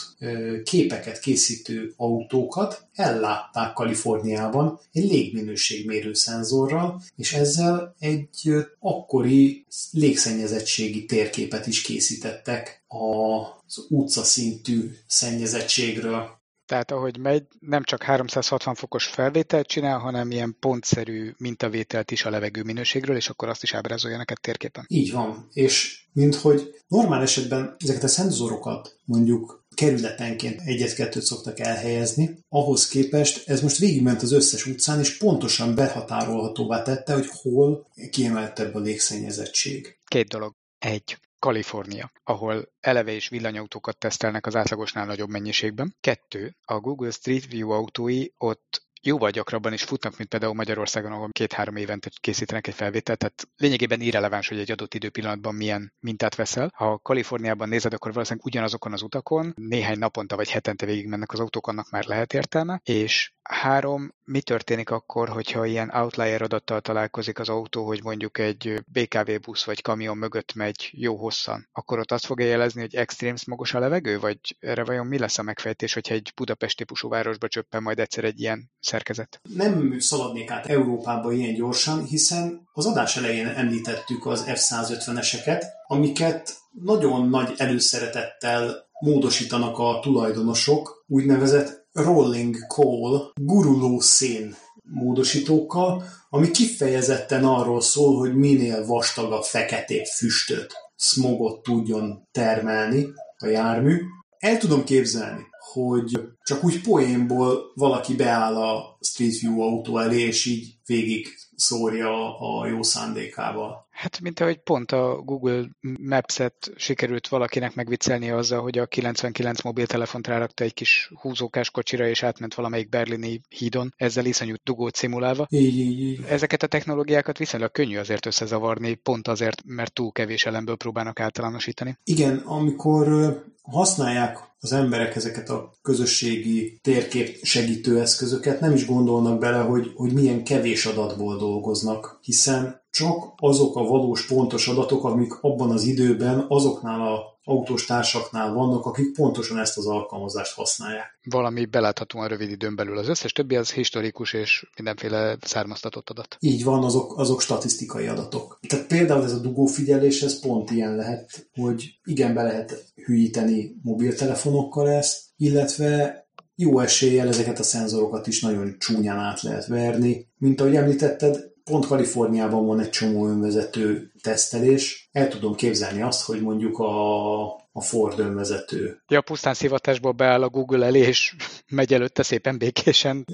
képeket 0.65 1.21
készítő 1.21 1.93
autókat 1.97 2.87
ellátták 2.93 3.73
Kaliforniában 3.73 4.81
egy 4.93 5.11
légminőségmérő 5.11 6.15
szenzorral, 6.15 7.03
és 7.17 7.33
ezzel 7.33 7.95
egy 7.99 8.53
akkori 8.81 9.65
légszennyezettségi 9.91 11.05
térképet 11.05 11.67
is 11.67 11.83
készítettek 11.83 12.85
az 12.89 13.87
utca 13.89 14.23
szintű 14.23 14.91
szennyezettségről. 15.07 16.43
Tehát 16.67 16.91
ahogy 16.91 17.19
megy, 17.19 17.47
nem 17.61 17.83
csak 17.83 18.03
360 18.03 18.75
fokos 18.75 19.07
felvételt 19.07 19.67
csinál, 19.67 19.99
hanem 19.99 20.31
ilyen 20.31 20.57
pontszerű 20.61 21.33
mintavételt 21.37 22.11
is 22.11 22.25
a 22.25 22.31
levegő 22.31 22.63
minőségről, 22.63 23.17
és 23.17 23.29
akkor 23.29 23.49
azt 23.49 23.63
is 23.63 23.75
ábrázolja 23.75 24.17
neked 24.17 24.41
térképen. 24.41 24.85
Így 24.89 25.13
van. 25.13 25.49
És 25.53 26.05
mint 26.13 26.35
hogy 26.35 26.75
normál 26.89 27.23
esetben 27.23 27.77
ezeket 27.79 28.03
a 28.03 28.09
szenzorokat 28.09 28.99
mondjuk 29.05 29.65
kerületenként 29.75 30.61
egyet-kettőt 30.61 31.23
szoktak 31.23 31.59
elhelyezni, 31.59 32.39
ahhoz 32.49 32.89
képest 32.89 33.49
ez 33.49 33.63
most 33.63 33.79
végigment 33.79 34.23
az 34.23 34.33
összes 34.33 34.67
utcán, 34.67 35.01
és 35.01 35.17
pontosan 35.17 35.75
behatárolhatóvá 35.75 36.83
tette, 36.83 37.15
hogy 37.15 37.27
hol 37.43 37.87
kiemeltebb 38.11 38.75
a 38.75 38.79
légszennyezettség. 38.79 39.99
Két 40.05 40.29
dolog. 40.29 40.55
Egy. 40.79 41.19
Kalifornia, 41.45 42.11
ahol 42.23 42.73
eleve 42.81 43.13
is 43.13 43.29
villanyautókat 43.29 43.99
tesztelnek 43.99 44.47
az 44.47 44.57
átlagosnál 44.57 45.07
nagyobb 45.07 45.29
mennyiségben. 45.29 45.97
Kettő, 46.01 46.57
a 46.65 46.79
Google 46.79 47.11
Street 47.11 47.47
View 47.47 47.71
autói 47.71 48.27
ott 48.37 48.83
jóval 49.03 49.31
gyakrabban 49.31 49.73
is 49.73 49.83
futnak, 49.83 50.17
mint 50.17 50.29
például 50.29 50.55
Magyarországon, 50.55 51.13
ahol 51.13 51.29
két-három 51.33 51.77
évente 51.77 52.11
készítenek 52.21 52.67
egy 52.67 52.75
felvételt, 52.75 53.19
tehát 53.19 53.49
lényegében 53.57 54.01
irreleváns, 54.01 54.49
hogy 54.49 54.59
egy 54.59 54.71
adott 54.71 54.95
időpillanatban 54.95 55.55
milyen 55.55 55.93
mintát 56.01 56.35
veszel. 56.35 56.71
Ha 56.75 56.99
Kaliforniában 56.99 57.69
nézed, 57.69 57.93
akkor 57.93 58.13
valószínűleg 58.13 58.47
ugyanazokon 58.47 58.93
az 58.93 59.03
utakon 59.03 59.53
néhány 59.57 59.99
naponta 59.99 60.37
vagy 60.37 60.51
hetente 60.51 60.87
végig 60.87 61.07
mennek 61.07 61.33
az 61.33 61.41
autók, 61.41 61.67
annak 61.67 61.91
már 61.91 62.05
lehet 62.05 62.33
értelme, 62.33 62.81
és 62.85 63.34
három, 63.45 64.15
mi 64.25 64.41
történik 64.41 64.91
akkor, 64.91 65.29
hogyha 65.29 65.67
ilyen 65.67 65.91
outlier 65.91 66.43
adattal 66.43 66.81
találkozik 66.81 67.39
az 67.39 67.49
autó, 67.49 67.87
hogy 67.87 68.03
mondjuk 68.03 68.39
egy 68.39 68.83
BKV 68.87 69.31
busz 69.43 69.65
vagy 69.65 69.83
kamion 69.83 70.17
mögött 70.17 70.55
megy 70.55 70.91
jó 70.93 71.17
hosszan, 71.17 71.69
akkor 71.73 71.99
ott 71.99 72.13
azt 72.13 72.27
fogja 72.27 72.47
jelezni, 72.47 72.81
hogy 72.81 72.95
extrém 72.95 73.37
smogos 73.37 73.75
a 73.75 73.79
levegő, 73.79 74.19
vagy 74.19 74.39
erre 74.61 74.85
vajon 74.85 75.07
mi 75.07 75.19
lesz 75.19 75.39
a 75.39 75.43
megfejtés, 75.43 75.95
hogyha 75.95 76.15
egy 76.15 76.33
Budapest 76.37 76.77
típusú 76.77 77.09
városba 77.09 77.49
csöppen 77.49 77.83
majd 77.83 77.99
egyszer 77.99 78.25
egy 78.25 78.41
ilyen 78.41 78.71
szerkezet? 78.81 79.41
Nem 79.55 79.99
szaladnék 79.99 80.51
át 80.51 80.67
Európába 80.67 81.33
ilyen 81.33 81.55
gyorsan, 81.55 82.05
hiszen 82.05 82.69
az 82.73 82.87
adás 82.87 83.17
elején 83.17 83.47
említettük 83.47 84.27
az 84.27 84.45
F-150-eseket, 84.47 85.63
amiket 85.87 86.57
nagyon 86.71 87.29
nagy 87.29 87.55
előszeretettel 87.57 88.89
módosítanak 89.01 89.79
a 89.79 89.99
tulajdonosok, 90.03 91.05
úgynevezett 91.07 91.84
rolling 91.95 92.67
coal, 92.67 93.33
guruló 93.41 94.01
szén 94.01 94.57
módosítókkal, 94.83 96.05
ami 96.31 96.51
kifejezetten 96.51 97.45
arról 97.45 97.81
szól, 97.81 98.19
hogy 98.19 98.35
minél 98.35 98.87
vastagabb, 98.87 99.43
feketébb 99.43 100.05
füstöt, 100.05 100.73
smogot 100.97 101.63
tudjon 101.63 102.29
termelni 102.33 103.07
a 103.39 103.47
jármű. 103.47 104.01
El 104.39 104.59
tudom 104.59 104.85
képzelni, 104.85 105.43
hogy 105.73 106.21
csak 106.43 106.65
úgy 106.65 106.81
poénból 106.81 107.73
valaki 107.75 108.15
beáll 108.15 108.57
a 108.57 108.99
Street 109.01 109.39
View 109.41 109.61
autó 109.61 109.99
elé, 109.99 110.21
és 110.21 110.47
így 110.47 110.75
végig 110.87 111.27
szórja 111.57 112.39
a 112.39 112.67
jó 112.67 112.83
szándékával. 112.83 113.87
Hát, 113.95 114.21
mint 114.21 114.41
ahogy 114.41 114.57
pont 114.57 114.93
a 114.93 115.23
Google 115.25 115.69
Maps-et 116.01 116.73
sikerült 116.77 117.29
valakinek 117.29 117.75
megviccelni 117.75 118.31
azzal, 118.31 118.63
hogy 118.63 118.79
a 118.79 118.87
99 118.87 119.63
mobiltelefont 119.63 120.27
rárakta 120.27 120.65
egy 120.65 120.75
kis 120.75 121.11
húzókás 121.21 121.71
kocsira, 121.71 122.09
és 122.09 122.23
átment 122.23 122.55
valamelyik 122.55 122.89
berlini 122.89 123.41
hídon, 123.49 123.95
ezzel 123.97 124.25
iszonyú 124.25 124.55
dugót 124.65 124.95
szimulálva. 124.95 125.47
Így, 125.51 125.79
így, 125.79 126.01
így. 126.01 126.25
Ezeket 126.29 126.63
a 126.63 126.67
technológiákat 126.67 127.39
viszonylag 127.39 127.73
könnyű 127.73 127.99
azért 127.99 128.27
összezavarni, 128.27 128.95
pont 128.95 129.29
azért, 129.29 129.63
mert 129.65 129.93
túl 129.93 130.13
kevés 130.13 130.47
elemből 130.47 130.77
próbálnak 130.77 131.21
általánosítani. 131.21 131.99
Igen, 132.05 132.37
amikor 132.37 133.35
használják 133.63 134.39
az 134.61 134.73
emberek 134.73 135.17
ezeket 135.17 135.49
a 135.49 135.73
közösségi 135.83 136.79
térkép 136.83 137.39
segítő 137.43 138.01
eszközöket, 138.01 138.61
nem 138.61 138.73
is 138.73 138.87
gondolnak 138.87 139.39
bele, 139.39 139.59
hogy, 139.59 139.93
hogy 139.95 140.13
milyen 140.13 140.45
kevés 140.45 140.87
adatból 140.87 141.37
dolgoznak, 141.37 142.19
hiszen 142.23 142.83
csak 142.95 143.33
azok 143.37 143.77
a 143.77 143.83
valós 143.83 144.27
pontos 144.27 144.69
adatok, 144.69 145.05
amik 145.05 145.33
abban 145.41 145.71
az 145.71 145.85
időben 145.85 146.45
azoknál 146.49 147.01
a 147.01 147.33
autós 147.45 147.85
társaknál 147.85 148.53
vannak, 148.53 148.85
akik 148.85 149.13
pontosan 149.13 149.59
ezt 149.59 149.79
az 149.79 149.87
alkalmazást 149.87 150.55
használják. 150.55 151.19
Valami 151.25 151.65
beláthatóan 151.65 152.29
rövid 152.29 152.51
időn 152.51 152.77
belül. 152.77 152.99
Az 152.99 153.09
összes 153.09 153.33
többi 153.33 153.57
az 153.57 153.73
historikus 153.73 154.33
és 154.33 154.67
mindenféle 154.77 155.37
származtatott 155.41 156.11
adat. 156.11 156.37
Így 156.41 156.65
van, 156.65 156.85
azok, 156.85 157.19
azok 157.19 157.41
statisztikai 157.41 158.07
adatok. 158.07 158.59
Tehát 158.69 158.87
például 158.87 159.25
ez 159.25 159.33
a 159.33 159.41
dugófigyelés, 159.41 160.23
ez 160.23 160.41
pont 160.41 160.71
ilyen 160.71 160.97
lehet, 160.97 161.49
hogy 161.55 161.99
igen, 162.05 162.35
be 162.35 162.43
lehet 162.43 162.93
hűíteni 163.05 163.77
mobiltelefonokkal 163.83 164.91
ezt, 164.91 165.23
illetve 165.37 166.23
jó 166.57 166.81
eséllyel 166.81 167.29
ezeket 167.29 167.59
a 167.59 167.63
szenzorokat 167.63 168.27
is 168.27 168.41
nagyon 168.41 168.77
csúnyán 168.79 169.19
át 169.19 169.43
lehet 169.43 169.67
verni. 169.67 170.29
Mint 170.39 170.61
ahogy 170.61 170.77
említetted, 170.77 171.54
pont 171.65 171.87
Kaliforniában 171.87 172.67
van 172.67 172.81
egy 172.81 172.91
csomó 172.91 173.27
önvezető 173.27 174.13
tesztelés. 174.23 175.09
El 175.13 175.29
tudom 175.29 175.55
képzelni 175.55 176.03
azt, 176.03 176.23
hogy 176.23 176.41
mondjuk 176.41 176.79
a, 176.79 177.45
a 177.73 177.81
Ford 177.81 178.19
önvezető. 178.19 179.03
Ja, 179.09 179.21
pusztán 179.21 179.55
szivatásból 179.55 180.13
beáll 180.13 180.43
a 180.43 180.49
Google 180.49 180.87
elé, 180.87 180.99
és 180.99 181.35
megy 181.67 181.95
előtte 181.95 182.23
szépen 182.23 182.59
békésen. 182.59 183.25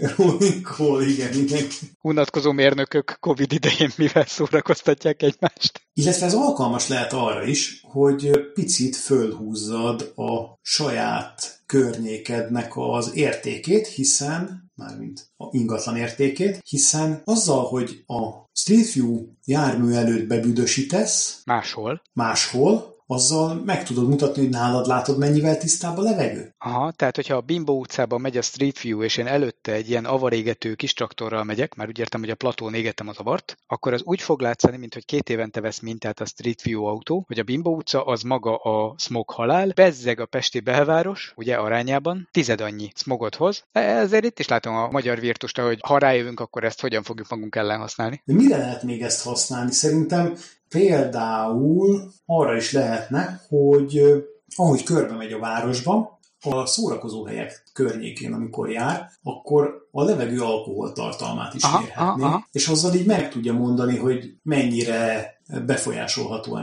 Cool, 0.76 1.02
igen, 1.02 1.34
igen. 1.34 1.64
Unatkozó 2.00 2.52
mérnökök 2.52 3.16
Covid 3.20 3.52
idején 3.52 3.90
mivel 3.96 4.26
szórakoztatják 4.26 5.22
egymást. 5.22 5.88
Illetve 5.92 6.26
ez 6.26 6.34
alkalmas 6.34 6.88
lehet 6.88 7.12
arra 7.12 7.44
is, 7.44 7.80
hogy 7.82 8.30
picit 8.54 8.96
fölhúzzad 8.96 10.12
a 10.16 10.58
saját 10.62 11.62
környékednek 11.66 12.72
az 12.74 13.10
értékét, 13.14 13.86
hiszen 13.86 14.69
mármint 14.80 15.30
a 15.36 15.48
ingatlan 15.50 15.96
értékét, 15.96 16.60
hiszen 16.68 17.22
azzal, 17.24 17.64
hogy 17.64 18.04
a 18.06 18.48
Street 18.52 18.92
View 18.92 19.26
jármű 19.44 19.92
előtt 19.92 20.26
bebüdösítesz, 20.26 21.42
máshol, 21.44 22.02
máshol, 22.12 22.99
azzal 23.10 23.54
meg 23.64 23.84
tudod 23.84 24.08
mutatni, 24.08 24.42
hogy 24.42 24.50
nálad 24.50 24.86
látod 24.86 25.18
mennyivel 25.18 25.58
tisztább 25.58 25.98
a 25.98 26.02
levegő. 26.02 26.54
Aha, 26.58 26.90
tehát 26.90 27.16
hogyha 27.16 27.36
a 27.36 27.40
Bimbo 27.40 27.72
utcában 27.72 28.20
megy 28.20 28.36
a 28.36 28.42
Street 28.42 28.80
View, 28.80 29.02
és 29.02 29.16
én 29.16 29.26
előtte 29.26 29.72
egy 29.72 29.90
ilyen 29.90 30.04
avarégető 30.04 30.74
kis 30.74 30.92
traktorral 30.92 31.44
megyek, 31.44 31.74
már 31.74 31.88
úgy 31.88 31.98
értem, 31.98 32.20
hogy 32.20 32.30
a 32.30 32.34
platón 32.34 32.74
égettem 32.74 33.08
az 33.08 33.18
avart, 33.18 33.56
akkor 33.66 33.92
az 33.92 34.02
úgy 34.04 34.20
fog 34.20 34.40
látszani, 34.40 34.76
mint 34.76 34.94
hogy 34.94 35.04
két 35.04 35.28
évente 35.28 35.60
vesz 35.60 35.80
mintát 35.80 36.20
a 36.20 36.24
Street 36.24 36.62
View 36.62 36.84
autó, 36.84 37.24
hogy 37.26 37.38
a 37.38 37.42
Bimbo 37.42 37.70
utca 37.70 38.04
az 38.04 38.22
maga 38.22 38.56
a 38.56 38.94
smog 38.98 39.30
halál, 39.30 39.72
bezzeg 39.74 40.20
a 40.20 40.26
Pesti 40.26 40.60
belváros, 40.60 41.32
ugye 41.36 41.54
arányában, 41.54 42.28
tized 42.30 42.60
annyi 42.60 42.92
smogot 42.94 43.34
hoz. 43.34 43.64
Ezért 43.72 44.24
itt 44.24 44.38
is 44.38 44.48
látom 44.48 44.74
a 44.74 44.90
magyar 44.90 45.20
virtust, 45.20 45.58
hogy 45.58 45.78
ha 45.86 45.98
rájövünk, 45.98 46.40
akkor 46.40 46.64
ezt 46.64 46.80
hogyan 46.80 47.02
fogjuk 47.02 47.28
magunk 47.28 47.56
ellen 47.56 47.78
használni. 47.78 48.22
De 48.24 48.34
mire 48.34 48.56
lehet 48.56 48.82
még 48.82 49.02
ezt 49.02 49.24
használni? 49.24 49.72
Szerintem 49.72 50.34
Például 50.70 52.12
arra 52.26 52.56
is 52.56 52.72
lehetne, 52.72 53.40
hogy 53.48 54.02
ahogy 54.56 54.82
körbe 54.82 55.14
megy 55.14 55.32
a 55.32 55.38
városban, 55.38 56.18
a 56.42 56.66
szórakozó 56.66 57.24
helyek 57.24 57.62
környékén, 57.72 58.32
amikor 58.32 58.70
jár, 58.70 59.10
akkor 59.22 59.88
a 59.90 60.02
levegő 60.02 60.40
alkoholtartalmát 60.40 61.54
is 61.54 61.62
aha, 61.62 61.82
érhetné, 61.82 62.02
aha, 62.02 62.26
aha. 62.26 62.48
és 62.52 62.68
azzal 62.68 62.94
így 62.94 63.06
meg 63.06 63.30
tudja 63.30 63.52
mondani, 63.52 63.96
hogy 63.96 64.34
mennyire 64.42 65.34
befolyásolható 65.66 66.56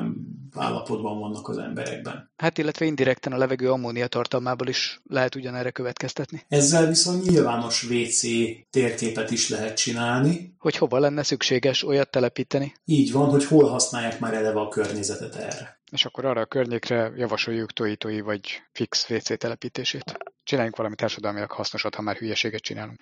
állapotban 0.55 1.19
vannak 1.19 1.47
az 1.47 1.57
emberekben. 1.57 2.31
Hát 2.35 2.57
illetve 2.57 2.85
indirekten 2.85 3.33
a 3.33 3.37
levegő 3.37 3.71
ammónia 3.71 4.07
tartalmából 4.07 4.67
is 4.67 5.01
lehet 5.09 5.35
ugyanerre 5.35 5.71
következtetni. 5.71 6.45
Ezzel 6.47 6.87
viszont 6.87 7.23
nyilvános 7.23 7.83
WC 7.83 8.21
térképet 8.69 9.31
is 9.31 9.49
lehet 9.49 9.77
csinálni. 9.77 10.55
Hogy 10.57 10.77
hova 10.77 10.99
lenne 10.99 11.23
szükséges 11.23 11.83
olyat 11.83 12.11
telepíteni? 12.11 12.73
Így 12.85 13.11
van, 13.11 13.29
hogy 13.29 13.45
hol 13.45 13.69
használják 13.69 14.19
már 14.19 14.33
eleve 14.33 14.59
a 14.59 14.67
környezetet 14.67 15.35
erre. 15.35 15.79
És 15.91 16.05
akkor 16.05 16.25
arra 16.25 16.41
a 16.41 16.45
környékre 16.45 17.11
javasoljuk 17.15 17.73
toitói 17.73 18.21
vagy 18.21 18.61
fix 18.71 19.09
WC 19.09 19.37
telepítését. 19.37 20.17
Csináljunk 20.43 20.75
valami 20.75 20.95
társadalmilag 20.95 21.51
hasznosat, 21.51 21.95
ha 21.95 22.01
már 22.01 22.15
hülyeséget 22.15 22.61
csinálunk. 22.61 22.99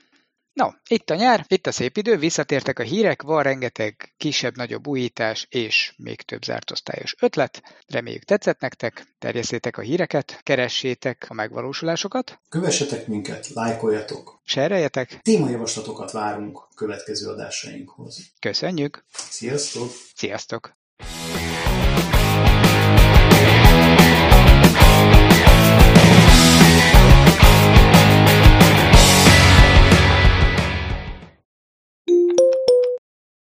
No, 0.56 0.68
itt 0.88 1.10
a 1.10 1.16
nyár, 1.16 1.46
itt 1.48 1.68
a 1.68 1.72
szép 1.72 1.98
idő, 1.98 2.18
visszatértek 2.18 2.80
a 2.80 2.84
hírek, 2.84 3.22
van 3.22 3.44
rengeteg 3.44 4.14
kisebb-nagyobb 4.18 4.88
újítás 4.88 5.48
és 5.50 5.94
még 5.98 6.22
több 6.22 6.44
zártosztályos 6.44 7.16
ötlet. 7.20 7.62
Reméljük 7.88 8.24
tetszett 8.24 8.60
nektek, 8.60 9.16
terjesszétek 9.20 9.78
a 9.78 9.82
híreket, 9.82 10.40
keressétek 10.44 11.26
a 11.30 11.34
megvalósulásokat. 11.34 12.40
Kövessetek 12.50 13.08
minket, 13.08 13.48
lájkoljatok. 13.48 14.42
Sereljetek. 14.44 15.20
Témajavaslatokat 15.22 16.12
várunk 16.12 16.68
következő 16.76 17.30
adásainkhoz. 17.30 18.18
Köszönjük. 18.40 19.06
Sziasztok. 19.30 19.90
Sziasztok. 20.14 20.76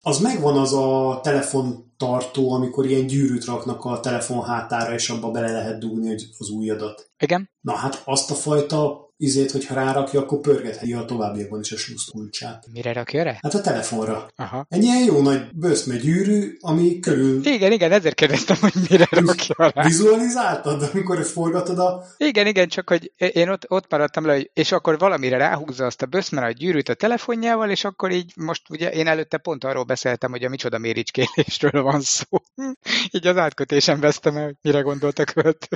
Az 0.08 0.20
megvan 0.20 0.58
az 0.58 0.74
a 0.74 1.20
telefontartó, 1.24 2.52
amikor 2.52 2.86
ilyen 2.86 3.08
gyűrűt 3.08 3.46
raknak 3.46 3.86
a 3.86 4.00
telefon 4.00 4.44
hátára, 4.44 4.94
és 4.94 5.10
abba 5.10 5.32
bele 5.32 5.52
lehet 5.52 5.80
dugni 5.80 6.16
az 6.38 6.50
új 6.50 6.70
adat. 6.70 7.10
Igen. 7.18 7.50
Na 7.62 7.74
hát 7.74 8.02
azt 8.06 8.32
a 8.32 8.34
fajta 8.34 9.05
izét, 9.18 9.52
hogyha 9.52 9.74
rárakja, 9.74 10.20
akkor 10.20 10.40
pörgetheti 10.40 10.94
a 10.94 11.06
továbbiakban 11.06 11.60
is 11.60 11.72
a 11.72 11.78
slusz 11.78 12.06
kulcsát. 12.06 12.66
Mire 12.72 12.94
rakja 12.94 13.24
rá? 13.24 13.38
Hát 13.42 13.54
a 13.54 13.62
telefonra. 13.62 14.28
Aha. 14.36 14.66
Egy 14.70 14.84
ilyen 14.84 15.04
jó 15.04 15.22
nagy 15.22 15.50
böszme 15.54 15.98
gyűrű, 15.98 16.58
ami 16.60 17.00
körül 17.00 17.46
Igen, 17.46 17.72
igen, 17.72 17.92
ezért 17.92 18.16
kérdeztem, 18.16 18.58
hogy 18.60 18.74
mire 18.90 19.08
rakja 19.10 19.72
rá. 19.74 19.84
vizualizáltad, 19.84 20.90
amikor 20.94 21.24
forgatod 21.26 21.80
a... 21.80 22.04
Igen, 22.18 22.48
igen, 22.48 22.68
csak 22.68 22.90
hogy 22.90 23.12
én 23.18 23.50
ott, 23.50 23.66
ott 23.68 23.92
maradtam 23.92 24.26
le, 24.26 24.34
hogy 24.34 24.50
és 24.54 24.72
akkor 24.72 24.98
valamire 24.98 25.38
ráhúzza 25.38 25.86
azt 25.86 26.02
a 26.02 26.06
böszmere 26.06 26.46
a 26.46 26.52
gyűrűt 26.52 26.90
a 26.90 26.94
telefonjával, 26.94 27.70
és 27.70 27.84
akkor 27.84 28.12
így 28.12 28.34
most 28.36 28.70
ugye 28.70 28.92
én 28.92 29.08
előtte 29.08 29.38
pont 29.38 29.64
arról 29.64 29.84
beszéltem, 29.84 30.32
hogy 30.32 30.44
a 30.44 30.50
micsoda 30.50 30.78
méricskélésről 30.78 31.82
van 31.82 32.02
szó. 32.02 32.26
így 33.16 33.28
az 33.28 33.38
átkötésem 33.38 34.00
vesztem 34.00 34.38
el, 34.38 34.46
hogy 34.46 34.56
mire 34.62 34.82
gondoltak 34.82 35.32
ölt. 35.36 35.68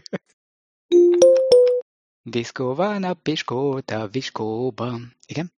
Diszkó 2.30 2.76
van 2.76 3.04
a 3.04 3.14
piskóta 3.14 4.08
viskóban. 4.08 5.16
Igen? 5.26 5.54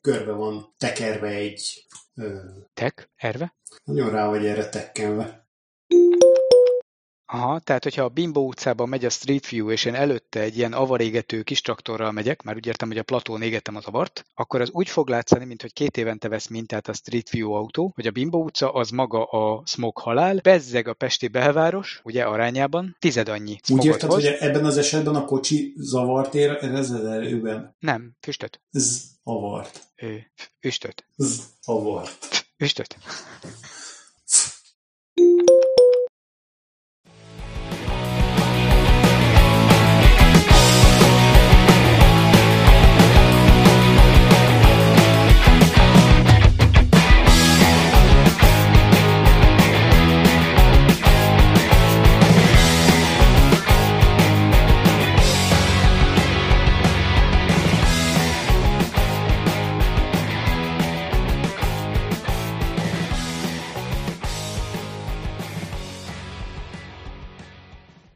Körbe 0.00 0.32
van 0.32 0.74
tekerve 0.78 1.28
egy... 1.28 1.86
Ö, 2.14 2.38
Tek? 2.74 3.10
Erve? 3.16 3.54
nagyon 3.84 4.10
rá 4.10 4.28
vagy 4.28 4.46
erre 4.46 4.68
tekkenve. 4.68 5.43
Aha, 7.26 7.58
tehát 7.58 7.82
hogyha 7.82 8.04
a 8.04 8.08
Bimbo 8.08 8.40
utcában 8.40 8.88
megy 8.88 9.04
a 9.04 9.10
Street 9.10 9.48
View, 9.48 9.70
és 9.70 9.84
én 9.84 9.94
előtte 9.94 10.40
egy 10.40 10.56
ilyen 10.56 10.72
avarégető 10.72 11.42
kis 11.42 11.60
traktorral 11.60 12.12
megyek, 12.12 12.42
már 12.42 12.54
úgy 12.54 12.66
értem, 12.66 12.88
hogy 12.88 12.98
a 12.98 13.02
platón 13.02 13.42
égettem 13.42 13.76
az 13.76 13.84
avart, 13.84 14.26
akkor 14.34 14.60
az 14.60 14.70
úgy 14.72 14.88
fog 14.88 15.08
látszani, 15.08 15.44
mint 15.44 15.60
hogy 15.60 15.72
két 15.72 15.96
évente 15.96 16.28
vesz 16.28 16.48
mintát 16.48 16.88
a 16.88 16.92
Street 16.92 17.30
View 17.30 17.52
autó, 17.52 17.92
hogy 17.94 18.06
a 18.06 18.10
Bimbo 18.10 18.38
utca 18.38 18.72
az 18.72 18.90
maga 18.90 19.24
a 19.24 19.62
smog 19.66 19.98
halál, 19.98 20.40
bezzeg 20.42 20.88
a 20.88 20.94
Pesti 20.94 21.28
belváros, 21.28 22.00
ugye 22.04 22.24
arányában, 22.24 22.96
tized 22.98 23.28
annyi 23.28 23.60
Úgy 23.68 23.84
érted, 23.84 24.10
hoz. 24.10 24.24
hogy 24.24 24.36
ebben 24.38 24.64
az 24.64 24.76
esetben 24.76 25.14
a 25.14 25.24
kocsi 25.24 25.74
zavart 25.76 26.34
ér, 26.34 26.50
ez 26.50 26.90
előben. 26.90 27.76
Nem, 27.78 28.16
füstöt. 28.20 28.60
Z 28.70 29.02
avart. 29.22 29.80
Ő, 29.96 30.30
üstöt. 30.60 31.04
Z 31.16 31.38
avart. 31.64 32.46
Üstöt. 32.56 32.96